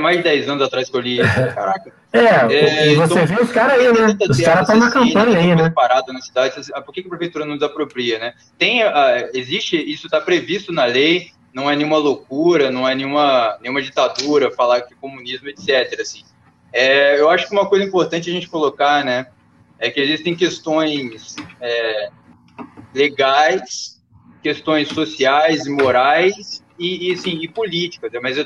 mais 0.00 0.18
de 0.18 0.22
10 0.22 0.48
anos 0.48 0.62
atrás 0.62 0.90
que 0.90 0.96
eu 0.96 1.00
li 1.00 1.20
isso, 1.20 1.34
caraca. 1.54 1.92
É, 2.12 2.54
é, 2.54 2.92
e 2.92 2.94
você 2.94 3.14
então, 3.14 3.26
vê 3.26 3.42
os 3.42 3.52
caras 3.52 3.78
aí, 3.78 3.92
né? 3.92 4.16
Os 4.28 4.40
caras 4.40 4.68
estão 4.68 4.76
na 4.76 4.90
campanha 4.90 5.38
aí, 5.38 5.54
né? 5.54 5.70
Parado 5.70 6.12
na 6.12 6.20
cidade, 6.20 6.54
por 6.84 6.92
que, 6.92 7.02
que 7.02 7.08
a 7.08 7.10
prefeitura 7.10 7.44
não 7.44 7.54
desapropria, 7.54 8.18
né? 8.18 8.34
Tem, 8.58 8.82
uh, 8.84 9.30
existe, 9.34 9.76
isso 9.76 10.06
está 10.06 10.20
previsto 10.20 10.72
na 10.72 10.84
lei, 10.84 11.30
não 11.52 11.70
é 11.70 11.76
nenhuma 11.76 11.96
loucura, 11.96 12.70
não 12.70 12.88
é 12.88 12.94
nenhuma, 12.94 13.58
nenhuma 13.60 13.80
ditadura 13.82 14.50
falar 14.50 14.82
que 14.82 14.94
comunismo, 14.94 15.48
etc. 15.48 16.00
Assim. 16.00 16.22
É, 16.72 17.18
eu 17.18 17.30
acho 17.30 17.48
que 17.48 17.52
uma 17.52 17.66
coisa 17.66 17.84
importante 17.84 18.28
a 18.28 18.32
gente 18.32 18.48
colocar, 18.48 19.04
né, 19.04 19.26
é 19.78 19.90
que 19.90 20.00
existem 20.00 20.34
questões 20.34 21.36
é, 21.60 22.10
legais, 22.94 24.02
questões 24.42 24.88
sociais 24.88 25.66
e 25.66 25.70
morais 25.70 26.62
e, 26.78 27.10
e, 27.10 27.16
sim, 27.16 27.38
e 27.42 27.48
políticas, 27.48 28.12
né? 28.12 28.20
mas, 28.22 28.36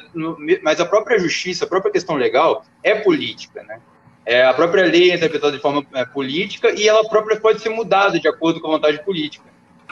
mas 0.62 0.80
a 0.80 0.86
própria 0.86 1.18
justiça, 1.18 1.64
a 1.64 1.68
própria 1.68 1.92
questão 1.92 2.16
legal 2.16 2.64
é 2.82 2.94
política, 2.94 3.62
né? 3.62 3.80
É, 4.24 4.44
a 4.44 4.52
própria 4.52 4.84
lei 4.84 5.10
é 5.10 5.14
interpretada 5.16 5.56
de 5.56 5.62
forma 5.62 5.84
é, 5.94 6.04
política 6.04 6.70
e 6.78 6.86
ela 6.86 7.08
própria 7.08 7.40
pode 7.40 7.60
ser 7.60 7.70
mudada 7.70 8.20
de 8.20 8.28
acordo 8.28 8.60
com 8.60 8.68
a 8.68 8.72
vontade 8.72 9.02
política. 9.02 9.46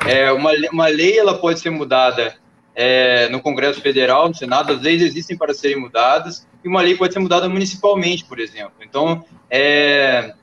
É, 0.07 0.30
uma, 0.30 0.53
uma 0.70 0.86
lei 0.86 1.18
ela 1.18 1.39
pode 1.39 1.59
ser 1.61 1.70
mudada 1.70 2.36
é, 2.74 3.28
no 3.30 3.41
Congresso 3.41 3.80
Federal, 3.80 4.28
no 4.28 4.34
Senado, 4.34 4.72
as 4.72 4.80
leis 4.80 5.03
existem 5.03 5.36
para 5.36 5.53
serem 5.53 5.80
mudadas, 5.80 6.47
e 6.62 6.68
uma 6.68 6.80
lei 6.80 6.95
pode 6.95 7.12
ser 7.12 7.18
mudada 7.18 7.49
municipalmente, 7.49 8.24
por 8.24 8.39
exemplo. 8.39 8.74
Então, 8.80 9.24
é, 9.51 10.34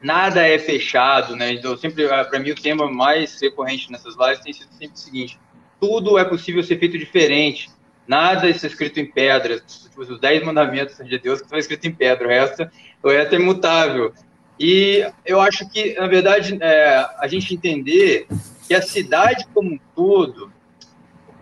nada 0.00 0.46
é 0.46 0.58
fechado, 0.58 1.36
né? 1.36 1.52
Então, 1.52 1.76
sempre, 1.76 2.06
para 2.06 2.38
mim, 2.38 2.52
o 2.52 2.54
tema 2.54 2.90
mais 2.90 3.38
recorrente 3.40 3.92
nessas 3.92 4.16
lives 4.16 4.40
tem 4.40 4.52
sido 4.54 4.72
sempre 4.72 4.94
o 4.94 4.98
seguinte: 4.98 5.38
tudo 5.84 6.18
é 6.18 6.24
possível 6.24 6.62
ser 6.62 6.78
feito 6.78 6.98
diferente. 6.98 7.68
Nada 8.08 8.48
está 8.48 8.66
escrito 8.66 8.98
em 8.98 9.04
pedra. 9.04 9.60
Os 9.96 10.18
dez 10.18 10.42
mandamentos 10.42 10.96
de 10.96 11.18
Deus 11.18 11.40
que 11.40 11.44
estão 11.44 11.58
escritos 11.58 11.86
em 11.86 11.92
pedra. 11.92 12.26
O 12.26 12.30
resto, 12.30 12.70
o 13.02 13.10
resto 13.10 13.34
é 13.34 13.38
imutável. 13.38 14.12
E 14.58 15.06
eu 15.26 15.40
acho 15.40 15.68
que, 15.68 15.94
na 15.94 16.06
verdade, 16.06 16.56
é, 16.60 17.06
a 17.18 17.28
gente 17.28 17.54
entender 17.54 18.26
que 18.66 18.72
a 18.74 18.80
cidade 18.80 19.46
como 19.52 19.74
um 19.74 19.78
todo, 19.94 20.50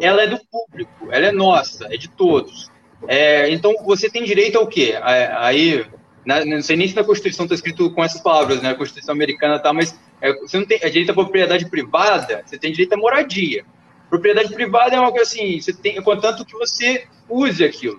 ela 0.01 0.23
é 0.23 0.27
do 0.27 0.41
público, 0.51 1.09
ela 1.11 1.27
é 1.27 1.33
nossa, 1.33 1.87
é 1.93 1.97
de 1.97 2.09
todos. 2.09 2.71
É, 3.07 3.49
então, 3.51 3.73
você 3.85 4.11
tem 4.11 4.25
direito 4.25 4.59
ao 4.59 4.67
quê? 4.67 4.99
Aí, 5.03 5.87
não 6.25 6.63
sei 6.63 6.77
nem 6.77 6.89
se 6.89 6.97
na 6.97 7.05
Constituição 7.05 7.45
está 7.45 7.55
escrito 7.55 7.91
com 7.93 8.03
essas 8.03 8.21
palavras, 8.21 8.61
né? 8.61 8.71
A 8.71 8.75
Constituição 8.75 9.15
americana 9.15 9.59
tá, 9.59 9.73
mas 9.73 9.97
é, 10.21 10.33
você 10.35 10.57
não 10.57 10.65
tem 10.65 10.79
é 10.81 10.89
direito 10.89 11.11
à 11.11 11.15
propriedade 11.15 11.69
privada, 11.69 12.43
você 12.45 12.59
tem 12.59 12.73
direito 12.73 12.93
à 12.93 12.97
moradia. 12.97 13.65
Propriedade 14.13 14.53
privada 14.53 14.95
é 14.95 15.01
uma 15.01 15.11
coisa 15.11 15.25
assim, 15.25 15.59
você 15.59 15.73
tem, 15.73 15.99
contanto 16.03 16.45
que 16.45 16.53
você 16.53 17.07
use 17.31 17.65
aquilo. 17.65 17.99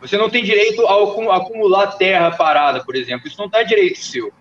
Você 0.00 0.16
não 0.16 0.30
tem 0.30 0.44
direito 0.44 0.86
a 0.86 1.36
acumular 1.36 1.96
terra 1.96 2.30
parada, 2.30 2.84
por 2.84 2.94
exemplo. 2.94 3.26
Isso 3.26 3.38
não 3.38 3.46
está 3.46 3.60
direito 3.64 3.98
seu. 3.98 4.32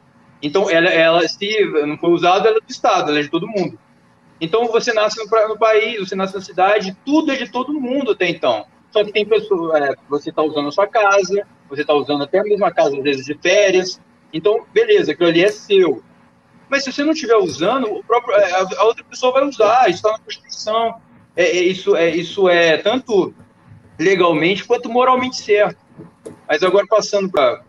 Então, 0.44 0.70
ela, 0.70 0.90
ela, 0.90 1.28
se 1.28 1.60
não 1.88 1.98
for 1.98 2.12
usada, 2.12 2.50
ela 2.50 2.60
é 2.60 2.62
do 2.62 2.70
Estado, 2.70 3.10
ela 3.10 3.18
é 3.18 3.24
de 3.24 3.30
todo 3.30 3.48
mundo. 3.48 3.80
Então, 4.40 4.68
você 4.68 4.94
nasce 4.94 5.18
no, 5.18 5.48
no 5.48 5.58
país, 5.58 5.98
você 5.98 6.16
nasce 6.16 6.36
na 6.36 6.42
cidade, 6.42 6.96
tudo 7.04 7.32
é 7.32 7.36
de 7.36 7.52
todo 7.52 7.74
mundo 7.74 8.12
até 8.12 8.30
então. 8.30 8.68
Só 8.92 9.04
que 9.04 9.12
tem 9.12 9.26
pessoas, 9.26 9.82
é, 9.82 9.96
você 10.08 10.30
está 10.30 10.44
usando 10.44 10.68
a 10.68 10.72
sua 10.72 10.86
casa, 10.86 11.48
você 11.68 11.82
está 11.82 11.96
usando 11.96 12.26
até 12.26 12.38
a 12.38 12.44
mesma 12.44 12.70
casa, 12.70 12.96
às 12.96 13.02
vezes, 13.02 13.26
de 13.26 13.34
férias. 13.34 14.00
Então, 14.32 14.68
beleza, 14.72 15.14
aquilo 15.14 15.30
ali 15.30 15.44
é 15.44 15.50
seu. 15.50 16.04
Mas 16.72 16.86
se 16.86 16.94
você 16.94 17.04
não 17.04 17.12
estiver 17.12 17.36
usando, 17.36 17.92
o 17.92 18.02
próprio, 18.02 18.34
é, 18.38 18.54
a 18.54 18.84
outra 18.86 19.04
pessoa 19.04 19.34
vai 19.34 19.44
usar, 19.44 19.90
isso 19.90 19.98
está 19.98 20.14
na 20.14 20.20
Constituição. 20.20 21.02
É, 21.36 21.44
é, 21.44 21.64
isso, 21.64 21.98
é, 21.98 22.10
isso 22.10 22.48
é 22.48 22.78
tanto 22.78 23.36
legalmente 24.00 24.64
quanto 24.64 24.90
moralmente 24.90 25.36
certo. 25.36 25.76
Mas 26.48 26.64
agora 26.64 26.88
passando 26.88 27.30
para 27.30 27.62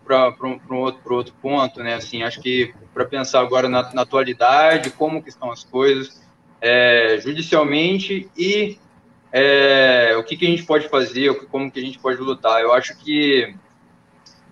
um, 0.45 0.77
outro, 0.77 1.17
outro 1.17 1.35
ponto, 1.43 1.83
né? 1.83 1.95
Assim, 1.95 2.23
acho 2.23 2.41
que 2.41 2.73
para 2.95 3.05
pensar 3.05 3.41
agora 3.41 3.69
na, 3.69 3.93
na, 3.93 4.03
atualidade, 4.03 4.91
como 4.91 5.21
que 5.21 5.31
estão 5.31 5.51
as 5.51 5.65
coisas, 5.65 6.23
é, 6.61 7.19
judicialmente 7.21 8.31
e 8.37 8.79
é, 9.33 10.15
o 10.17 10.23
que, 10.23 10.37
que 10.37 10.47
a 10.47 10.49
gente 10.49 10.63
pode 10.63 10.89
fazer, 10.89 11.35
como 11.47 11.73
que 11.73 11.81
a 11.81 11.83
gente 11.83 11.99
pode 11.99 12.21
lutar. 12.21 12.61
Eu 12.61 12.73
acho 12.73 12.97
que 12.99 13.53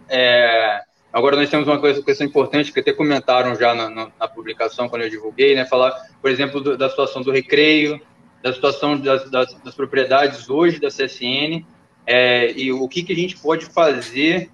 é, 0.09 0.83
Agora 1.13 1.37
nós 1.37 1.51
temos 1.51 1.67
uma 1.67 1.79
coisa, 1.79 2.03
questão 2.03 2.27
importante 2.27 2.73
que 2.73 2.81
até 2.81 2.93
comentaram 2.93 3.57
já 3.57 3.75
na, 3.75 3.91
na, 3.91 4.09
na 4.19 4.29
publicação 4.29 4.89
quando 4.89 5.03
eu 5.03 5.11
divulguei, 5.11 5.55
né? 5.57 5.65
Falar, 5.65 5.93
por 6.21 6.31
exemplo, 6.31 6.61
do, 6.61 6.77
da 6.77 6.89
situação 6.89 7.21
do 7.23 7.33
recreio, 7.33 8.01
da 8.43 8.53
situação 8.53 8.99
das, 8.99 9.29
das, 9.31 9.53
das 9.55 9.75
propriedades 9.75 10.49
hoje 10.49 10.81
da 10.81 10.89
CSN 10.89 11.65
é, 12.07 12.53
e 12.53 12.73
o 12.73 12.89
que, 12.89 13.03
que 13.03 13.13
a 13.13 13.17
gente 13.17 13.37
pode 13.37 13.67
fazer 13.67 14.51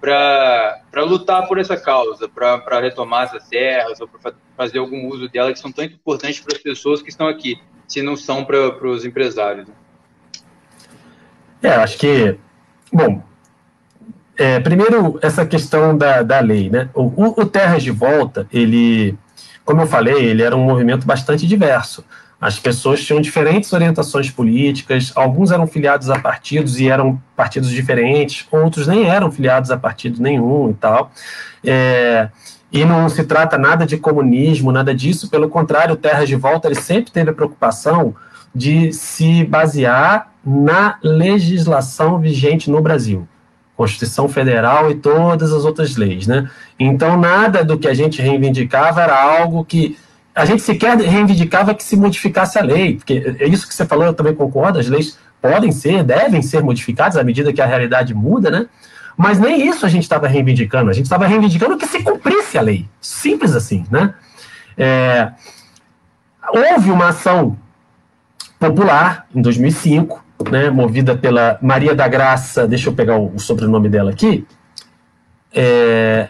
para 0.00 0.82
lutar 1.04 1.46
por 1.46 1.58
essa 1.58 1.76
causa, 1.76 2.28
para 2.28 2.80
retomar 2.80 3.24
essas 3.24 3.48
terras 3.48 4.00
ou 4.00 4.08
para 4.08 4.34
fazer 4.56 4.78
algum 4.78 5.06
uso 5.08 5.28
dela 5.28 5.52
que 5.52 5.58
são 5.58 5.70
tão 5.70 5.84
importantes 5.84 6.40
para 6.40 6.56
as 6.56 6.62
pessoas 6.62 7.00
que 7.00 7.08
estão 7.08 7.28
aqui, 7.28 7.60
se 7.86 8.02
não 8.02 8.16
são 8.16 8.44
para 8.44 8.88
os 8.88 9.04
empresários. 9.04 9.68
Né? 9.68 9.74
É, 11.62 11.68
acho 11.68 11.96
que, 11.96 12.36
bom, 12.92 13.22
é, 14.36 14.60
primeiro, 14.60 15.18
essa 15.20 15.44
questão 15.44 15.96
da, 15.96 16.22
da 16.22 16.40
lei, 16.40 16.70
né? 16.70 16.88
O, 16.94 17.40
o, 17.40 17.46
Terras 17.46 17.82
de 17.82 17.90
Volta, 17.90 18.46
ele, 18.52 19.16
como 19.64 19.82
eu 19.82 19.86
falei, 19.86 20.24
ele 20.24 20.42
era 20.42 20.56
um 20.56 20.64
movimento 20.64 21.06
bastante 21.06 21.46
diverso. 21.46 22.04
As 22.40 22.58
pessoas 22.58 23.04
tinham 23.04 23.20
diferentes 23.20 23.72
orientações 23.72 24.30
políticas, 24.30 25.12
alguns 25.14 25.52
eram 25.52 25.66
filiados 25.66 26.10
a 26.10 26.18
partidos 26.18 26.80
e 26.80 26.88
eram 26.88 27.22
partidos 27.36 27.70
diferentes, 27.70 28.46
outros 28.50 28.86
nem 28.86 29.08
eram 29.08 29.30
filiados 29.30 29.70
a 29.70 29.76
partido 29.76 30.20
nenhum 30.20 30.70
e 30.70 30.74
tal. 30.74 31.12
É, 31.64 32.28
e 32.72 32.84
não 32.84 33.08
se 33.08 33.22
trata 33.24 33.58
nada 33.58 33.86
de 33.86 33.98
comunismo, 33.98 34.72
nada 34.72 34.94
disso, 34.94 35.28
pelo 35.28 35.48
contrário, 35.48 35.94
o 35.94 35.96
Terra 35.96 36.24
de 36.24 36.34
Volta 36.34 36.66
ele 36.66 36.74
sempre 36.74 37.12
teve 37.12 37.30
a 37.30 37.34
preocupação 37.34 38.14
de 38.54 38.92
se 38.92 39.44
basear 39.44 40.32
na 40.44 40.98
legislação 41.02 42.18
vigente 42.18 42.70
no 42.70 42.80
Brasil. 42.80 43.28
Constituição 43.76 44.28
Federal 44.28 44.90
e 44.90 44.94
todas 44.94 45.52
as 45.52 45.64
outras 45.64 45.96
leis, 45.96 46.26
né? 46.26 46.50
Então, 46.78 47.16
nada 47.18 47.64
do 47.64 47.78
que 47.78 47.88
a 47.88 47.94
gente 47.94 48.20
reivindicava 48.20 49.02
era 49.02 49.20
algo 49.20 49.64
que 49.64 49.96
a 50.34 50.44
gente 50.44 50.62
sequer 50.62 50.96
reivindicava 50.98 51.74
que 51.74 51.82
se 51.82 51.96
modificasse 51.96 52.58
a 52.58 52.62
lei, 52.62 52.96
porque 52.96 53.36
é 53.38 53.46
isso 53.46 53.66
que 53.66 53.74
você 53.74 53.84
falou, 53.84 54.06
eu 54.06 54.14
também 54.14 54.34
concordo, 54.34 54.78
as 54.78 54.88
leis 54.88 55.18
podem 55.40 55.72
ser, 55.72 56.04
devem 56.04 56.40
ser 56.40 56.62
modificadas 56.62 57.16
à 57.16 57.24
medida 57.24 57.52
que 57.52 57.60
a 57.60 57.66
realidade 57.66 58.14
muda, 58.14 58.50
né? 58.50 58.66
Mas 59.16 59.38
nem 59.38 59.68
isso 59.68 59.84
a 59.84 59.88
gente 59.88 60.04
estava 60.04 60.26
reivindicando, 60.26 60.90
a 60.90 60.92
gente 60.92 61.04
estava 61.04 61.26
reivindicando 61.26 61.76
que 61.76 61.86
se 61.86 62.02
cumprisse 62.02 62.56
a 62.56 62.62
lei, 62.62 62.88
simples 63.00 63.54
assim, 63.54 63.84
né? 63.90 64.14
É, 64.76 65.32
houve 66.50 66.90
uma 66.90 67.08
ação 67.08 67.58
popular 68.58 69.26
em 69.34 69.42
2005, 69.42 70.24
né, 70.50 70.70
movida 70.70 71.16
pela 71.16 71.58
Maria 71.60 71.94
da 71.94 72.08
Graça, 72.08 72.66
deixa 72.66 72.88
eu 72.88 72.94
pegar 72.94 73.16
o, 73.16 73.34
o 73.34 73.38
sobrenome 73.38 73.88
dela 73.88 74.10
aqui, 74.10 74.46
é, 75.54 76.28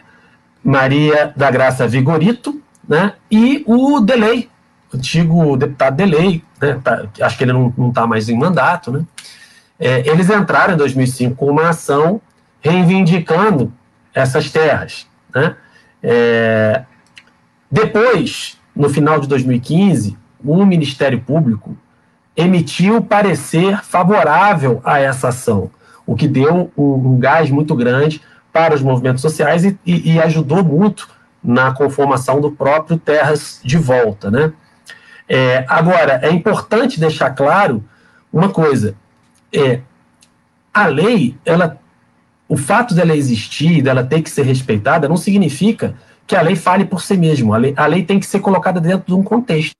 Maria 0.62 1.32
da 1.36 1.50
Graça 1.50 1.86
Vigorito, 1.86 2.60
né, 2.88 3.14
e 3.30 3.62
o 3.66 4.00
Delay, 4.00 4.48
antigo 4.94 5.56
deputado 5.56 5.96
Delay, 5.96 6.42
né, 6.60 6.80
tá, 6.82 7.06
acho 7.20 7.38
que 7.38 7.44
ele 7.44 7.52
não 7.52 7.88
está 7.88 8.06
mais 8.06 8.28
em 8.28 8.36
mandato, 8.36 8.90
né, 8.90 9.04
é, 9.78 10.08
eles 10.08 10.30
entraram 10.30 10.74
em 10.74 10.76
2005 10.76 11.34
com 11.34 11.50
uma 11.50 11.70
ação 11.70 12.20
reivindicando 12.60 13.72
essas 14.14 14.50
terras. 14.50 15.06
Né, 15.34 15.56
é, 16.02 16.84
depois, 17.70 18.58
no 18.76 18.88
final 18.90 19.18
de 19.18 19.26
2015, 19.26 20.16
o 20.44 20.64
Ministério 20.64 21.20
Público 21.20 21.76
emitiu 22.36 23.02
parecer 23.02 23.82
favorável 23.84 24.80
a 24.84 24.98
essa 24.98 25.28
ação, 25.28 25.70
o 26.06 26.16
que 26.16 26.26
deu 26.26 26.70
um, 26.76 26.94
um 26.94 27.18
gás 27.18 27.50
muito 27.50 27.74
grande 27.74 28.20
para 28.52 28.74
os 28.74 28.82
movimentos 28.82 29.22
sociais 29.22 29.64
e, 29.64 29.78
e, 29.84 30.12
e, 30.12 30.20
ajudou 30.20 30.62
muito 30.62 31.08
na 31.42 31.72
conformação 31.72 32.40
do 32.40 32.52
próprio 32.52 32.98
Terras 32.98 33.60
de 33.64 33.78
Volta. 33.78 34.30
Né? 34.30 34.52
É, 35.28 35.64
agora, 35.68 36.20
é 36.22 36.30
importante 36.30 37.00
deixar 37.00 37.30
claro 37.30 37.82
uma 38.32 38.50
coisa: 38.50 38.94
é, 39.52 39.80
a 40.72 40.86
lei, 40.86 41.36
ela, 41.44 41.78
o 42.48 42.56
fato 42.56 42.94
dela 42.94 43.16
existir, 43.16 43.82
dela 43.82 44.04
ter 44.04 44.22
que 44.22 44.30
ser 44.30 44.42
respeitada, 44.42 45.08
não 45.08 45.16
significa 45.16 45.94
que 46.26 46.36
a 46.36 46.42
lei 46.42 46.56
fale 46.56 46.84
por 46.84 47.02
si 47.02 47.16
mesma. 47.16 47.56
A 47.56 47.58
lei, 47.58 47.74
a 47.76 47.86
lei 47.86 48.04
tem 48.04 48.20
que 48.20 48.26
ser 48.26 48.40
colocada 48.40 48.80
dentro 48.80 49.06
de 49.06 49.14
um 49.14 49.22
contexto. 49.22 49.74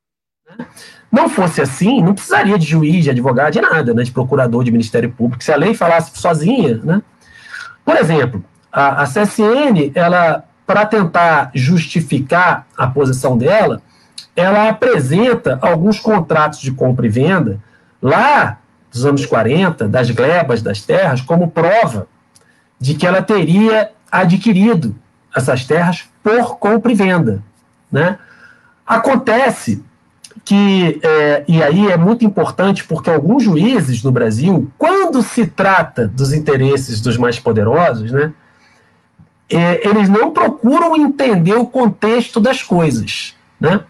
Né? 0.49 0.67
Não 1.13 1.29
fosse 1.29 1.61
assim, 1.61 2.03
não 2.03 2.15
precisaria 2.15 2.59
de 2.59 2.65
juiz, 2.65 3.05
de 3.05 3.11
advogado, 3.11 3.53
de 3.53 3.61
nada, 3.61 3.93
né, 3.93 4.03
de 4.03 4.11
procurador, 4.11 4.65
de 4.65 4.73
Ministério 4.73 5.13
Público. 5.13 5.45
Se 5.45 5.53
a 5.53 5.57
lei 5.57 5.75
falasse 5.75 6.19
sozinha, 6.19 6.81
né? 6.83 7.03
Por 7.85 7.97
exemplo, 7.97 8.43
a, 8.73 9.03
a 9.03 9.05
CSN, 9.05 9.93
ela, 9.95 10.45
para 10.67 10.87
tentar 10.87 11.51
justificar 11.53 12.67
a 12.79 12.87
posição 12.87 13.37
dela, 13.37 13.83
ela 14.35 14.71
apresenta 14.71 15.59
alguns 15.61 16.01
contratos 16.01 16.61
de 16.61 16.73
compra 16.73 17.05
e 17.05 17.11
venda 17.11 17.61
lá 18.01 18.59
dos 18.91 19.05
anos 19.05 19.27
40, 19.27 19.89
das 19.89 20.11
glebas 20.11 20.63
das 20.63 20.81
terras, 20.81 21.21
como 21.21 21.51
prova 21.51 22.07
de 22.81 22.95
que 22.95 23.07
ela 23.07 23.23
teria 23.23 23.91
adquirido 24.11 24.97
essas 25.35 25.65
terras 25.67 26.09
por 26.23 26.59
compra 26.59 26.93
e 26.93 26.95
venda. 26.95 27.43
Né? 27.91 28.19
Acontece 28.87 29.83
que, 30.45 31.01
é, 31.03 31.45
e 31.47 31.63
aí 31.63 31.91
é 31.91 31.97
muito 31.97 32.25
importante 32.25 32.85
porque 32.85 33.11
alguns 33.11 33.43
juízes 33.43 34.03
no 34.03 34.11
Brasil, 34.11 34.71
quando 34.79 35.23
se 35.23 35.47
trata 35.47 36.09
dos 36.09 36.33
interesses 36.33 37.01
dos 37.01 37.17
mais 37.17 37.39
poderosos, 37.39 38.11
né, 38.11 38.33
é, 39.51 39.87
eles 39.87 40.09
não 40.09 40.31
procuram 40.31 40.97
entender 40.97 41.55
o 41.55 41.67
contexto 41.67 42.41
das 42.41 42.63
coisas. 42.63 43.35
Né? 43.61 43.81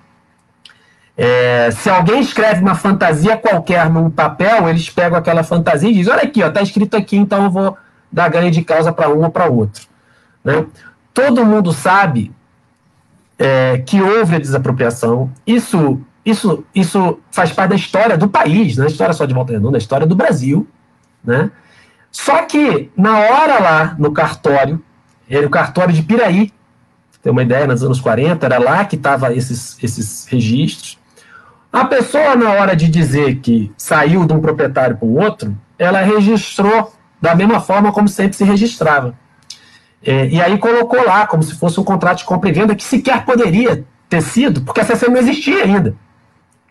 É, 1.16 1.70
se 1.70 1.88
alguém 1.88 2.20
escreve 2.20 2.60
uma 2.60 2.74
fantasia 2.74 3.36
qualquer 3.36 3.88
num 3.88 4.10
papel, 4.10 4.68
eles 4.68 4.90
pegam 4.90 5.18
aquela 5.18 5.44
fantasia 5.44 5.88
e 5.88 5.94
dizem: 5.94 6.12
Olha 6.12 6.24
aqui, 6.24 6.40
está 6.40 6.62
escrito 6.62 6.96
aqui, 6.96 7.16
então 7.16 7.44
eu 7.44 7.50
vou 7.50 7.76
dar 8.10 8.28
ganho 8.28 8.50
de 8.50 8.62
causa 8.62 8.92
para 8.92 9.08
um 9.08 9.22
ou 9.22 9.30
para 9.30 9.46
outro. 9.46 9.86
Né? 10.44 10.66
Todo 11.14 11.44
mundo 11.44 11.72
sabe 11.72 12.32
é, 13.38 13.78
que 13.78 14.00
houve 14.00 14.36
a 14.36 14.38
desapropriação. 14.38 15.30
Isso 15.46 16.00
isso, 16.24 16.64
isso 16.74 17.18
faz 17.30 17.52
parte 17.52 17.70
da 17.70 17.76
história 17.76 18.16
do 18.16 18.28
país, 18.28 18.76
não 18.76 18.84
é 18.84 18.88
história 18.88 19.12
só 19.12 19.24
de 19.24 19.34
Volta 19.34 19.52
Redonda, 19.52 19.76
é 19.76 19.78
história 19.78 20.06
do 20.06 20.14
Brasil. 20.14 20.66
Né? 21.24 21.50
Só 22.10 22.42
que, 22.42 22.90
na 22.96 23.18
hora 23.18 23.58
lá, 23.58 23.96
no 23.98 24.12
cartório, 24.12 24.82
era 25.28 25.46
o 25.46 25.50
cartório 25.50 25.94
de 25.94 26.02
Piraí, 26.02 26.52
tem 27.22 27.30
uma 27.30 27.42
ideia, 27.42 27.66
nos 27.66 27.82
anos 27.82 28.00
40, 28.00 28.44
era 28.44 28.58
lá 28.58 28.84
que 28.84 28.96
estavam 28.96 29.30
esses, 29.30 29.78
esses 29.82 30.26
registros. 30.26 30.98
A 31.72 31.84
pessoa, 31.84 32.34
na 32.34 32.50
hora 32.50 32.74
de 32.74 32.88
dizer 32.88 33.36
que 33.36 33.72
saiu 33.76 34.26
de 34.26 34.32
um 34.32 34.40
proprietário 34.40 34.96
para 34.96 35.06
o 35.06 35.16
outro, 35.16 35.56
ela 35.78 36.00
registrou 36.00 36.92
da 37.20 37.34
mesma 37.34 37.60
forma 37.60 37.92
como 37.92 38.08
sempre 38.08 38.36
se 38.36 38.44
registrava. 38.44 39.14
É, 40.04 40.26
e 40.26 40.42
aí 40.42 40.58
colocou 40.58 41.04
lá, 41.06 41.26
como 41.26 41.42
se 41.44 41.54
fosse 41.54 41.78
um 41.78 41.84
contrato 41.84 42.18
de 42.18 42.24
compra 42.24 42.50
e 42.50 42.52
venda, 42.52 42.74
que 42.74 42.82
sequer 42.82 43.24
poderia 43.24 43.84
ter 44.08 44.20
sido, 44.20 44.62
porque 44.62 44.80
a 44.80 44.84
CC 44.84 45.08
não 45.08 45.16
existia 45.16 45.62
ainda. 45.62 45.94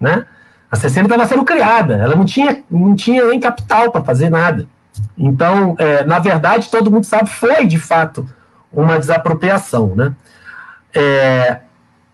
Né? 0.02 0.26
A 0.72 0.76
CCN 0.76 1.06
estava 1.06 1.28
sendo 1.28 1.45
criada, 1.45 1.93
ela 1.95 2.16
não 2.16 2.26
tinha, 2.26 2.64
não 2.70 2.95
tinha 2.95 3.24
nem 3.28 3.39
capital 3.39 3.91
para 3.91 4.04
fazer 4.04 4.30
nada. 4.30 4.68
Então, 5.18 5.76
é, 5.78 6.04
na 6.04 6.18
verdade, 6.18 6.70
todo 6.70 6.89
mundo 6.89 7.06
sabe, 7.06 7.30
foi 7.30 7.66
de 7.66 7.78
fato 7.78 8.28
uma 8.74 8.97
desapropriação. 8.97 9.93
Né? 9.95 10.14
É, 10.93 11.60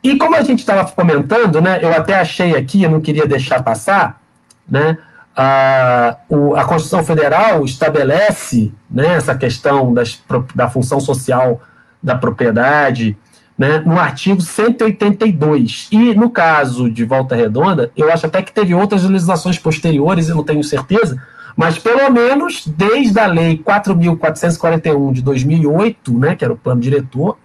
e 0.04 0.18
como 0.18 0.36
a 0.36 0.42
gente 0.42 0.60
estava 0.60 0.90
comentando, 0.92 1.62
né, 1.62 1.80
eu 1.82 1.94
até 1.94 2.16
achei 2.20 2.56
aqui, 2.56 2.84
eu 2.84 2.92
não 2.92 3.00
queria 3.00 3.26
deixar 3.26 3.64
passar, 3.64 4.22
né, 4.70 4.98
a, 5.36 6.18
o, 6.28 6.56
a 6.56 6.66
Constituição 6.66 7.04
Federal 7.04 7.64
estabelece 7.64 8.74
né, 8.90 9.16
essa 9.16 9.36
questão 9.36 9.94
das, 9.94 10.20
da 10.56 10.68
função 10.68 11.00
social 11.00 11.62
da 12.02 12.16
propriedade, 12.16 13.16
né, 13.58 13.80
no 13.80 13.98
artigo 14.00 14.42
182. 14.42 15.88
E 15.92 16.14
no 16.14 16.30
caso 16.30 16.90
de 16.90 17.04
Volta 17.04 17.36
Redonda, 17.36 17.92
eu 17.98 18.12
acho 18.12 18.26
até 18.26 18.42
que 18.42 18.52
teve 18.52 18.74
outras 18.74 19.04
legislações 19.04 19.58
posteriores, 19.58 20.30
eu 20.30 20.36
não 20.36 20.44
tenho 20.44 20.64
certeza, 20.64 21.22
mas 21.56 21.80
pelo 21.80 22.10
menos 22.12 22.68
desde 22.68 23.20
a 23.20 23.26
lei 23.26 23.58
4.441 23.58 25.12
de 25.12 25.22
2008, 25.24 26.20
né, 26.20 26.36
que 26.36 26.44
era 26.44 26.54
o 26.54 26.58
plano 26.58 26.80
diretor, 26.80 27.38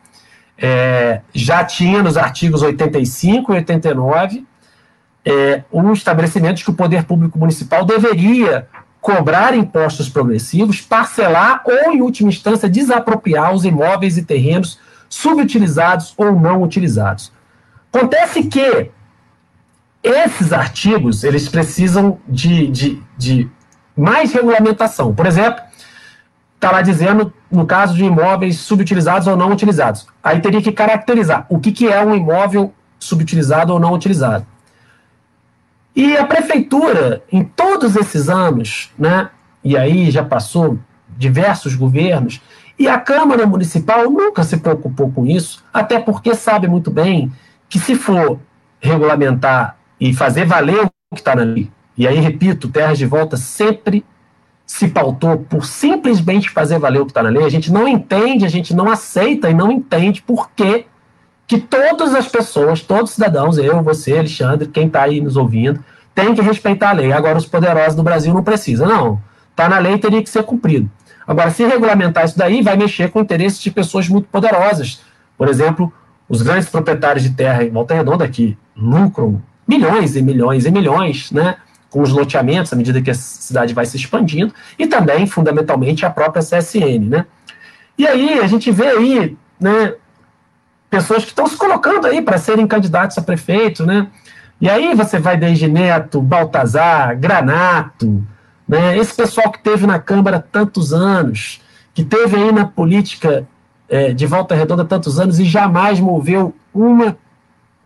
é, 0.59 1.23
já 1.33 1.65
tinha 1.65 2.03
nos 2.03 2.17
artigos 2.17 2.63
85 2.63 3.53
e 3.53 3.57
89 3.57 4.47
é, 5.25 5.63
um 5.73 5.93
estabelecimento 5.93 6.63
que 6.63 6.71
o 6.71 6.75
poder 6.75 7.05
público 7.05 7.39
municipal 7.39 7.85
deveria 7.85 8.69
cobrar 9.01 9.57
impostos 9.57 10.09
progressivos, 10.09 10.81
parcelar 10.81 11.63
ou, 11.65 11.93
em 11.93 12.01
última 12.01 12.29
instância, 12.29 12.69
desapropriar 12.69 13.53
os 13.53 13.65
imóveis 13.65 14.17
e 14.17 14.25
terrenos 14.25 14.79
subutilizados 15.13 16.15
ou 16.17 16.33
não 16.33 16.63
utilizados. 16.63 17.31
Acontece 17.93 18.45
que 18.45 18.91
esses 20.03 20.55
artigos 20.55 21.23
eles 21.23 21.51
precisam 21.51 22.19
de, 22.27 22.67
de, 22.69 23.03
de 23.19 23.51
mais 23.95 24.33
regulamentação. 24.33 25.15
Por 25.15 25.27
exemplo, 25.27 25.63
está 26.55 26.71
lá 26.71 26.81
dizendo, 26.81 27.31
no 27.51 27.67
caso 27.67 27.95
de 27.95 28.07
imóveis 28.07 28.61
subutilizados 28.61 29.29
ou 29.29 29.37
não 29.37 29.53
utilizados. 29.53 30.07
Aí 30.25 30.41
teria 30.41 30.63
que 30.63 30.73
caracterizar 30.73 31.45
o 31.51 31.61
que, 31.61 31.73
que 31.73 31.87
é 31.87 32.03
um 32.03 32.15
imóvel 32.15 32.73
subutilizado 32.99 33.71
ou 33.71 33.79
não 33.79 33.93
utilizado. 33.93 34.47
E 35.95 36.17
a 36.17 36.25
prefeitura, 36.25 37.23
em 37.31 37.45
todos 37.45 37.97
esses 37.97 38.31
anos, 38.31 38.91
né, 38.99 39.29
e 39.63 39.77
aí 39.77 40.11
já 40.11 40.25
passou 40.25 40.79
diversos 41.19 41.75
governos, 41.75 42.41
e 42.79 42.89
a 42.89 42.99
Câmara 42.99 43.47
Municipal 43.47 44.11
nunca 44.11 44.43
se 44.43 44.57
preocupou 44.57 45.11
com 45.11 45.27
isso, 45.27 45.65
até 45.73 45.99
porque 45.99 46.35
sabe 46.35 46.67
muito 46.69 46.91
bem 46.91 47.33
que 47.69 47.79
se 47.79 47.95
for 47.95 48.39
regulamentar 48.81 49.77
e 50.01 50.13
fazer 50.13 50.45
valer 50.45 50.85
o 50.85 51.15
que 51.15 51.21
está 51.21 51.35
na 51.35 51.43
lei, 51.43 51.71
e 51.97 52.07
aí, 52.07 52.19
repito, 52.19 52.69
Terras 52.69 52.99
de 52.99 53.07
Volta 53.07 53.37
sempre 53.37 54.05
se 54.65 54.89
pautou 54.89 55.39
por 55.39 55.67
simplesmente 55.67 56.49
fazer 56.49 56.79
valer 56.79 57.03
o 57.03 57.05
que 57.05 57.11
está 57.11 57.23
na 57.23 57.29
lei, 57.29 57.45
a 57.45 57.51
gente 57.51 57.71
não 57.71 57.87
entende, 57.87 58.45
a 58.45 58.49
gente 58.49 58.75
não 58.75 58.91
aceita 58.91 59.51
e 59.51 59.55
não 59.55 59.71
entende 59.71 60.23
por 60.23 60.51
que, 60.51 60.87
que 61.47 61.59
todas 61.59 62.15
as 62.15 62.27
pessoas, 62.27 62.81
todos 62.81 63.11
os 63.11 63.15
cidadãos, 63.15 63.59
eu, 63.59 63.83
você, 63.83 64.17
Alexandre, 64.17 64.69
quem 64.69 64.87
está 64.87 65.03
aí 65.03 65.21
nos 65.21 65.37
ouvindo, 65.37 65.85
tem 66.15 66.35
que 66.35 66.41
respeitar 66.41 66.91
a 66.91 66.93
lei. 66.93 67.13
Agora, 67.13 67.37
os 67.37 67.47
poderosos 67.47 67.95
do 67.95 68.03
Brasil 68.03 68.33
não 68.33 68.43
precisam. 68.43 68.87
Não. 68.87 69.21
Está 69.51 69.69
na 69.69 69.79
lei 69.79 69.99
teria 69.99 70.23
que 70.23 70.31
ser 70.31 70.43
cumprido. 70.45 70.91
Agora, 71.33 71.51
se 71.51 71.65
regulamentar 71.65 72.27
isso 72.27 72.37
daí, 72.37 72.61
vai 72.61 72.77
mexer 72.77 73.11
com 73.11 73.19
interesses 73.19 73.59
de 73.59 73.71
pessoas 73.71 74.07
muito 74.07 74.29
poderosas. 74.29 75.01
Por 75.39 75.49
exemplo, 75.49 75.91
os 76.29 76.43
grandes 76.43 76.69
proprietários 76.69 77.25
de 77.25 77.31
terra 77.31 77.65
em 77.65 77.71
Volta 77.71 77.95
Redonda 77.95 78.29
que 78.29 78.57
lucram 78.77 79.43
milhões 79.67 80.15
e 80.15 80.21
milhões 80.21 80.67
e 80.67 80.71
milhões, 80.71 81.33
né? 81.33 81.57
Com 81.89 82.03
os 82.03 82.11
loteamentos, 82.11 82.71
à 82.71 82.77
medida 82.77 83.01
que 83.01 83.11
a 83.11 83.15
cidade 83.15 83.73
vai 83.73 83.87
se 83.87 83.97
expandindo, 83.97 84.53
e 84.79 84.87
também, 84.87 85.27
fundamentalmente, 85.27 86.05
a 86.05 86.11
própria 86.11 86.43
CSN, 86.43 87.09
né? 87.09 87.25
E 87.97 88.07
aí, 88.07 88.39
a 88.39 88.47
gente 88.47 88.71
vê 88.71 88.89
aí, 88.89 89.37
né? 89.59 89.95
Pessoas 90.91 91.23
que 91.23 91.31
estão 91.31 91.47
se 91.47 91.57
colocando 91.57 92.07
aí 92.07 92.21
para 92.21 92.37
serem 92.37 92.67
candidatos 92.67 93.17
a 93.17 93.23
prefeito, 93.23 93.87
né? 93.87 94.09
E 94.61 94.69
aí 94.69 94.95
você 94.95 95.19
vai 95.19 95.39
desde 95.39 95.67
Neto, 95.67 96.21
Baltazar, 96.21 97.19
Granato, 97.19 98.23
né? 98.69 98.97
Esse 98.97 99.15
pessoal 99.15 99.51
que 99.51 99.63
teve 99.63 99.87
na 99.87 99.99
Câmara 99.99 100.41
tantos 100.41 100.93
anos, 100.93 101.61
que 101.95 102.05
teve 102.05 102.37
aí 102.37 102.53
na 102.53 102.67
política 102.67 103.47
é, 103.89 104.13
de 104.13 104.27
Volta 104.27 104.55
Redonda 104.55 104.85
tantos 104.85 105.19
anos 105.19 105.39
e 105.39 105.45
jamais 105.45 106.01
moveu 106.01 106.55
uma 106.73 107.17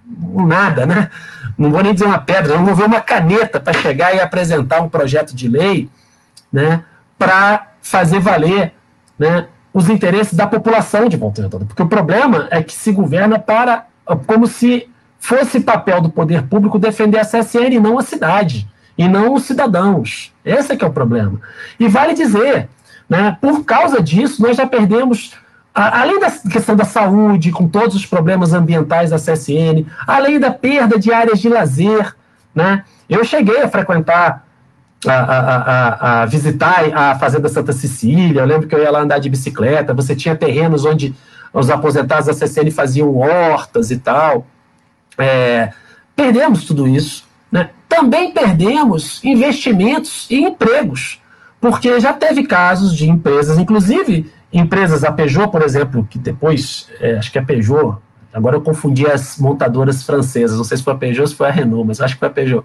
um 0.08 0.46
nada, 0.46 0.86
né? 0.86 1.10
Não 1.58 1.72
vou 1.72 1.82
nem 1.82 1.92
dizer 1.92 2.06
uma 2.06 2.18
pedra, 2.18 2.54
não 2.54 2.64
moveu 2.64 2.86
uma 2.86 3.00
caneta 3.00 3.58
para 3.58 3.72
chegar 3.72 4.14
e 4.14 4.20
apresentar 4.20 4.80
um 4.80 4.88
projeto 4.88 5.34
de 5.34 5.48
lei, 5.48 5.90
né? 6.52 6.84
Para 7.18 7.72
fazer 7.82 8.20
valer, 8.20 8.72
né? 9.18 9.48
Os 9.74 9.88
interesses 9.88 10.34
da 10.34 10.46
população 10.46 11.08
de 11.08 11.16
Volta 11.16 11.42
Redonda, 11.42 11.64
porque 11.64 11.82
o 11.82 11.88
problema 11.88 12.46
é 12.52 12.62
que 12.62 12.72
se 12.72 12.92
governa 12.92 13.38
para 13.38 13.86
como 14.26 14.46
se 14.46 14.88
fosse 15.18 15.58
papel 15.58 16.00
do 16.00 16.08
poder 16.08 16.44
público 16.44 16.78
defender 16.78 17.18
a 17.18 17.24
CSN 17.24 17.72
e 17.72 17.80
não 17.80 17.98
a 17.98 18.02
cidade 18.02 18.68
e 18.96 19.08
não 19.08 19.34
os 19.34 19.44
cidadãos. 19.44 20.32
Esse 20.44 20.72
é 20.72 20.76
que 20.76 20.84
é 20.84 20.88
o 20.88 20.92
problema. 20.92 21.40
E 21.78 21.88
vale 21.88 22.14
dizer, 22.14 22.68
né, 23.08 23.36
por 23.40 23.64
causa 23.64 24.02
disso, 24.02 24.42
nós 24.42 24.56
já 24.56 24.66
perdemos, 24.66 25.34
a, 25.74 26.00
além 26.00 26.18
da 26.18 26.30
questão 26.30 26.74
da 26.74 26.84
saúde, 26.84 27.50
com 27.50 27.68
todos 27.68 27.94
os 27.94 28.06
problemas 28.06 28.52
ambientais 28.52 29.10
da 29.10 29.16
CSN, 29.16 29.86
além 30.06 30.38
da 30.38 30.50
perda 30.50 30.98
de 30.98 31.12
áreas 31.12 31.40
de 31.40 31.48
lazer, 31.48 32.14
né, 32.54 32.84
eu 33.08 33.24
cheguei 33.24 33.62
a 33.62 33.68
frequentar, 33.68 34.44
a, 35.06 35.14
a, 35.14 36.22
a, 36.22 36.26
visitar 36.26 36.82
a 36.94 37.18
Fazenda 37.18 37.48
Santa 37.48 37.72
Cecília, 37.72 38.40
eu 38.40 38.46
lembro 38.46 38.66
que 38.66 38.74
eu 38.74 38.82
ia 38.82 38.90
lá 38.90 39.00
andar 39.00 39.18
de 39.18 39.28
bicicleta, 39.28 39.94
você 39.94 40.16
tinha 40.16 40.34
terrenos 40.34 40.84
onde 40.84 41.14
os 41.52 41.70
aposentados 41.70 42.26
da 42.26 42.32
CSN 42.32 42.70
faziam 42.70 43.14
hortas 43.16 43.90
e 43.90 43.98
tal. 43.98 44.46
É, 45.18 45.70
perdemos 46.14 46.64
tudo 46.64 46.86
isso. 46.88 47.25
Né? 47.56 47.70
Também 47.88 48.32
perdemos 48.32 49.24
investimentos 49.24 50.26
e 50.30 50.44
empregos, 50.44 51.22
porque 51.58 51.98
já 51.98 52.12
teve 52.12 52.44
casos 52.46 52.94
de 52.94 53.08
empresas, 53.08 53.56
inclusive 53.58 54.30
empresas, 54.52 55.02
a 55.02 55.10
Peugeot, 55.10 55.50
por 55.50 55.62
exemplo, 55.62 56.06
que 56.08 56.18
depois, 56.18 56.86
é, 57.00 57.16
acho 57.16 57.32
que 57.32 57.38
a 57.38 57.42
Peugeot, 57.42 57.96
agora 58.30 58.56
eu 58.56 58.60
confundi 58.60 59.06
as 59.06 59.38
montadoras 59.38 60.02
francesas, 60.02 60.58
não 60.58 60.64
sei 60.64 60.76
se 60.76 60.82
foi 60.82 60.92
a 60.92 60.96
Peugeot 60.96 61.22
ou 61.22 61.26
se 61.28 61.34
foi 61.34 61.48
a 61.48 61.50
Renault, 61.50 61.86
mas 61.88 61.98
acho 61.98 62.12
que 62.12 62.20
foi 62.20 62.28
a 62.28 62.30
Peugeot, 62.30 62.62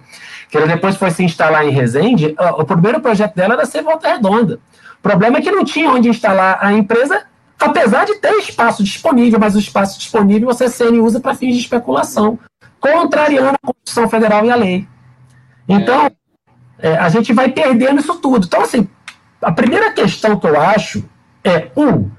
que 0.50 0.58
ela 0.58 0.66
depois 0.66 0.94
foi 0.96 1.10
se 1.10 1.24
instalar 1.24 1.66
em 1.66 1.70
Resende, 1.70 2.34
o 2.58 2.64
primeiro 2.64 3.00
projeto 3.00 3.34
dela 3.34 3.54
era 3.54 3.64
ser 3.64 3.82
Volta 3.82 4.08
Redonda. 4.08 4.60
O 4.98 5.02
problema 5.02 5.38
é 5.38 5.40
que 5.40 5.50
não 5.50 5.64
tinha 5.64 5.90
onde 5.90 6.10
instalar 6.10 6.58
a 6.60 6.70
empresa, 6.74 7.22
apesar 7.58 8.04
de 8.04 8.16
ter 8.16 8.34
espaço 8.34 8.84
disponível, 8.84 9.40
mas 9.40 9.56
o 9.56 9.58
espaço 9.58 9.98
disponível 9.98 10.48
você 10.48 10.68
CN 10.68 11.00
usa 11.00 11.18
para 11.18 11.34
fins 11.34 11.54
de 11.54 11.62
especulação 11.62 12.38
contrariando 12.82 13.56
a 13.62 13.66
Constituição 13.66 14.08
Federal 14.08 14.44
e 14.44 14.50
a 14.50 14.56
lei. 14.56 14.88
Então, 15.68 16.10
é, 16.80 16.96
a 16.96 17.08
gente 17.08 17.32
vai 17.32 17.48
perdendo 17.48 18.00
isso 18.00 18.16
tudo. 18.16 18.44
Então, 18.44 18.60
assim, 18.60 18.88
a 19.40 19.52
primeira 19.52 19.92
questão 19.92 20.36
que 20.36 20.46
eu 20.46 20.60
acho 20.60 21.04
é, 21.44 21.70
um, 21.76 22.10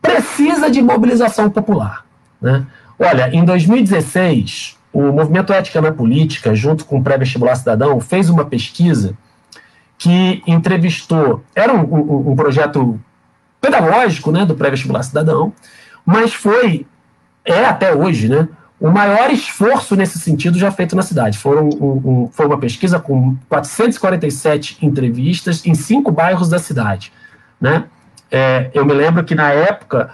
precisa 0.00 0.70
de 0.70 0.80
mobilização 0.80 1.50
popular. 1.50 2.06
Né? 2.40 2.64
Olha, 2.96 3.34
em 3.34 3.44
2016, 3.44 4.78
o 4.92 5.10
Movimento 5.10 5.52
Ética 5.52 5.80
na 5.80 5.90
Política, 5.90 6.54
junto 6.54 6.84
com 6.84 6.98
o 6.98 7.02
Pré-Vestibular 7.02 7.56
Cidadão, 7.56 8.00
fez 8.00 8.30
uma 8.30 8.44
pesquisa 8.44 9.18
que 9.98 10.40
entrevistou, 10.46 11.42
era 11.54 11.72
um, 11.72 11.82
um, 11.82 12.30
um 12.30 12.36
projeto 12.36 13.00
pedagógico 13.60 14.30
né, 14.30 14.46
do 14.46 14.54
Pré-Vestibular 14.54 15.02
Cidadão, 15.02 15.52
mas 16.06 16.32
foi, 16.32 16.86
é 17.44 17.64
até 17.64 17.92
hoje, 17.92 18.28
né, 18.28 18.46
o 18.80 18.90
maior 18.90 19.30
esforço 19.30 19.94
nesse 19.96 20.18
sentido 20.18 20.58
já 20.58 20.70
feito 20.70 20.96
na 20.96 21.02
cidade. 21.02 21.38
Foram 21.38 21.68
um, 21.68 22.24
um, 22.24 22.30
foi 22.32 22.46
uma 22.46 22.58
pesquisa 22.58 22.98
com 22.98 23.36
447 23.48 24.78
entrevistas 24.82 25.64
em 25.64 25.74
cinco 25.74 26.10
bairros 26.10 26.48
da 26.48 26.58
cidade. 26.58 27.12
Né? 27.60 27.84
É, 28.30 28.70
eu 28.74 28.84
me 28.84 28.92
lembro 28.92 29.24
que 29.24 29.34
na 29.34 29.50
época 29.52 30.10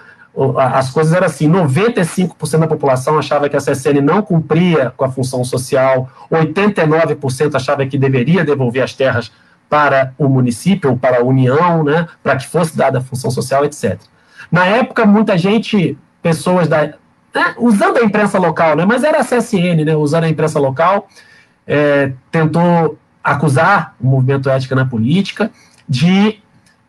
as 0.56 0.90
coisas 0.90 1.12
eram 1.12 1.26
assim: 1.26 1.50
95% 1.50 2.58
da 2.58 2.66
população 2.66 3.18
achava 3.18 3.48
que 3.48 3.56
a 3.56 3.60
CSN 3.60 4.00
não 4.02 4.22
cumpria 4.22 4.92
com 4.96 5.04
a 5.04 5.10
função 5.10 5.42
social, 5.44 6.08
89% 6.30 7.54
achava 7.54 7.84
que 7.86 7.98
deveria 7.98 8.44
devolver 8.44 8.82
as 8.82 8.94
terras 8.94 9.32
para 9.68 10.12
o 10.18 10.28
município 10.28 10.96
para 10.96 11.20
a 11.20 11.24
União, 11.24 11.84
né, 11.84 12.06
para 12.22 12.36
que 12.36 12.46
fosse 12.46 12.76
dada 12.76 12.98
a 12.98 13.02
função 13.02 13.30
social, 13.30 13.64
etc. 13.64 13.98
Na 14.50 14.66
época, 14.66 15.06
muita 15.06 15.38
gente, 15.38 15.96
pessoas 16.20 16.66
da, 16.66 16.94
né, 17.34 17.54
usando 17.58 17.98
a 17.98 18.04
imprensa 18.04 18.38
local, 18.38 18.76
né, 18.76 18.84
mas 18.84 19.04
era 19.04 19.20
a 19.20 19.24
CSN, 19.24 19.84
né, 19.84 19.96
usando 19.96 20.24
a 20.24 20.28
imprensa 20.28 20.58
local, 20.58 21.08
é, 21.66 22.12
tentou 22.30 22.98
acusar 23.22 23.94
o 24.00 24.06
movimento 24.06 24.48
ética 24.48 24.74
na 24.74 24.84
política 24.84 25.50
de, 25.88 26.38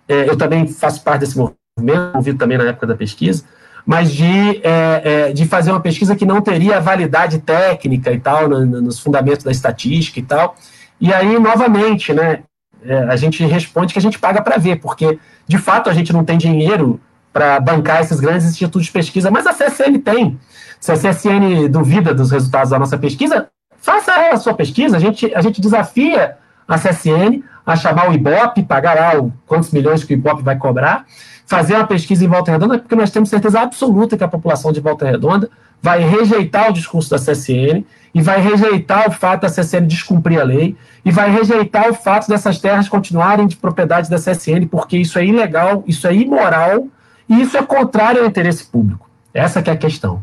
é, 0.07 0.29
eu 0.29 0.37
também 0.37 0.67
faço 0.67 1.03
parte 1.03 1.21
desse 1.21 1.37
movimento, 1.37 2.15
ouvido 2.15 2.37
também 2.37 2.57
na 2.57 2.65
época 2.65 2.87
da 2.87 2.95
pesquisa, 2.95 3.43
mas 3.85 4.11
de, 4.11 4.61
é, 4.63 5.01
é, 5.03 5.33
de 5.33 5.45
fazer 5.45 5.71
uma 5.71 5.79
pesquisa 5.79 6.15
que 6.15 6.25
não 6.25 6.41
teria 6.41 6.79
validade 6.79 7.39
técnica 7.39 8.11
e 8.11 8.19
tal, 8.19 8.47
no, 8.47 8.65
no, 8.65 8.81
nos 8.81 8.99
fundamentos 8.99 9.43
da 9.43 9.51
estatística 9.51 10.19
e 10.19 10.23
tal. 10.23 10.55
E 10.99 11.13
aí, 11.13 11.39
novamente, 11.39 12.13
né, 12.13 12.43
é, 12.83 12.95
a 13.03 13.15
gente 13.15 13.43
responde 13.45 13.93
que 13.93 13.99
a 13.99 14.01
gente 14.01 14.19
paga 14.19 14.41
para 14.41 14.57
ver, 14.57 14.77
porque, 14.77 15.17
de 15.47 15.57
fato, 15.57 15.89
a 15.89 15.93
gente 15.93 16.13
não 16.13 16.23
tem 16.23 16.37
dinheiro 16.37 16.99
para 17.31 17.59
bancar 17.59 18.01
esses 18.01 18.19
grandes 18.19 18.45
institutos 18.45 18.87
de 18.87 18.91
pesquisa, 18.91 19.31
mas 19.31 19.47
a 19.47 19.53
CSN 19.53 19.99
tem. 20.03 20.39
Se 20.79 20.91
a 20.91 20.95
CSN 20.95 21.69
duvida 21.69 22.13
dos 22.13 22.31
resultados 22.31 22.71
da 22.71 22.79
nossa 22.79 22.97
pesquisa, 22.97 23.47
faça 23.79 24.13
a 24.13 24.37
sua 24.37 24.53
pesquisa. 24.53 24.97
A 24.97 24.99
gente, 24.99 25.33
a 25.33 25.41
gente 25.41 25.61
desafia 25.61 26.37
a 26.67 26.77
CSN 26.77 27.43
a 27.65 27.75
chamar 27.75 28.09
o 28.09 28.13
IBOP, 28.13 28.63
pagar 28.63 28.95
lá 28.95 29.21
o, 29.21 29.31
quantos 29.45 29.71
milhões 29.71 30.03
que 30.03 30.13
o 30.13 30.15
IBOP 30.15 30.41
vai 30.41 30.57
cobrar, 30.57 31.05
fazer 31.45 31.75
uma 31.75 31.85
pesquisa 31.85 32.25
em 32.25 32.27
Volta 32.27 32.51
Redonda, 32.51 32.79
porque 32.79 32.95
nós 32.95 33.11
temos 33.11 33.29
certeza 33.29 33.59
absoluta 33.59 34.17
que 34.17 34.23
a 34.23 34.27
população 34.27 34.71
de 34.71 34.79
Volta 34.79 35.05
Redonda 35.05 35.49
vai 35.81 35.99
rejeitar 35.99 36.69
o 36.69 36.73
discurso 36.73 37.09
da 37.09 37.17
CSN 37.17 37.83
e 38.13 38.21
vai 38.21 38.39
rejeitar 38.39 39.07
o 39.07 39.11
fato 39.11 39.41
da 39.41 39.49
CSN 39.49 39.85
descumprir 39.87 40.39
a 40.39 40.43
lei 40.43 40.75
e 41.03 41.11
vai 41.11 41.31
rejeitar 41.31 41.89
o 41.89 41.93
fato 41.93 42.27
dessas 42.27 42.59
terras 42.59 42.87
continuarem 42.87 43.47
de 43.47 43.55
propriedade 43.55 44.09
da 44.09 44.17
CSN, 44.17 44.67
porque 44.69 44.97
isso 44.97 45.17
é 45.17 45.25
ilegal, 45.25 45.83
isso 45.87 46.07
é 46.07 46.15
imoral 46.15 46.87
e 47.31 47.41
isso 47.41 47.57
é 47.57 47.63
contrário 47.63 48.21
ao 48.21 48.27
interesse 48.27 48.65
público. 48.65 49.09
Essa 49.33 49.59
é 49.61 49.71
a 49.71 49.77
questão. 49.77 50.21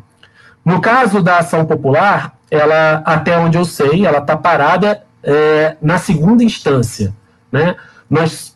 No 0.63 0.79
caso 0.79 1.23
da 1.23 1.39
ação 1.39 1.65
popular, 1.65 2.35
ela, 2.51 3.03
até 3.03 3.39
onde 3.39 3.57
eu 3.57 3.65
sei, 3.65 4.05
ela 4.05 4.19
está 4.19 4.37
parada 4.37 5.03
é, 5.23 5.75
na 5.81 5.97
segunda 5.97 6.45
instância. 6.45 7.15
Né? 7.51 7.77
Nós 8.11 8.55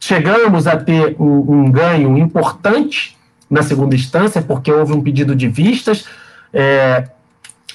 chegamos 0.00 0.66
a 0.66 0.78
ter 0.78 1.14
um, 1.20 1.64
um, 1.66 1.70
ganho 1.70 2.16
importante 2.16 3.18
na 3.50 3.62
segunda 3.62 3.94
instância, 3.94 4.40
porque 4.40 4.72
houve 4.72 4.94
um 4.94 5.02
pedido 5.02 5.36
de 5.36 5.46
vistas 5.46 6.06
é, 6.54 7.06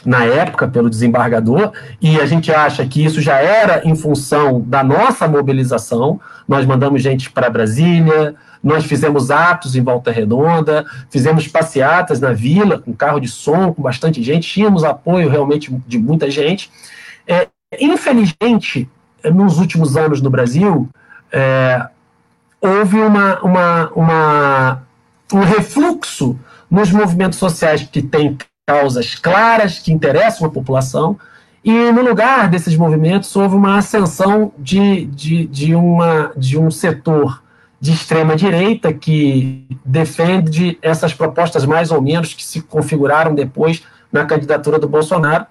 na 0.05 0.23
época 0.23 0.67
pelo 0.67 0.89
desembargador, 0.89 1.71
e 1.99 2.19
a 2.19 2.25
gente 2.25 2.51
acha 2.51 2.85
que 2.85 3.03
isso 3.03 3.21
já 3.21 3.37
era 3.37 3.81
em 3.83 3.95
função 3.95 4.61
da 4.61 4.83
nossa 4.83 5.27
mobilização. 5.27 6.19
Nós 6.47 6.65
mandamos 6.65 7.01
gente 7.01 7.31
para 7.31 7.49
Brasília, 7.49 8.35
nós 8.63 8.85
fizemos 8.85 9.31
atos 9.31 9.75
em 9.75 9.81
Volta 9.81 10.11
Redonda, 10.11 10.85
fizemos 11.09 11.47
passeatas 11.47 12.19
na 12.19 12.31
vila, 12.31 12.79
com 12.79 12.93
carro 12.93 13.19
de 13.19 13.27
som, 13.27 13.73
com 13.73 13.81
bastante 13.81 14.21
gente, 14.21 14.47
tínhamos 14.47 14.83
apoio 14.83 15.29
realmente 15.29 15.75
de 15.87 15.97
muita 15.97 16.29
gente. 16.29 16.71
É, 17.27 17.47
infelizmente, 17.79 18.89
nos 19.23 19.57
últimos 19.57 19.97
anos 19.97 20.21
no 20.21 20.29
Brasil, 20.29 20.87
é, 21.31 21.87
houve 22.61 22.99
uma, 22.99 23.39
uma, 23.41 23.89
uma, 23.95 24.83
um 25.33 25.39
refluxo 25.39 26.37
nos 26.69 26.91
movimentos 26.91 27.37
sociais 27.37 27.83
que 27.83 28.01
têm 28.01 28.37
causas 28.65 29.13
claras, 29.13 29.77
que 29.77 29.93
interessam 29.93 30.47
a 30.47 30.49
população, 30.49 31.17
e 31.63 31.91
no 31.91 32.01
lugar 32.01 32.49
desses 32.49 32.75
movimentos 32.75 33.35
houve 33.35 33.55
uma 33.55 33.77
ascensão 33.77 34.51
de, 34.57 35.05
de, 35.05 35.45
de, 35.47 35.75
uma, 35.75 36.31
de 36.35 36.57
um 36.57 36.71
setor 36.71 37.43
de 37.79 37.91
extrema 37.91 38.35
direita 38.35 38.91
que 38.91 39.65
defende 39.85 40.79
essas 40.81 41.13
propostas 41.13 41.65
mais 41.65 41.91
ou 41.91 42.01
menos 42.01 42.33
que 42.33 42.43
se 42.43 42.61
configuraram 42.61 43.35
depois 43.35 43.83
na 44.11 44.25
candidatura 44.25 44.79
do 44.79 44.87
Bolsonaro, 44.87 45.45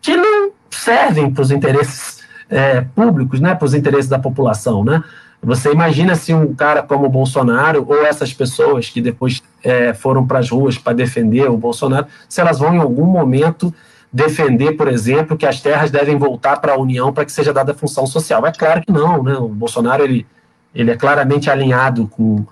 que 0.00 0.16
não 0.16 0.50
servem 0.70 1.32
para 1.32 1.42
os 1.42 1.50
interesses 1.50 2.20
é, 2.48 2.80
públicos, 2.80 3.40
né, 3.40 3.54
para 3.54 3.64
os 3.64 3.74
interesses 3.74 4.08
da 4.08 4.18
população, 4.18 4.84
né? 4.84 5.02
Você 5.42 5.70
imagina 5.70 6.14
se 6.14 6.34
um 6.34 6.54
cara 6.54 6.82
como 6.82 7.06
o 7.06 7.08
Bolsonaro 7.08 7.84
ou 7.86 8.04
essas 8.04 8.32
pessoas 8.32 8.88
que 8.88 9.00
depois 9.00 9.42
é, 9.62 9.92
foram 9.94 10.26
para 10.26 10.38
as 10.38 10.50
ruas 10.50 10.78
para 10.78 10.92
defender 10.92 11.48
o 11.48 11.56
Bolsonaro, 11.56 12.06
se 12.28 12.40
elas 12.40 12.58
vão 12.58 12.74
em 12.74 12.78
algum 12.78 13.04
momento 13.04 13.72
defender, 14.12 14.72
por 14.72 14.88
exemplo, 14.88 15.36
que 15.36 15.44
as 15.44 15.60
terras 15.60 15.90
devem 15.90 16.16
voltar 16.16 16.56
para 16.58 16.72
a 16.72 16.78
União 16.78 17.12
para 17.12 17.24
que 17.24 17.32
seja 17.32 17.52
dada 17.52 17.74
função 17.74 18.06
social. 18.06 18.46
É 18.46 18.52
claro 18.52 18.82
que 18.82 18.90
não, 18.90 19.22
né? 19.22 19.34
O 19.34 19.48
Bolsonaro 19.48 20.02
ele, 20.02 20.26
ele 20.74 20.90
é 20.90 20.96
claramente 20.96 21.50
alinhado 21.50 22.08
com, 22.08 22.44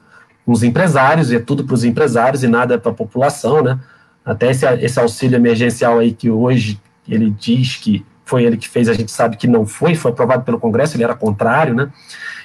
com 0.45 0.53
os 0.53 0.63
empresários, 0.63 1.33
e 1.33 1.37
é 1.37 1.41
tudo 1.41 1.65
para 1.65 1.75
os 1.75 1.85
empresários 1.85 2.45
e 2.45 2.49
nada 2.49 2.79
para 2.79 2.91
a 2.91 2.95
população, 2.95 3.63
né? 3.63 3.79
Até 4.25 4.51
esse, 4.51 4.67
esse 4.67 5.01
auxílio 5.01 5.37
emergencial 5.37 5.99
aí 5.99 6.13
que 6.13 6.31
hoje 6.31 6.81
ele 7.09 7.31
diz 7.31 7.77
que 7.77 8.05
foi 8.25 8.45
ele 8.45 8.57
que 8.57 8.69
fez, 8.69 8.89
a 8.89 8.95
gente 8.95 9.11
sabe 9.11 9.37
que 9.37 9.47
não 9.47 9.67
foi, 9.67 9.95
foi 9.95 10.11
aprovado 10.11 10.45
pelo 10.45 10.59
Congresso, 10.59 10.97
ele 10.97 11.05
era 11.05 11.15
contrário, 11.15 11.75
né? 11.75 11.91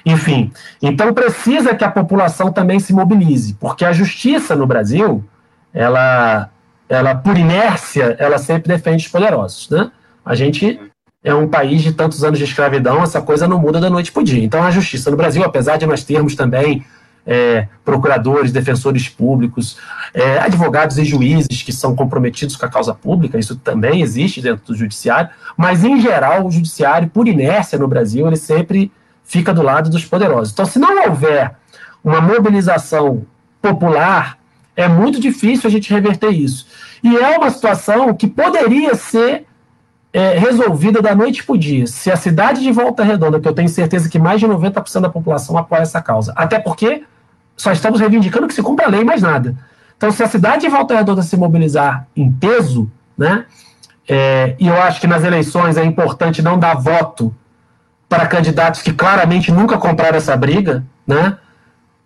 Enfim, 0.04 0.52
então 0.80 1.12
precisa 1.12 1.74
que 1.74 1.84
a 1.84 1.90
população 1.90 2.52
também 2.52 2.80
se 2.80 2.92
mobilize, 2.92 3.54
porque 3.54 3.84
a 3.84 3.92
justiça 3.92 4.56
no 4.56 4.66
Brasil, 4.66 5.24
ela, 5.72 6.50
ela 6.88 7.14
por 7.14 7.36
inércia, 7.36 8.16
ela 8.18 8.38
sempre 8.38 8.68
defende 8.68 9.04
os 9.04 9.12
poderosos, 9.12 9.68
né? 9.70 9.90
A 10.24 10.34
gente 10.34 10.80
é 11.22 11.34
um 11.34 11.48
país 11.48 11.82
de 11.82 11.92
tantos 11.92 12.24
anos 12.24 12.38
de 12.38 12.44
escravidão, 12.44 13.02
essa 13.02 13.20
coisa 13.20 13.46
não 13.46 13.58
muda 13.58 13.78
da 13.78 13.90
noite 13.90 14.10
para 14.10 14.20
o 14.20 14.24
dia. 14.24 14.42
Então 14.42 14.62
a 14.62 14.70
justiça 14.70 15.10
no 15.10 15.16
Brasil, 15.16 15.44
apesar 15.44 15.76
de 15.76 15.86
nós 15.86 16.02
termos 16.02 16.34
também 16.34 16.84
é, 17.26 17.68
procuradores, 17.84 18.50
defensores 18.50 19.08
públicos, 19.08 19.76
é, 20.14 20.38
advogados 20.38 20.98
e 20.98 21.04
juízes 21.04 21.62
que 21.62 21.72
são 21.72 21.94
comprometidos 21.94 22.56
com 22.56 22.64
a 22.64 22.68
causa 22.68 22.94
pública, 22.94 23.38
isso 23.38 23.56
também 23.56 24.00
existe 24.00 24.40
dentro 24.40 24.64
do 24.66 24.74
judiciário, 24.74 25.30
mas 25.56 25.84
em 25.84 26.00
geral 26.00 26.46
o 26.46 26.50
judiciário, 26.50 27.08
por 27.08 27.28
inércia 27.28 27.78
no 27.78 27.86
Brasil, 27.86 28.26
ele 28.26 28.36
sempre 28.36 28.90
fica 29.30 29.54
do 29.54 29.62
lado 29.62 29.88
dos 29.88 30.04
poderosos. 30.04 30.52
Então, 30.52 30.66
se 30.66 30.76
não 30.76 31.06
houver 31.06 31.54
uma 32.02 32.20
mobilização 32.20 33.24
popular, 33.62 34.36
é 34.74 34.88
muito 34.88 35.20
difícil 35.20 35.68
a 35.68 35.70
gente 35.70 35.88
reverter 35.94 36.30
isso. 36.30 36.66
E 37.00 37.16
é 37.16 37.38
uma 37.38 37.48
situação 37.48 38.12
que 38.12 38.26
poderia 38.26 38.96
ser 38.96 39.46
é, 40.12 40.36
resolvida 40.36 41.00
da 41.00 41.14
noite 41.14 41.44
para 41.44 41.54
o 41.54 41.58
dia. 41.58 41.86
Se 41.86 42.10
a 42.10 42.16
cidade 42.16 42.60
de 42.60 42.72
Volta 42.72 43.04
Redonda, 43.04 43.38
que 43.38 43.46
eu 43.46 43.54
tenho 43.54 43.68
certeza 43.68 44.08
que 44.08 44.18
mais 44.18 44.40
de 44.40 44.48
90% 44.48 45.00
da 45.00 45.08
população 45.08 45.56
apoia 45.56 45.82
essa 45.82 46.02
causa, 46.02 46.32
até 46.34 46.58
porque 46.58 47.04
só 47.56 47.70
estamos 47.70 48.00
reivindicando 48.00 48.48
que 48.48 48.54
se 48.54 48.62
cumpra 48.64 48.86
a 48.86 48.90
lei, 48.90 49.04
mais 49.04 49.22
nada. 49.22 49.56
Então, 49.96 50.10
se 50.10 50.24
a 50.24 50.26
cidade 50.26 50.62
de 50.62 50.68
Volta 50.68 50.96
Redonda 50.96 51.22
se 51.22 51.36
mobilizar 51.36 52.08
em 52.16 52.32
peso, 52.32 52.90
né, 53.16 53.44
é, 54.08 54.56
e 54.58 54.66
eu 54.66 54.82
acho 54.82 55.00
que 55.00 55.06
nas 55.06 55.22
eleições 55.22 55.76
é 55.76 55.84
importante 55.84 56.42
não 56.42 56.58
dar 56.58 56.74
voto 56.74 57.32
para 58.10 58.26
candidatos 58.26 58.82
que 58.82 58.92
claramente 58.92 59.52
nunca 59.52 59.78
compraram 59.78 60.18
essa 60.18 60.36
briga, 60.36 60.84
né? 61.06 61.38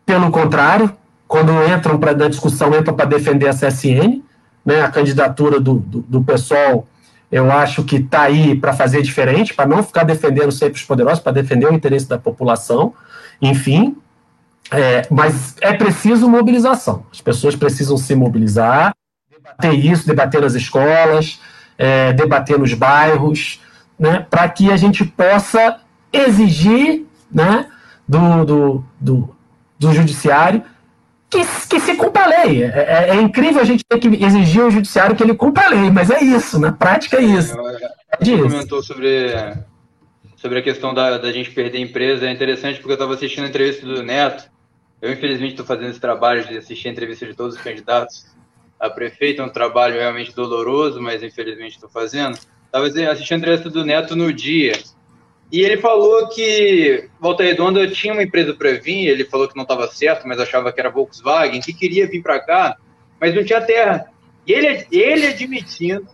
Pelo 0.05 0.31
contrário, 0.31 0.95
quando 1.27 1.51
entram 1.67 1.99
para 1.99 2.15
na 2.15 2.29
discussão, 2.29 2.79
entram 2.79 2.95
para 2.95 3.07
defender 3.07 3.49
a 3.49 3.55
CSN, 3.55 4.23
né? 4.63 4.83
A 4.83 4.91
candidatura 4.91 5.59
do, 5.59 5.77
do, 5.77 6.01
do 6.03 6.23
pessoal, 6.23 6.87
eu 7.33 7.51
acho 7.51 7.83
que 7.85 7.97
está 7.97 8.25
aí 8.25 8.55
para 8.55 8.75
fazer 8.75 9.01
diferente, 9.01 9.55
para 9.55 9.67
não 9.67 9.83
ficar 9.83 10.05
defendendo 10.05 10.53
sempre 10.53 10.75
os 10.75 10.85
poderosos, 10.85 11.21
para 11.21 11.33
defender 11.33 11.67
o 11.71 11.73
interesse 11.73 12.07
da 12.07 12.19
população, 12.19 12.93
enfim, 13.41 13.97
é, 14.71 15.07
mas 15.11 15.57
é 15.63 15.73
preciso 15.73 16.29
mobilização. 16.29 17.07
As 17.11 17.23
pessoas 17.23 17.57
precisam 17.57 17.97
se 17.97 18.15
mobilizar, 18.15 18.95
debater 19.31 19.73
isso, 19.73 20.07
debater 20.07 20.43
nas 20.43 20.55
escolas, 20.55 21.41
é, 21.79 22.13
debater 22.13 22.59
nos 22.59 22.75
bairros, 22.75 23.63
né, 23.99 24.27
para 24.29 24.47
que 24.51 24.71
a 24.71 24.77
gente 24.77 25.03
possa 25.03 25.81
exigir 26.17 27.05
né, 27.31 27.67
do, 28.07 28.45
do, 28.45 28.85
do, 29.01 29.37
do 29.79 29.93
judiciário 29.93 30.63
que, 31.29 31.41
que, 31.69 31.81
se 31.81 31.97
cumpra 31.97 32.25
a 32.25 32.27
lei. 32.27 32.63
É, 32.63 32.67
é, 32.67 33.09
é, 33.11 33.21
incrível 33.21 33.61
a 33.61 33.65
gente 33.65 33.85
ter 33.85 33.99
que 33.99 34.09
exigir 34.25 34.63
ao 34.63 34.71
judiciário 34.71 35.17
que 35.17 35.23
ele 35.23 35.35
cumpra 35.35 35.67
a 35.67 35.69
lei, 35.69 35.91
mas 35.91 36.11
é 36.11 36.23
isso, 36.23 36.59
na 36.59 36.73
prática 36.73 37.17
é 37.17 37.23
isso. 37.23 37.55
É, 37.59 38.25
Você 38.25 38.43
comentou 38.43 38.83
sobre, 38.83 39.33
sobre 40.37 40.59
a 40.61 40.63
questão 40.63 40.95
da, 40.95 41.19
da 41.19 41.33
gente 41.33 41.51
perder 41.51 41.79
a 41.79 41.81
empresa, 41.81 42.27
é 42.27 42.33
interessante 42.33 42.79
porque 42.79 42.93
eu 42.93 42.95
estava 42.95 43.15
assistindo 43.15 43.45
a 43.45 43.49
entrevista 43.49 43.85
do 43.85 44.03
Neto, 44.03 44.49
eu, 45.05 45.13
infelizmente, 45.13 45.51
estou 45.51 45.67
fazendo 45.67 45.91
esse 45.91 46.01
trabalho 46.01 46.47
de 46.47 46.57
assistir 46.57 46.89
a 46.89 46.91
entrevista 46.91 47.27
de 47.27 47.35
todos 47.35 47.57
os 47.57 47.61
candidatos 47.61 48.25
a 48.81 48.89
prefeito. 48.89 49.43
É 49.43 49.45
um 49.45 49.51
trabalho 49.51 49.99
realmente 49.99 50.35
doloroso, 50.35 50.99
mas 50.99 51.23
infelizmente 51.23 51.75
estou 51.75 51.91
fazendo. 51.91 52.39
Estava 52.65 52.87
assistindo 52.87 53.35
a 53.35 53.39
entrevista 53.39 53.69
do 53.69 53.85
Neto 53.85 54.17
no 54.17 54.33
dia. 54.33 54.73
E 55.53 55.61
ele 55.61 55.77
falou 55.77 56.29
que 56.29 57.09
Volta 57.21 57.43
Redonda 57.43 57.87
tinha 57.89 58.13
uma 58.13 58.23
empresa 58.23 58.55
para 58.55 58.73
vir. 58.73 59.09
Ele 59.09 59.25
falou 59.25 59.49
que 59.49 59.57
não 59.57 59.63
estava 59.63 59.87
certo, 59.89 60.27
mas 60.27 60.41
achava 60.41 60.73
que 60.73 60.81
era 60.81 60.91
Volkswagen, 60.91 61.61
que 61.61 61.73
queria 61.73 62.07
vir 62.07 62.23
para 62.23 62.41
cá, 62.41 62.77
mas 63.21 63.35
não 63.35 63.45
tinha 63.45 63.61
terra. 63.61 64.07
E 64.47 64.53
ele, 64.53 64.87
ele 64.91 65.27
admitindo 65.27 66.09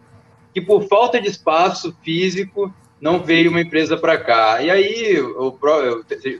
que 0.53 0.61
por 0.61 0.87
falta 0.89 1.21
de 1.21 1.29
espaço 1.29 1.97
físico 2.03 2.73
não 3.01 3.21
veio 3.21 3.51
uma 3.51 3.61
empresa 3.61 3.97
para 3.97 4.19
cá. 4.19 4.63
E 4.63 4.71
aí 4.71 5.21
o, 5.21 5.49
o 5.49 5.59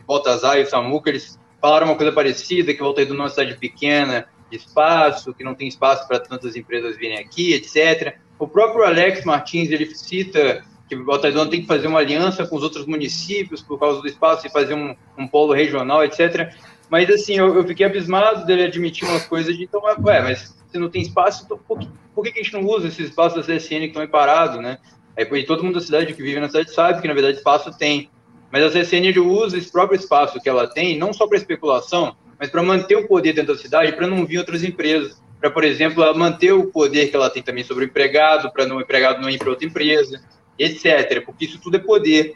Baltazar 0.07 0.59
e 0.59 0.63
o 0.63 0.67
Samuca, 0.67 1.11
eles 1.11 1.39
falaram 1.61 1.87
uma 1.87 1.97
coisa 1.97 2.13
parecida, 2.13 2.75
que 2.75 2.81
voltei 2.83 3.07
de 3.07 3.13
uma 3.13 3.29
cidade 3.29 3.57
pequena, 3.57 4.27
de 4.51 4.57
espaço, 4.57 5.33
que 5.33 5.45
não 5.45 5.55
tem 5.55 5.69
espaço 5.69 6.07
para 6.07 6.21
tantas 6.21 6.57
empresas 6.57 6.97
virem 6.97 7.19
aqui, 7.19 7.55
etc. 7.55 8.17
O 8.39 8.49
próprio 8.49 8.85
Alex 8.85 9.25
Martins, 9.25 9.71
ele 9.71 9.87
cita 9.95 10.65
que 10.97 11.05
Volta 11.05 11.29
Redonda 11.29 11.51
tem 11.51 11.61
que 11.61 11.69
fazer 11.69 11.87
uma 11.87 12.01
aliança 12.01 12.45
com 12.45 12.57
os 12.57 12.63
outros 12.65 12.85
municípios 12.85 13.63
por 13.63 13.79
causa 13.79 14.01
do 14.01 14.09
espaço 14.09 14.47
e 14.47 14.51
fazer 14.51 14.75
um, 14.75 14.95
um 15.17 15.29
polo 15.29 15.53
regional, 15.53 16.05
etc. 16.05 16.53
Mas, 16.91 17.09
assim, 17.09 17.35
eu, 17.35 17.55
eu, 17.55 17.65
fiquei 17.65 17.87
abismado 17.87 18.45
dele 18.45 18.65
admitir 18.65 19.09
umas 19.09 19.25
coisas 19.25 19.57
de, 19.57 19.63
então, 19.63 19.81
ué, 19.83 20.21
mas 20.21 20.57
se 20.71 20.79
não 20.79 20.91
tem 20.91 21.01
espaço, 21.01 21.45
então, 21.45 21.57
por, 21.57 21.79
que, 21.79 21.89
por 22.13 22.25
que 22.25 22.31
a 22.31 22.43
gente 22.43 22.53
não 22.53 22.65
usa 22.65 22.89
esses 22.89 23.09
espaços 23.09 23.47
da 23.47 23.55
CSN 23.55 23.81
que 23.81 23.87
estão 23.87 24.03
aí 24.03 24.09
parados, 24.09 24.61
né? 24.61 24.79
Aí, 25.17 25.45
todo 25.45 25.63
mundo 25.63 25.75
da 25.75 25.81
cidade 25.81 26.13
que 26.13 26.23
vive 26.23 26.41
na 26.41 26.49
cidade 26.49 26.73
sabe 26.73 27.01
que, 27.01 27.07
na 27.07 27.15
verdade, 27.15 27.39
espaço 27.39 27.77
tem. 27.79 28.11
Mas 28.51 28.65
a 28.65 28.71
CCN 28.71 29.17
usa 29.21 29.57
esse 29.57 29.71
próprio 29.71 29.97
espaço 29.97 30.41
que 30.41 30.49
ela 30.49 30.67
tem, 30.67 30.99
não 30.99 31.13
só 31.13 31.27
para 31.29 31.39
especulação, 31.39 32.17
mas 32.39 32.51
para 32.51 32.63
manter 32.63 32.97
o 32.97 33.07
poder 33.07 33.33
dentro 33.33 33.55
da 33.55 33.61
cidade, 33.61 33.93
para 33.93 34.09
não 34.09 34.27
vir 34.27 34.39
outras 34.39 34.65
empresas. 34.65 35.21
Para, 35.39 35.51
por 35.51 35.63
exemplo, 35.63 36.03
manter 36.17 36.53
o 36.53 36.67
poder 36.67 37.09
que 37.09 37.17
ela 37.17 37.31
tem 37.31 37.43
também 37.43 37.63
sobre 37.63 37.85
o 37.85 37.87
empregado, 37.87 38.51
para 38.51 38.75
o 38.75 38.81
empregado 38.81 39.23
não 39.23 39.31
ir 39.31 39.39
para 39.39 39.51
outra 39.51 39.67
empresa, 39.67 40.21
etc. 40.59 41.25
Porque 41.25 41.45
isso 41.45 41.61
tudo 41.61 41.77
é 41.77 41.81
poder. 41.81 42.35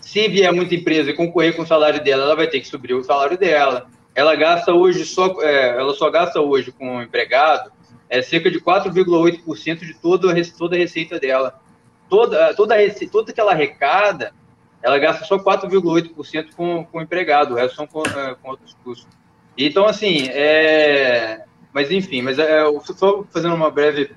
Se 0.00 0.28
vier 0.28 0.52
muita 0.52 0.74
empresa 0.74 1.10
e 1.10 1.14
concorrer 1.14 1.56
com 1.56 1.62
o 1.62 1.66
salário 1.66 2.02
dela, 2.02 2.24
ela 2.24 2.36
vai 2.36 2.46
ter 2.46 2.60
que 2.60 2.68
subir 2.68 2.94
o 2.94 3.02
salário 3.02 3.38
dela. 3.38 3.88
Ela 4.14 4.34
gasta 4.36 4.72
hoje 4.72 5.04
só, 5.04 5.40
é, 5.40 5.70
ela 5.70 5.94
só 5.94 6.10
gasta 6.10 6.40
hoje 6.40 6.70
com 6.70 6.98
o 6.98 7.02
empregado 7.02 7.72
é 8.12 8.20
cerca 8.20 8.50
de 8.50 8.60
4,8% 8.60 9.78
de 9.78 9.94
toda, 9.94 10.34
toda 10.58 10.76
a 10.76 10.78
receita 10.78 11.18
dela. 11.18 11.58
Toda, 12.10 12.52
toda, 12.52 12.74
a 12.74 12.76
receita, 12.76 13.10
toda 13.10 13.32
que 13.32 13.40
ela 13.40 13.52
arrecada, 13.52 14.34
ela 14.82 14.98
gasta 14.98 15.24
só 15.24 15.38
4,8% 15.38 16.54
com, 16.54 16.84
com 16.84 16.98
o 16.98 17.00
empregado, 17.00 17.54
o 17.54 17.56
resto 17.56 17.74
são 17.74 17.86
com, 17.86 18.02
é, 18.02 18.34
com, 18.34 18.50
outros 18.50 18.76
custos. 18.84 19.08
Então, 19.56 19.86
assim, 19.86 20.28
é... 20.28 21.42
mas 21.72 21.90
enfim, 21.90 22.20
mas 22.20 22.38
é, 22.38 22.62
só 22.94 23.24
fazendo 23.30 23.54
uma 23.54 23.70
breve 23.70 24.10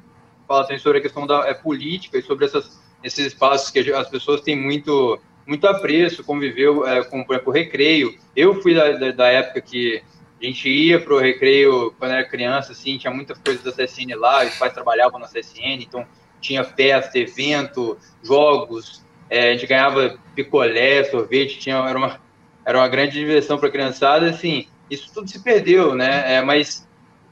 fala 0.45 0.77
sobre 0.77 0.97
a 0.97 1.01
questão 1.01 1.25
da 1.25 1.47
é, 1.47 1.53
política 1.53 2.17
e 2.17 2.21
sobre 2.21 2.43
essas, 2.43 2.77
esses 3.05 3.27
espaços 3.27 3.69
que 3.69 3.79
as 3.93 4.09
pessoas 4.09 4.41
têm 4.41 4.55
muito, 4.55 5.19
muito 5.45 5.67
apreço, 5.67 6.23
conviveu 6.23 6.87
é, 6.87 7.03
com, 7.03 7.23
o 7.23 7.51
recreio. 7.51 8.17
Eu 8.35 8.61
fui 8.61 8.73
da, 8.73 8.93
da, 8.93 9.11
da 9.11 9.27
época 9.27 9.61
que 9.61 10.01
a 10.41 10.45
gente 10.45 10.67
ia 10.67 10.99
para 10.99 11.13
o 11.13 11.19
recreio 11.19 11.93
quando 11.99 12.11
era 12.11 12.27
criança, 12.27 12.71
assim, 12.71 12.97
tinha 12.97 13.13
muitas 13.13 13.37
coisas 13.37 13.63
da 13.63 13.71
CSN 13.71 14.15
lá, 14.15 14.43
os 14.43 14.55
pais 14.55 14.73
trabalhavam 14.73 15.19
na 15.19 15.27
CSN, 15.27 15.83
então 15.83 16.05
tinha 16.41 16.63
festa, 16.63 17.19
evento, 17.19 17.97
jogos, 18.23 19.05
é, 19.29 19.49
a 19.49 19.51
gente 19.53 19.67
ganhava 19.67 20.17
picolé, 20.35 21.03
sorvete, 21.03 21.59
tinha, 21.59 21.77
era, 21.77 21.97
uma, 21.97 22.19
era 22.65 22.77
uma 22.77 22.87
grande 22.87 23.13
diversão 23.13 23.57
para 23.57 23.69
a 23.69 23.71
criançada. 23.71 24.29
Assim, 24.29 24.67
isso 24.89 25.11
tudo 25.13 25.29
se 25.29 25.43
perdeu, 25.43 25.95
né? 25.95 26.35
É, 26.35 26.41
mas 26.41 26.87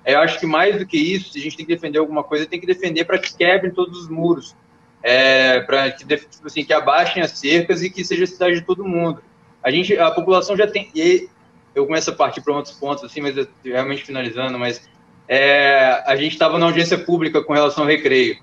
eu 0.05 0.19
acho 0.19 0.39
que 0.39 0.45
mais 0.45 0.77
do 0.77 0.85
que 0.85 0.97
isso, 0.97 1.31
se 1.31 1.39
a 1.39 1.41
gente 1.41 1.57
tem 1.57 1.65
que 1.65 1.73
defender 1.73 1.97
alguma 1.97 2.23
coisa, 2.23 2.45
tem 2.45 2.59
que 2.59 2.65
defender 2.65 3.05
para 3.05 3.17
que 3.17 3.35
quebrem 3.35 3.71
todos 3.71 4.01
os 4.01 4.09
muros, 4.09 4.55
é, 5.03 5.59
para 5.59 5.91
que, 5.91 6.05
tipo 6.05 6.47
assim, 6.47 6.63
que 6.63 6.71
abaixem 6.71 7.21
as 7.21 7.31
cercas 7.31 7.83
e 7.83 7.89
que 7.89 8.05
seja 8.05 8.25
cidade 8.25 8.55
de 8.55 8.61
todo 8.61 8.85
mundo. 8.85 9.21
A 9.61 9.69
gente, 9.69 9.97
a 9.97 10.09
população 10.09 10.55
já 10.55 10.65
tem. 10.65 10.89
E 10.95 11.29
eu 11.75 11.85
começo 11.85 12.09
a 12.09 12.13
partir 12.13 12.41
para 12.41 12.53
outros 12.53 12.73
pontos, 12.75 13.03
assim, 13.03 13.19
mas 13.19 13.35
realmente 13.63 14.05
finalizando, 14.05 14.57
mas 14.57 14.89
é, 15.27 16.01
a 16.05 16.15
gente 16.15 16.33
estava 16.33 16.57
na 16.57 16.65
audiência 16.65 16.97
pública 16.97 17.43
com 17.43 17.53
relação 17.53 17.83
ao 17.83 17.89
recreio. 17.89 18.37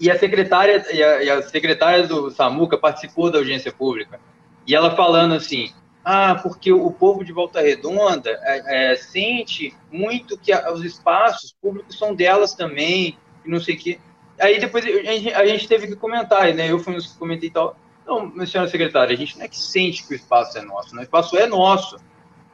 E 0.00 0.10
a 0.10 0.18
secretária, 0.18 0.84
e 0.92 1.02
a, 1.02 1.22
e 1.22 1.30
a 1.30 1.42
secretária 1.42 2.06
do 2.06 2.30
Samuca 2.30 2.76
participou 2.76 3.30
da 3.30 3.38
audiência 3.38 3.70
pública. 3.70 4.18
E 4.66 4.74
ela 4.74 4.96
falando 4.96 5.34
assim, 5.34 5.70
ah, 6.04 6.34
porque 6.42 6.72
o 6.72 6.90
povo 6.90 7.24
de 7.24 7.32
Volta 7.32 7.60
Redonda 7.60 8.30
é, 8.42 8.92
é, 8.92 8.96
sente 8.96 9.74
muito 9.92 10.38
que 10.38 10.52
a, 10.52 10.72
os 10.72 10.82
espaços 10.84 11.54
públicos 11.60 11.98
são 11.98 12.14
delas 12.14 12.54
também, 12.54 13.18
e 13.44 13.50
não 13.50 13.60
sei 13.60 13.74
o 13.74 13.78
quê. 13.78 13.98
Aí 14.40 14.58
depois 14.58 14.84
a 14.84 14.88
gente, 14.88 15.32
a 15.32 15.46
gente, 15.46 15.68
teve 15.68 15.86
que 15.86 15.96
comentar, 15.96 16.52
né? 16.54 16.70
Eu 16.70 16.78
fui 16.78 16.94
nos 16.94 17.06
que 17.06 17.18
comentei 17.18 17.48
e 17.48 17.52
tal. 17.52 17.76
Não, 18.06 18.46
senhora 18.46 18.68
secretária, 18.68 19.14
a 19.14 19.16
gente 19.16 19.38
não 19.38 19.44
é 19.44 19.48
que 19.48 19.58
sente 19.58 20.06
que 20.06 20.14
o 20.14 20.16
espaço 20.16 20.58
é 20.58 20.62
nosso, 20.62 20.94
né? 20.94 21.02
o 21.02 21.04
espaço 21.04 21.36
é 21.36 21.46
nosso. 21.46 21.96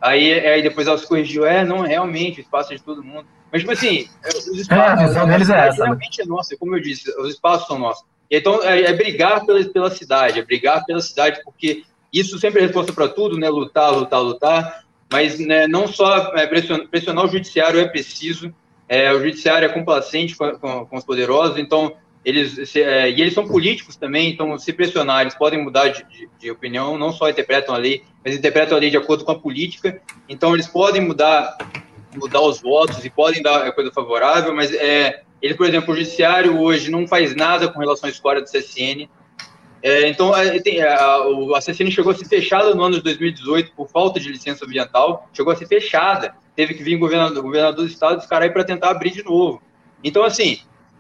Aí, 0.01 0.33
aí 0.33 0.63
depois 0.63 0.87
ela 0.87 0.99
se 0.99 1.07
corrigiu, 1.07 1.47
é, 1.47 1.65
não, 1.65 1.81
realmente, 1.81 2.41
o 2.41 2.43
espaço 2.43 2.73
é 2.73 2.77
de 2.77 2.83
todo 2.83 3.03
mundo. 3.03 3.27
Mas, 3.51 3.63
tipo 3.63 3.73
assim, 3.73 4.09
os 4.27 4.59
espaços. 4.59 4.71
É, 4.71 5.03
a 5.03 5.07
visão 5.07 5.27
deles 5.27 5.49
é 5.49 5.69
essa. 5.69 5.79
Né? 5.79 5.85
Realmente 5.85 6.19
né? 6.19 6.25
é 6.25 6.29
nossa, 6.29 6.57
como 6.59 6.77
eu 6.77 6.81
disse, 6.81 7.11
os 7.19 7.31
espaços 7.31 7.67
são 7.67 7.79
nossos. 7.79 8.05
Então, 8.31 8.63
é, 8.63 8.83
é 8.83 8.93
brigar 8.93 9.47
pela, 9.47 9.65
pela 9.65 9.91
cidade, 9.91 10.39
é 10.39 10.45
brigar 10.45 10.85
pela 10.85 11.01
cidade, 11.01 11.41
porque 11.45 11.85
isso 12.13 12.39
sempre 12.39 12.61
é 12.61 12.63
resposta 12.65 12.93
para 12.93 13.09
tudo, 13.09 13.39
né? 13.39 13.49
Lutar, 13.49 13.93
lutar, 13.93 14.21
lutar. 14.21 14.85
Mas 15.11 15.39
né, 15.39 15.69
não 15.69 15.87
só 15.87 16.35
é, 16.37 16.47
pressionar, 16.47 16.89
pressionar, 16.89 17.25
o 17.25 17.29
judiciário 17.29 17.79
é 17.79 17.87
preciso. 17.87 18.53
É, 18.89 19.13
o 19.13 19.19
judiciário 19.19 19.67
é 19.67 19.73
complacente 19.73 20.37
com, 20.37 20.59
com, 20.59 20.87
com 20.87 20.97
os 20.97 21.05
poderosos, 21.05 21.59
então 21.59 21.97
eles 22.25 22.69
se, 22.69 22.83
é, 22.83 23.11
e 23.11 23.21
eles 23.21 23.35
são 23.35 23.47
políticos 23.47 23.97
também, 23.97 24.31
então 24.31 24.59
se 24.59 24.73
pressionar, 24.73 25.21
eles 25.21 25.35
podem 25.35 25.63
mudar 25.63 25.89
de, 25.89 26.05
de, 26.05 26.29
de, 26.39 26.51
opinião, 26.51 26.99
não 26.99 27.13
só 27.13 27.29
interpretam 27.29 27.75
a 27.75 27.79
lei, 27.79 28.03
mas 28.25 28.35
interpretam 28.35 28.77
a 28.77 28.81
lei 28.81 28.91
de 28.91 28.97
acordo 28.97 29.25
com 29.25 29.31
a 29.31 29.39
política. 29.39 30.01
Então 30.29 30.53
eles 30.53 30.67
podem 30.67 31.01
mudar 31.01 31.57
mudar 32.17 32.41
os 32.41 32.61
votos 32.61 33.05
e 33.05 33.11
podem 33.11 33.43
dar 33.43 33.71
coisa 33.73 33.93
favorável, 33.93 34.55
mas 34.55 34.73
é, 34.73 35.23
ele, 35.41 35.55
por 35.55 35.67
exemplo, 35.67 35.93
o 35.93 35.97
judiciário 35.97 36.59
hoje 36.59 36.91
não 36.91 37.07
faz 37.07 37.37
nada 37.37 37.69
com 37.69 37.79
relação 37.79 38.09
à 38.09 38.11
história 38.11 38.41
do 38.41 38.51
CSN. 38.51 39.09
É, 39.87 40.09
então, 40.09 40.37
é, 40.37 40.59
tem, 40.59 40.83
a, 40.83 40.97
a, 40.97 41.59
CSN 41.61 41.93
chegou 41.93 42.11
a 42.11 42.15
ser 42.17 42.25
fechada 42.25 42.75
no 42.75 42.83
ano 42.83 42.97
de 42.97 43.03
2018 43.03 43.71
por 43.71 43.89
falta 43.89 44.19
de 44.19 44.29
licença 44.29 44.65
ambiental, 44.65 45.29
chegou 45.33 45.53
a 45.53 45.57
ser 45.57 45.69
fechada. 45.69 46.35
Teve 46.57 46.75
que 46.75 46.83
vir 46.83 46.97
o 46.97 46.99
governador, 46.99 47.39
o 47.39 47.43
governador 47.43 47.85
do 47.85 47.91
estado 47.91 48.17
dos 48.17 48.27
caras 48.27 48.51
para 48.53 48.65
tentar 48.65 48.91
abrir 48.91 49.13
de 49.13 49.23
novo. 49.23 49.63
Então, 50.03 50.25
assim, 50.25 50.59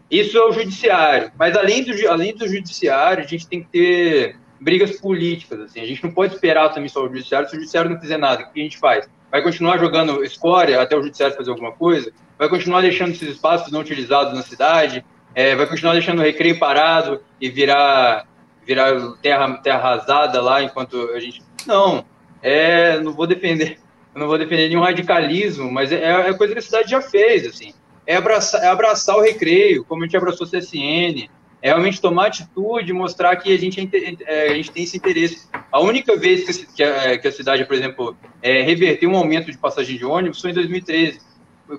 isso 0.09 0.39
é 0.39 0.49
o 0.49 0.53
judiciário. 0.53 1.33
Mas 1.37 1.57
além 1.57 1.83
do, 1.83 1.93
além 2.09 2.33
do 2.33 2.47
judiciário, 2.47 3.25
a 3.25 3.27
gente 3.27 3.49
tem 3.49 3.61
que 3.61 3.69
ter 3.71 4.37
brigas 4.61 5.01
políticas. 5.01 5.59
Assim. 5.63 5.81
A 5.81 5.87
gente 5.87 6.05
não 6.05 6.13
pode 6.13 6.35
esperar 6.35 6.69
também 6.69 6.89
só 6.89 7.03
o 7.03 7.09
judiciário. 7.09 7.49
Se 7.49 7.57
o 7.57 7.59
judiciário 7.59 7.91
não 7.91 8.01
fizer 8.01 8.19
nada, 8.19 8.45
o 8.45 8.53
que 8.53 8.61
a 8.61 8.63
gente 8.63 8.79
faz? 8.79 9.09
Vai 9.33 9.43
continuar 9.43 9.79
jogando 9.79 10.23
escória 10.23 10.81
até 10.81 10.97
o 10.97 11.03
judiciário 11.03 11.37
fazer 11.37 11.51
alguma 11.51 11.73
coisa? 11.73 12.13
vai 12.39 12.49
continuar 12.49 12.83
deixando 12.83 13.13
esses 13.13 13.29
espaços 13.31 13.73
não 13.73 13.81
utilizados 13.81 14.35
na 14.35 14.43
cidade, 14.43 15.05
é, 15.35 15.55
vai 15.55 15.67
continuar 15.67 15.95
deixando 15.95 16.19
o 16.19 16.23
recreio 16.23 16.59
parado 16.59 17.21
e 17.41 17.49
virar, 17.49 18.27
virar 18.67 19.13
terra, 19.23 19.57
terra 19.59 19.79
arrasada 19.79 20.43
lá 20.43 20.63
enquanto 20.63 21.11
a 21.11 21.21
gente. 21.21 21.43
Não, 21.67 22.05
é, 22.43 22.99
não 23.01 23.13
vou 23.13 23.27
defender, 23.27 23.79
não 24.15 24.27
vou 24.27 24.37
defender 24.37 24.69
nenhum 24.69 24.83
radicalismo, 24.83 25.71
mas 25.71 25.93
é, 25.93 26.29
é 26.29 26.35
coisa 26.35 26.53
que 26.53 26.59
a 26.59 26.63
cidade 26.63 26.91
já 26.91 27.01
fez, 27.01 27.47
assim. 27.47 27.73
É 28.07 28.17
abraçar, 28.17 28.63
é 28.63 28.69
abraçar 28.69 29.17
o 29.17 29.23
recreio, 29.23 29.85
como 29.85 30.03
a 30.03 30.07
gente 30.07 30.17
abraçou 30.17 30.47
o 30.47 30.51
CSN, 30.51 31.29
é 31.63 31.69
realmente 31.69 32.01
tomar 32.01 32.27
atitude, 32.27 32.93
mostrar 32.93 33.35
que 33.37 33.53
a 33.53 33.59
gente, 33.59 33.81
é, 33.81 34.17
é, 34.27 34.51
a 34.51 34.55
gente 34.55 34.71
tem 34.71 34.85
esse 34.85 34.97
interesse. 34.97 35.49
A 35.73 35.81
única 35.81 36.17
vez 36.17 36.65
que 36.67 36.83
a, 36.83 37.19
que 37.19 37.27
a 37.27 37.33
cidade, 37.33 37.65
por 37.65 37.75
exemplo, 37.75 38.17
é, 38.43 38.63
reverteu 38.63 39.11
um 39.11 39.17
aumento 39.17 39.51
de 39.51 39.59
passagem 39.59 39.97
de 39.97 40.05
ônibus 40.05 40.41
foi 40.41 40.51
em 40.51 40.55
2013 40.55 41.21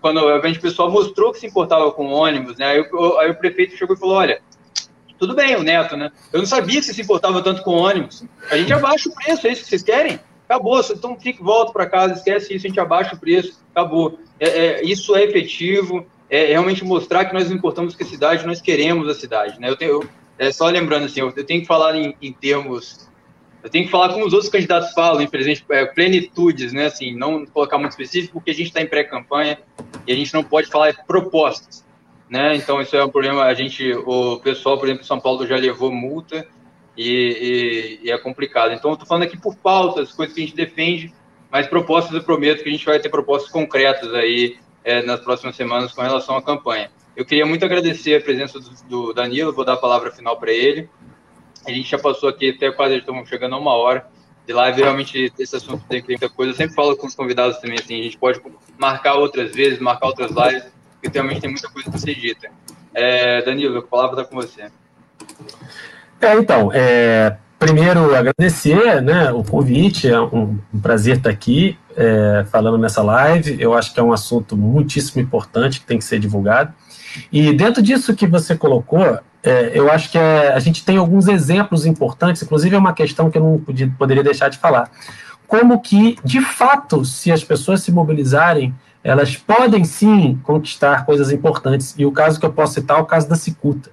quando 0.02 0.28
a 0.28 0.46
gente 0.48 0.60
pessoal 0.60 0.92
mostrou 0.92 1.32
que 1.32 1.40
se 1.40 1.48
importava 1.48 1.90
com 1.92 2.12
ônibus, 2.12 2.58
né? 2.58 2.66
Aí, 2.66 2.82
o, 2.82 3.18
aí 3.20 3.32
o 3.32 3.36
prefeito 3.36 3.78
chegou 3.78 3.96
e 3.96 4.00
falou: 4.00 4.16
olha, 4.16 4.42
tudo 5.18 5.36
bem, 5.36 5.56
o 5.56 5.64
Neto, 5.64 5.96
né? 5.98 6.12
Eu 6.32 6.40
não 6.40 6.46
sabia 6.46 6.80
que 6.80 6.86
você 6.86 6.94
se 6.94 7.02
importava 7.02 7.42
tanto 7.42 7.64
com 7.64 7.72
ônibus. 7.72 8.24
A 8.50 8.58
gente 8.58 8.72
abaixa 8.74 9.10
o 9.10 9.14
preço, 9.14 9.48
é 9.48 9.52
isso 9.52 9.64
que 9.64 9.70
vocês 9.70 9.84
querem? 9.84 10.20
Acabou, 10.48 10.80
então 10.80 11.20
fique, 11.20 11.44
volta 11.44 11.74
para 11.74 11.86
casa, 11.86 12.14
esquece 12.14 12.54
isso, 12.54 12.66
a 12.66 12.70
gente 12.70 12.80
abaixa 12.80 13.16
o 13.16 13.20
preço, 13.20 13.60
acabou. 13.72 14.20
É, 14.40 14.48
é, 14.48 14.86
isso 14.86 15.16
é 15.16 15.24
efetivo, 15.24 16.06
é 16.30 16.46
realmente 16.48 16.86
mostrar 16.86 17.26
que 17.26 17.34
nós 17.34 17.52
importamos 17.52 17.96
com 17.96 18.04
a 18.04 18.08
cidade, 18.08 18.48
nós 18.48 18.62
queremos 18.62 19.10
a 19.10 19.14
cidade, 19.14 19.60
né? 19.60 19.70
Eu 19.70 19.76
tenho, 19.76 19.92
eu, 19.92 20.10
é 20.38 20.52
só 20.52 20.68
lembrando 20.68 21.06
assim, 21.06 21.20
eu, 21.20 21.34
eu 21.36 21.44
tenho 21.46 21.62
que 21.62 21.68
falar 21.68 21.96
em, 21.96 22.16
em 22.22 22.32
termos 22.32 23.08
eu 23.64 23.70
tenho 23.70 23.86
que 23.86 23.92
falar 23.92 24.14
como 24.14 24.26
os 24.26 24.32
outros 24.32 24.50
candidatos 24.50 24.94
falam, 24.94 25.22
infelizmente, 25.22 25.66
é, 25.70 25.86
plenitudes, 25.86 26.72
né? 26.72 26.86
Assim, 26.86 27.14
não 27.14 27.46
colocar 27.46 27.78
muito 27.78 27.92
específico, 27.92 28.36
porque 28.36 28.52
a 28.52 28.54
gente 28.54 28.68
está 28.68 28.82
em 28.82 28.88
pré-campanha 28.88 29.60
e 30.06 30.12
a 30.14 30.16
gente 30.16 30.34
não 30.34 30.42
pode 30.42 30.68
falar 30.68 30.94
propostas, 31.06 31.84
né? 32.30 32.56
Então, 32.56 32.82
isso 32.82 32.96
é 32.96 33.04
um 33.04 33.10
problema. 33.10 33.44
A 33.44 33.54
gente, 33.54 33.94
o 33.94 34.40
pessoal, 34.40 34.78
por 34.78 34.86
exemplo, 34.86 35.04
em 35.04 35.08
São 35.08 35.20
Paulo 35.20 35.46
já 35.48 35.56
levou 35.56 35.92
multa 35.92 36.46
e, 36.98 38.00
e, 38.02 38.08
e 38.08 38.12
é 38.12 38.18
complicado. 38.18 38.74
Então, 38.74 38.92
eu 38.92 39.06
falando 39.06 39.24
aqui 39.24 39.38
por 39.38 39.56
pautas, 39.56 40.12
coisas 40.12 40.36
que 40.36 40.42
a 40.42 40.46
gente 40.46 40.56
defende, 40.56 41.14
mas 41.52 41.68
propostas 41.68 42.14
eu 42.14 42.24
prometo 42.24 42.64
que 42.64 42.70
a 42.70 42.72
gente 42.72 42.86
vai 42.86 43.00
ter 43.00 43.10
propostas 43.10 43.52
concretas 43.52 44.14
aí 44.14 44.58
é, 44.84 45.02
nas 45.04 45.20
próximas 45.20 45.56
semanas 45.56 45.92
com 45.92 46.02
relação 46.02 46.36
à 46.36 46.42
campanha. 46.42 46.90
Eu 47.16 47.26
queria 47.26 47.46
muito 47.46 47.66
agradecer 47.66 48.16
a 48.16 48.22
presença 48.22 48.60
do, 48.60 48.70
do 48.88 49.14
Danilo, 49.14 49.54
vou 49.54 49.66
dar 49.66 49.74
a 49.74 49.78
palavra 49.78 50.12
final 50.12 50.38
para 50.38 50.52
ele. 50.52 50.90
A 51.66 51.72
gente 51.72 51.90
já 51.90 51.98
passou 51.98 52.30
aqui 52.30 52.52
até 52.52 52.72
quase 52.72 52.96
estamos 52.96 53.28
chegando 53.28 53.56
a 53.56 53.60
uma 53.60 53.74
hora 53.74 54.08
de 54.46 54.54
live. 54.54 54.82
Realmente, 54.82 55.34
esse 55.38 55.56
assunto 55.56 55.84
tem 55.90 56.04
muita 56.08 56.30
coisa. 56.30 56.52
Eu 56.52 56.56
sempre 56.56 56.76
falo 56.76 56.96
com 56.96 57.08
os 57.08 57.16
convidados 57.16 57.58
também, 57.58 57.78
assim, 57.78 58.00
a 58.00 58.04
gente 58.04 58.18
pode 58.18 58.42
marcar 58.78 59.16
outras 59.16 59.54
vezes, 59.54 59.80
marcar 59.80 60.08
outras 60.08 60.32
lives, 60.32 60.72
porque 61.08 61.18
realmente 61.18 61.42
tem 61.42 61.50
muita 61.50 61.70
coisa 61.70 61.90
para 61.90 62.00
ser 62.00 62.16
dita. 62.16 62.50
É, 62.94 63.42
Danilo, 63.44 63.80
a 63.80 63.82
palavra 63.82 64.22
está 64.22 64.30
com 64.30 64.36
você. 64.36 64.70
É, 66.20 66.36
então, 66.36 66.72
é, 66.74 67.38
primeiro 67.58 68.16
agradecer 68.16 69.02
né, 69.02 69.32
o 69.32 69.44
convite, 69.44 70.10
é 70.10 70.20
um, 70.20 70.60
um 70.74 70.80
prazer 70.80 71.18
estar 71.18 71.30
aqui 71.30 71.78
é, 71.96 72.46
falando 72.52 72.78
nessa 72.78 73.02
live. 73.02 73.58
Eu 73.60 73.74
acho 73.74 73.94
que 73.94 74.00
é 74.00 74.04
um 74.04 74.12
assunto 74.12 74.58
muitíssimo 74.58 75.22
importante 75.22 75.80
que 75.80 75.86
tem 75.86 75.98
que 75.98 76.04
ser 76.04 76.20
divulgado. 76.20 76.74
E 77.32 77.54
dentro 77.54 77.82
disso 77.82 78.16
que 78.16 78.28
você 78.28 78.56
colocou, 78.56 79.20
é, 79.44 79.72
eu 79.74 79.90
acho 79.92 80.12
que 80.12 80.18
é, 80.18 80.54
a 80.54 80.60
gente 80.60 80.84
tem 80.84 80.98
alguns 80.98 81.28
exemplos 81.28 81.86
importantes, 81.86 82.42
inclusive 82.42 82.76
é 82.76 82.80
uma 82.80 82.94
questão 82.94 83.32
que 83.32 83.38
eu 83.38 83.44
não 83.44 83.60
podia, 83.60 83.92
poderia 83.98 84.24
deixar 84.24 84.50
de 84.50 84.58
falar. 84.58 84.92
Como 85.48 85.80
que, 85.80 86.18
de 86.24 86.42
fato, 86.42 87.06
se 87.06 87.32
as 87.32 87.44
pessoas 87.44 87.82
se 87.82 87.92
mobilizarem, 87.92 88.76
elas 89.08 89.38
podem 89.38 89.84
sim 89.86 90.40
conquistar 90.44 91.06
coisas 91.06 91.32
importantes. 91.32 91.96
E 91.98 92.06
o 92.06 92.12
caso 92.12 92.40
que 92.40 92.46
eu 92.46 92.52
posso 92.52 92.74
citar 92.74 92.98
é 92.98 93.02
o 93.02 93.06
caso 93.06 93.30
da 93.30 93.36
cicuta. 93.36 93.90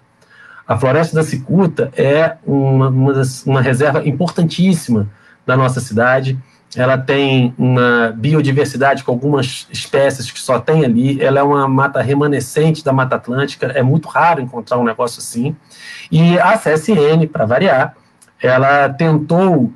A 0.66 0.76
floresta 0.76 1.14
da 1.14 1.22
cicuta 1.22 1.92
é 1.96 2.36
uma, 2.44 2.88
uma, 2.88 3.22
uma 3.46 3.62
reserva 3.62 4.06
importantíssima 4.06 5.08
da 5.46 5.56
nossa 5.56 5.80
cidade 5.80 6.38
ela 6.76 6.98
tem 6.98 7.54
uma 7.56 8.12
biodiversidade 8.16 9.04
com 9.04 9.12
algumas 9.12 9.66
espécies 9.70 10.30
que 10.30 10.40
só 10.40 10.58
tem 10.58 10.84
ali, 10.84 11.22
ela 11.22 11.38
é 11.38 11.42
uma 11.42 11.68
mata 11.68 12.02
remanescente 12.02 12.84
da 12.84 12.92
Mata 12.92 13.16
Atlântica, 13.16 13.66
é 13.66 13.82
muito 13.82 14.08
raro 14.08 14.40
encontrar 14.40 14.78
um 14.78 14.84
negócio 14.84 15.20
assim. 15.20 15.54
E 16.10 16.38
a 16.38 16.58
CSN, 16.58 17.28
para 17.32 17.46
variar, 17.46 17.94
ela 18.42 18.88
tentou 18.88 19.72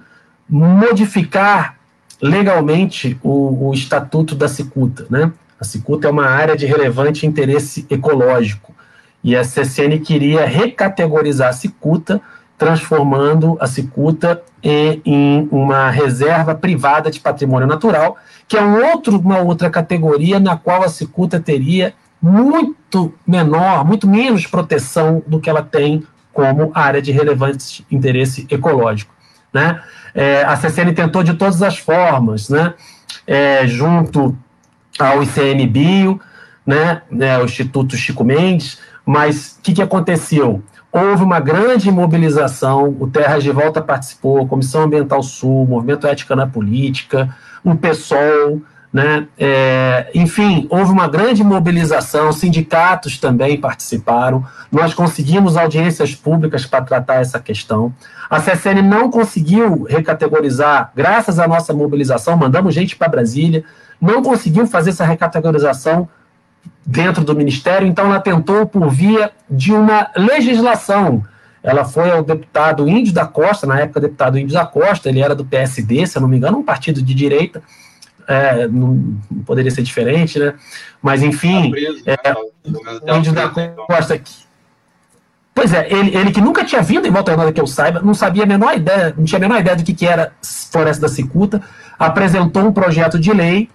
modificar 0.49 1.78
legalmente 2.21 3.19
o, 3.23 3.69
o 3.69 3.75
estatuto 3.75 4.35
da 4.35 4.49
cicuta, 4.49 5.07
né? 5.11 5.33
A 5.61 5.65
cicuta 5.65 6.07
é 6.07 6.11
uma 6.11 6.27
área 6.27 6.57
de 6.57 6.67
relevante 6.67 7.27
interesse 7.27 7.87
ecológico 7.91 8.75
e 9.23 9.37
a 9.37 9.43
CSN 9.43 9.99
queria 10.05 10.47
recategorizar 10.47 11.49
a 11.49 11.53
cicuta 11.53 12.21
transformando 12.59 13.57
a 13.61 13.69
cicuta 13.69 14.43
em, 14.63 15.01
em, 15.05 15.49
uma 15.53 15.91
reserva 15.91 16.57
privada 16.57 17.09
de 17.09 17.21
patrimônio 17.21 17.69
natural, 17.69 18.17
que 18.49 18.57
é 18.57 18.63
um 18.63 18.85
outro, 18.91 19.17
uma 19.19 19.39
outra 19.39 19.71
categoria 19.71 20.41
na 20.41 20.57
qual 20.57 20.83
a 20.83 20.89
cicuta 20.89 21.39
teria 21.39 21.95
muito 22.21 23.15
menor, 23.25 23.85
muito 23.85 24.09
menos 24.09 24.45
proteção 24.45 25.23
do 25.25 25.39
que 25.39 25.49
ela 25.49 25.63
tem 25.63 26.03
como 26.33 26.73
área 26.75 27.01
de 27.01 27.13
relevante 27.13 27.87
interesse 27.91 28.47
ecológico. 28.51 29.15
Né? 29.53 29.81
É, 30.15 30.43
a 30.45 30.57
CCN 30.57 30.93
tentou 30.93 31.23
de 31.23 31.35
todas 31.35 31.63
as 31.63 31.79
formas, 31.79 32.49
né? 32.49 32.75
É, 33.27 33.67
junto 33.67 34.37
ao 34.99 35.23
ICMBio, 35.23 36.21
né? 36.67 37.03
É, 37.19 37.39
o 37.39 37.45
Instituto 37.45 37.97
Chico 37.97 38.25
Mendes, 38.25 38.79
mas 39.05 39.57
o 39.59 39.63
que, 39.63 39.73
que 39.73 39.83
aconteceu? 39.83 40.63
houve 40.93 41.23
uma 41.23 41.41
grande 41.41 41.91
mobilização, 41.91 42.97
o 42.99 43.07
Terras 43.09 43.43
de 43.43 43.51
Volta 43.51 43.81
participou, 43.81 44.47
Comissão 44.47 44.83
Ambiental 44.83 45.23
Sul, 45.23 45.67
Movimento 45.67 46.07
Ética 46.07 46.35
na 46.35 46.47
Política, 46.47 47.35
o 47.63 47.75
PSOL, 47.75 48.63
né? 48.99 49.29
É, 49.39 50.11
enfim, 50.13 50.67
houve 50.69 50.91
uma 50.91 51.07
grande 51.07 51.45
mobilização, 51.45 52.33
sindicatos 52.33 53.17
também 53.17 53.57
participaram, 53.57 54.45
nós 54.73 54.93
conseguimos 54.93 55.57
audiências 55.57 56.17
públicas 56.17 56.67
para 56.67 56.85
tratar 56.85 57.21
essa 57.21 57.39
questão. 57.39 57.95
A 58.29 58.41
CSN 58.41 58.83
não 58.83 59.09
conseguiu 59.09 59.85
recategorizar, 59.85 60.91
graças 60.97 61.39
à 61.39 61.47
nossa 61.47 61.73
mobilização, 61.73 62.37
mandamos 62.37 62.75
gente 62.75 62.97
para 62.97 63.07
Brasília, 63.07 63.63
não 64.01 64.21
conseguiu 64.21 64.67
fazer 64.67 64.91
essa 64.91 65.05
recategorização 65.05 66.09
dentro 66.85 67.23
do 67.23 67.37
Ministério, 67.37 67.87
então 67.87 68.07
ela 68.07 68.19
tentou 68.19 68.67
por 68.67 68.91
via 68.91 69.31
de 69.49 69.73
uma 69.73 70.11
legislação. 70.17 71.23
Ela 71.63 71.85
foi 71.85 72.11
ao 72.11 72.25
deputado 72.25 72.89
Índio 72.89 73.13
da 73.13 73.27
Costa, 73.27 73.65
na 73.65 73.79
época 73.79 74.01
deputado 74.01 74.37
Índio 74.37 74.55
da 74.55 74.67
Costa, 74.67 75.09
ele 75.09 75.21
era 75.21 75.37
do 75.37 75.45
PSD, 75.45 76.05
se 76.05 76.19
eu 76.19 76.23
não 76.23 76.29
me 76.29 76.37
engano, 76.37 76.59
um 76.59 76.65
partido 76.65 77.01
de 77.01 77.15
direita, 77.15 77.63
é, 78.29 78.69
não, 78.69 79.17
poderia 79.47 79.71
ser 79.71 79.83
diferente, 79.83 80.39
né? 80.39 80.55
Mas 81.03 81.23
enfim, 81.23 81.65
tá 81.65 81.71
preso, 81.71 82.03
é, 82.07 83.17
Índio 83.17 83.33
da 83.33 83.49
Costa 83.49 84.21
Pois 85.55 85.73
é, 85.73 85.89
ele, 85.91 86.17
ele 86.17 86.31
que 86.31 86.41
nunca 86.41 86.65
tinha 86.65 86.81
vindo 86.83 87.09
em 87.09 87.11
Volta 87.11 87.33
Redonda, 87.33 87.53
que 87.53 87.61
eu 87.61 87.67
saiba, 87.67 88.01
não 88.01 88.15
sabia 88.15 88.45
a 88.45 88.47
menor 88.47 88.77
ideia, 88.77 89.13
não 89.17 89.25
tinha 89.25 89.39
a 89.39 89.41
menor 89.41 89.59
ideia 89.59 89.75
do 89.75 89.83
que, 89.83 89.93
que 89.93 90.07
era 90.07 90.33
Floresta 90.71 91.03
da 91.03 91.09
Cicuta, 91.09 91.61
apresentou 91.99 92.63
um 92.63 92.73
projeto 92.73 93.19
de 93.19 93.33
lei 93.33 93.69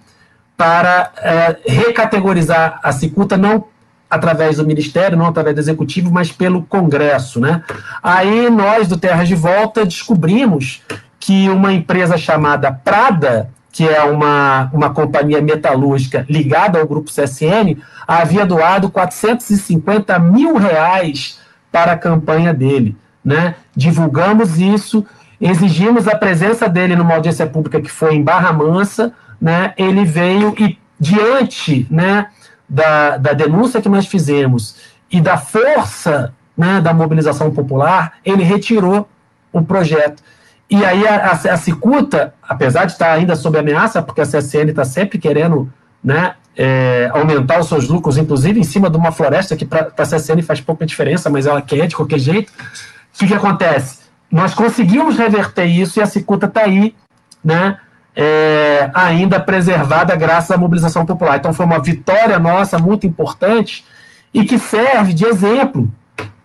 para 0.56 1.10
é, 1.18 1.56
recategorizar 1.66 2.80
a 2.82 2.90
cicuta 2.90 3.36
não 3.36 3.66
através 4.08 4.56
do 4.56 4.66
Ministério, 4.66 5.18
não 5.18 5.26
através 5.26 5.56
do 5.56 5.60
Executivo, 5.60 6.10
mas 6.10 6.32
pelo 6.32 6.62
Congresso. 6.62 7.38
Né? 7.40 7.62
Aí 8.02 8.48
nós, 8.48 8.88
do 8.88 8.96
Terras 8.96 9.28
de 9.28 9.34
Volta, 9.34 9.84
descobrimos 9.84 10.80
que 11.18 11.50
uma 11.50 11.72
empresa 11.72 12.16
chamada 12.16 12.72
Prada, 12.72 13.50
que 13.74 13.88
é 13.88 14.04
uma, 14.04 14.70
uma 14.72 14.90
companhia 14.90 15.42
metalúrgica 15.42 16.24
ligada 16.30 16.78
ao 16.78 16.86
grupo 16.86 17.10
CSN, 17.10 17.76
havia 18.06 18.46
doado 18.46 18.88
450 18.88 20.16
mil 20.20 20.56
reais 20.56 21.40
para 21.72 21.90
a 21.90 21.98
campanha 21.98 22.54
dele. 22.54 22.96
Né? 23.24 23.56
Divulgamos 23.74 24.60
isso, 24.60 25.04
exigimos 25.40 26.06
a 26.06 26.16
presença 26.16 26.68
dele 26.68 26.94
numa 26.94 27.16
audiência 27.16 27.48
pública 27.48 27.80
que 27.80 27.90
foi 27.90 28.14
em 28.14 28.22
Barra 28.22 28.52
Mansa, 28.52 29.12
né? 29.40 29.74
ele 29.76 30.04
veio 30.04 30.54
e, 30.56 30.78
diante 31.00 31.84
né, 31.90 32.28
da, 32.68 33.16
da 33.16 33.32
denúncia 33.32 33.82
que 33.82 33.88
nós 33.88 34.06
fizemos 34.06 34.76
e 35.10 35.20
da 35.20 35.36
força 35.36 36.32
né, 36.56 36.80
da 36.80 36.94
mobilização 36.94 37.50
popular, 37.50 38.12
ele 38.24 38.44
retirou 38.44 39.08
o 39.52 39.62
projeto. 39.62 40.22
E 40.74 40.84
aí 40.84 41.06
a, 41.06 41.26
a, 41.26 41.30
a 41.30 41.56
Cicuta, 41.56 42.34
apesar 42.42 42.84
de 42.84 42.92
estar 42.92 43.12
ainda 43.12 43.36
sob 43.36 43.56
ameaça, 43.56 44.02
porque 44.02 44.20
a 44.20 44.26
CSN 44.26 44.70
está 44.70 44.84
sempre 44.84 45.18
querendo 45.18 45.72
né, 46.02 46.34
é, 46.56 47.08
aumentar 47.14 47.60
os 47.60 47.68
seus 47.68 47.86
lucros, 47.88 48.18
inclusive 48.18 48.58
em 48.58 48.64
cima 48.64 48.90
de 48.90 48.96
uma 48.96 49.12
floresta 49.12 49.54
que 49.54 49.64
para 49.64 49.92
a 49.96 50.02
CSN 50.02 50.42
faz 50.42 50.60
pouca 50.60 50.84
diferença, 50.84 51.30
mas 51.30 51.46
ela 51.46 51.62
quer 51.62 51.86
de 51.86 51.94
qualquer 51.94 52.18
jeito. 52.18 52.50
O 52.50 53.18
que, 53.18 53.28
que 53.28 53.34
acontece? 53.34 54.00
Nós 54.28 54.52
conseguimos 54.52 55.16
reverter 55.16 55.66
isso 55.66 56.00
e 56.00 56.02
a 56.02 56.06
Cicuta 56.06 56.46
está 56.46 56.62
aí, 56.62 56.92
né, 57.44 57.78
é, 58.16 58.90
ainda 58.94 59.38
preservada 59.38 60.16
graças 60.16 60.50
à 60.50 60.56
mobilização 60.56 61.06
popular. 61.06 61.36
Então 61.36 61.54
foi 61.54 61.66
uma 61.66 61.78
vitória 61.78 62.36
nossa 62.40 62.80
muito 62.80 63.06
importante 63.06 63.84
e 64.32 64.44
que 64.44 64.58
serve 64.58 65.14
de 65.14 65.24
exemplo 65.24 65.88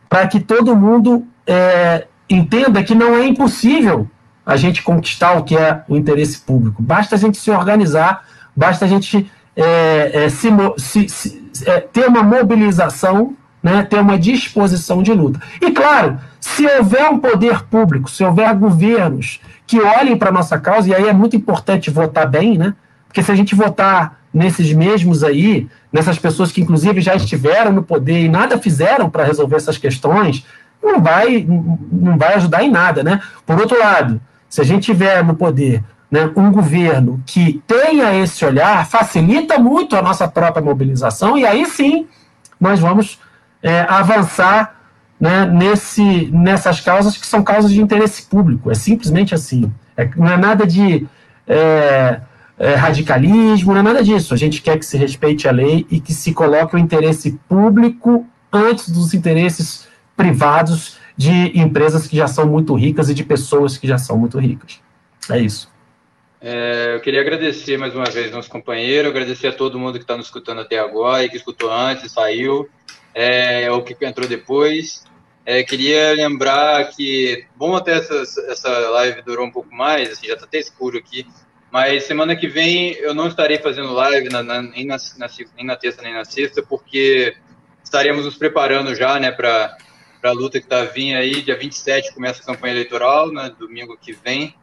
para 0.08 0.28
que 0.28 0.40
todo 0.40 0.76
mundo 0.76 1.26
é, 1.48 2.06
entenda 2.30 2.84
que 2.84 2.94
não 2.94 3.16
é 3.16 3.26
impossível 3.26 4.08
a 4.50 4.56
gente 4.56 4.82
conquistar 4.82 5.34
o 5.34 5.44
que 5.44 5.56
é 5.56 5.84
o 5.88 5.96
interesse 5.96 6.40
público. 6.40 6.82
Basta 6.82 7.14
a 7.14 7.20
gente 7.20 7.38
se 7.38 7.52
organizar, 7.52 8.26
basta 8.56 8.84
a 8.84 8.88
gente 8.88 9.32
é, 9.56 10.26
é, 10.26 10.30
se, 10.30 10.50
se, 10.78 11.08
se, 11.08 11.70
é, 11.70 11.80
ter 11.80 12.08
uma 12.08 12.24
mobilização, 12.24 13.36
né, 13.62 13.84
ter 13.84 14.00
uma 14.00 14.18
disposição 14.18 15.04
de 15.04 15.14
luta. 15.14 15.40
E 15.62 15.70
claro, 15.70 16.18
se 16.40 16.66
houver 16.66 17.12
um 17.12 17.20
poder 17.20 17.64
público, 17.66 18.10
se 18.10 18.24
houver 18.24 18.52
governos 18.56 19.40
que 19.68 19.80
olhem 19.80 20.18
para 20.18 20.30
a 20.30 20.34
nossa 20.34 20.58
causa, 20.58 20.90
e 20.90 20.96
aí 20.96 21.08
é 21.08 21.14
muito 21.14 21.36
importante 21.36 21.92
votar 21.92 22.28
bem, 22.28 22.58
né? 22.58 22.74
Porque 23.08 23.22
se 23.22 23.32
a 23.32 23.36
gente 23.36 23.54
votar 23.54 24.18
nesses 24.34 24.74
mesmos 24.74 25.24
aí, 25.24 25.68
nessas 25.94 26.18
pessoas 26.18 26.52
que 26.52 26.62
inclusive 26.62 27.02
já 27.02 27.14
estiveram 27.14 27.72
no 27.72 27.84
poder 27.84 28.24
e 28.24 28.30
nada 28.30 28.58
fizeram 28.58 29.12
para 29.12 29.26
resolver 29.26 29.58
essas 29.58 29.78
questões, 29.78 30.44
não 30.82 31.02
vai, 31.02 31.46
não 31.92 32.18
vai 32.18 32.34
ajudar 32.34 32.64
em 32.64 32.72
nada, 32.72 33.04
né? 33.04 33.22
Por 33.46 33.60
outro 33.60 33.78
lado, 33.78 34.20
se 34.50 34.60
a 34.60 34.64
gente 34.64 34.86
tiver 34.86 35.24
no 35.24 35.36
poder 35.36 35.84
né, 36.10 36.32
um 36.36 36.52
governo 36.52 37.22
que 37.26 37.62
tenha 37.68 38.16
esse 38.16 38.44
olhar, 38.44 38.88
facilita 38.88 39.60
muito 39.60 39.96
a 39.96 40.02
nossa 40.02 40.28
própria 40.28 40.64
mobilização, 40.64 41.38
e 41.38 41.46
aí 41.46 41.66
sim 41.66 42.08
nós 42.60 42.80
vamos 42.80 43.20
é, 43.62 43.82
avançar 43.82 44.76
né, 45.20 45.46
nesse, 45.46 46.30
nessas 46.32 46.80
causas 46.82 47.18
que 47.18 47.28
são 47.28 47.44
causas 47.44 47.72
de 47.72 47.82
interesse 47.82 48.24
público. 48.24 48.72
É 48.72 48.76
simplesmente 48.76 49.36
assim. 49.36 49.72
É, 49.96 50.10
não 50.16 50.28
é 50.28 50.38
nada 50.38 50.66
de 50.66 51.06
é, 51.46 52.22
é, 52.58 52.76
radicalismo, 52.76 53.74
não 53.74 53.82
é 53.82 53.84
nada 53.84 54.04
disso. 54.04 54.34
A 54.34 54.38
gente 54.38 54.62
quer 54.62 54.78
que 54.80 54.86
se 54.86 54.98
respeite 54.98 55.48
a 55.48 55.52
lei 55.52 55.86
e 55.92 56.00
que 56.00 56.14
se 56.14 56.34
coloque 56.34 56.76
o 56.76 56.80
interesse 56.80 57.38
público 57.48 58.26
antes 58.52 58.90
dos 58.90 59.14
interesses 59.14 59.88
privados 60.16 60.98
de 61.20 61.60
empresas 61.60 62.08
que 62.08 62.16
já 62.16 62.28
são 62.28 62.48
muito 62.48 62.74
ricas 62.74 63.10
e 63.10 63.14
de 63.14 63.26
pessoas 63.26 63.78
que 63.78 63.86
já 63.86 63.98
são 63.98 64.18
muito 64.18 64.40
ricas. 64.40 64.80
É 65.30 65.38
isso. 65.38 65.70
É, 66.40 66.96
eu 66.96 67.02
queria 67.02 67.20
agradecer 67.20 67.78
mais 67.78 67.94
uma 67.94 68.06
vez 68.06 68.32
nosso 68.32 68.50
companheiro, 68.50 69.10
agradecer 69.10 69.48
a 69.48 69.52
todo 69.52 69.78
mundo 69.78 69.96
que 69.96 70.06
está 70.06 70.16
nos 70.16 70.28
escutando 70.28 70.62
até 70.62 70.80
agora 70.80 71.26
e 71.26 71.30
que 71.30 71.36
escutou 71.36 71.70
antes, 71.70 72.10
saiu, 72.14 72.70
é, 73.14 73.70
ou 73.70 73.84
que 73.84 73.98
entrou 74.06 74.30
depois. 74.30 75.04
É, 75.46 75.62
queria 75.62 76.14
lembrar 76.14 76.86
que, 76.92 77.46
bom, 77.54 77.76
até 77.76 77.98
essa, 77.98 78.24
essa 78.48 78.70
live 78.70 79.22
durou 79.22 79.46
um 79.46 79.52
pouco 79.52 79.76
mais, 79.76 80.14
assim, 80.14 80.28
já 80.28 80.36
está 80.36 80.46
até 80.46 80.58
escuro 80.58 80.98
aqui, 80.98 81.28
mas 81.70 82.06
semana 82.06 82.34
que 82.34 82.48
vem 82.48 82.94
eu 82.94 83.14
não 83.14 83.28
estarei 83.28 83.58
fazendo 83.58 83.92
live 83.92 84.30
na, 84.30 84.42
na, 84.42 84.62
nem, 84.62 84.86
na, 84.86 84.96
nem 85.58 85.66
na 85.66 85.76
terça 85.76 86.02
nem 86.02 86.14
na 86.14 86.24
sexta, 86.24 86.64
porque 86.64 87.36
estaremos 87.84 88.24
nos 88.24 88.38
preparando 88.38 88.96
já 88.96 89.20
né, 89.20 89.34
para 89.34 89.76
a 90.24 90.32
luta 90.32 90.60
que 90.60 90.66
está 90.66 90.84
vindo 90.84 91.16
aí. 91.16 91.42
Dia 91.42 91.58
27 91.58 92.14
começa 92.14 92.42
a 92.42 92.46
campanha 92.46 92.74
eleitoral, 92.74 93.32
né, 93.32 93.54
domingo 93.58 93.98
que 93.98 94.14
vem. 94.14 94.56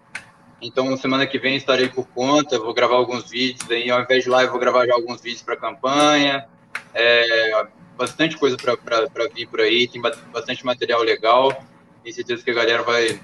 Então, 0.60 0.96
semana 0.96 1.26
que 1.26 1.38
vem 1.38 1.56
estarei 1.56 1.88
por 1.88 2.06
conta, 2.08 2.58
vou 2.58 2.72
gravar 2.72 2.96
alguns 2.96 3.30
vídeos 3.30 3.70
aí, 3.70 3.90
ao 3.90 4.00
invés 4.00 4.24
de 4.24 4.30
live, 4.30 4.50
vou 4.50 4.58
gravar 4.58 4.86
já 4.86 4.94
alguns 4.94 5.20
vídeos 5.20 5.42
para 5.42 5.54
a 5.54 5.58
campanha. 5.58 6.46
É, 6.94 7.66
bastante 7.96 8.36
coisa 8.36 8.56
para 8.56 9.28
vir 9.34 9.46
por 9.46 9.60
aí, 9.60 9.86
tem 9.86 10.00
bastante 10.00 10.64
material 10.64 11.02
legal. 11.02 11.52
Tenho 12.02 12.14
certeza 12.14 12.42
que 12.42 12.50
a 12.50 12.54
galera 12.54 12.82
vai, 12.82 13.20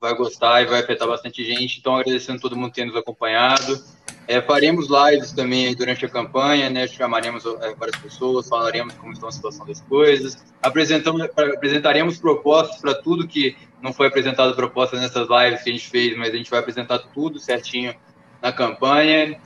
vai 0.00 0.14
gostar 0.14 0.62
e 0.62 0.66
vai 0.66 0.80
afetar 0.80 1.06
bastante 1.06 1.44
gente. 1.44 1.78
Então, 1.78 1.96
agradecendo 1.96 2.40
todo 2.40 2.56
mundo 2.56 2.70
que 2.70 2.76
tem 2.76 2.86
nos 2.86 2.96
acompanhado. 2.96 3.80
É, 4.28 4.42
faremos 4.42 4.88
lives 4.90 5.32
também 5.32 5.74
durante 5.74 6.04
a 6.04 6.08
campanha, 6.08 6.68
né? 6.68 6.86
Chamaremos 6.86 7.46
é, 7.46 7.74
várias 7.74 7.96
pessoas, 7.96 8.46
falaremos 8.46 8.92
como 8.92 9.14
está 9.14 9.26
a 9.26 9.32
situação 9.32 9.64
das 9.64 9.80
coisas. 9.80 10.36
Apresentamos, 10.60 11.22
apresentaremos 11.22 12.18
propostas 12.18 12.78
para 12.78 12.94
tudo 12.94 13.26
que 13.26 13.56
não 13.80 13.90
foi 13.90 14.06
apresentado 14.06 14.54
proposta 14.54 15.00
nessas 15.00 15.26
lives 15.30 15.62
que 15.62 15.70
a 15.70 15.72
gente 15.72 15.88
fez, 15.88 16.14
mas 16.14 16.34
a 16.34 16.36
gente 16.36 16.50
vai 16.50 16.60
apresentar 16.60 16.98
tudo 16.98 17.38
certinho 17.38 17.94
na 18.42 18.52
campanha. 18.52 19.40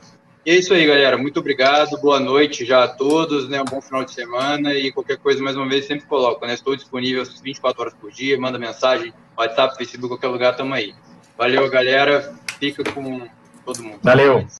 E 0.44 0.50
é 0.50 0.56
isso 0.56 0.74
aí, 0.74 0.84
galera. 0.84 1.16
Muito 1.16 1.38
obrigado. 1.38 1.96
Boa 2.00 2.18
noite 2.18 2.64
já 2.64 2.82
a 2.82 2.88
todos, 2.88 3.48
né? 3.48 3.62
Um 3.62 3.64
bom 3.64 3.80
final 3.80 4.04
de 4.04 4.10
semana 4.10 4.74
e 4.74 4.90
qualquer 4.90 5.16
coisa, 5.16 5.40
mais 5.40 5.56
uma 5.56 5.68
vez, 5.68 5.86
sempre 5.86 6.06
coloco, 6.06 6.44
né? 6.44 6.54
Estou 6.54 6.74
disponível 6.74 7.22
24 7.24 7.80
horas 7.80 7.94
por 7.94 8.10
dia, 8.10 8.36
manda 8.36 8.58
mensagem, 8.58 9.14
WhatsApp, 9.38 9.76
Facebook, 9.76 10.08
qualquer 10.08 10.26
lugar, 10.26 10.56
tamo 10.56 10.74
aí. 10.74 10.92
Valeu, 11.38 11.70
galera. 11.70 12.34
Fica 12.58 12.82
com 12.82 13.28
todo 13.64 13.80
mundo. 13.80 14.00
Valeu. 14.02 14.44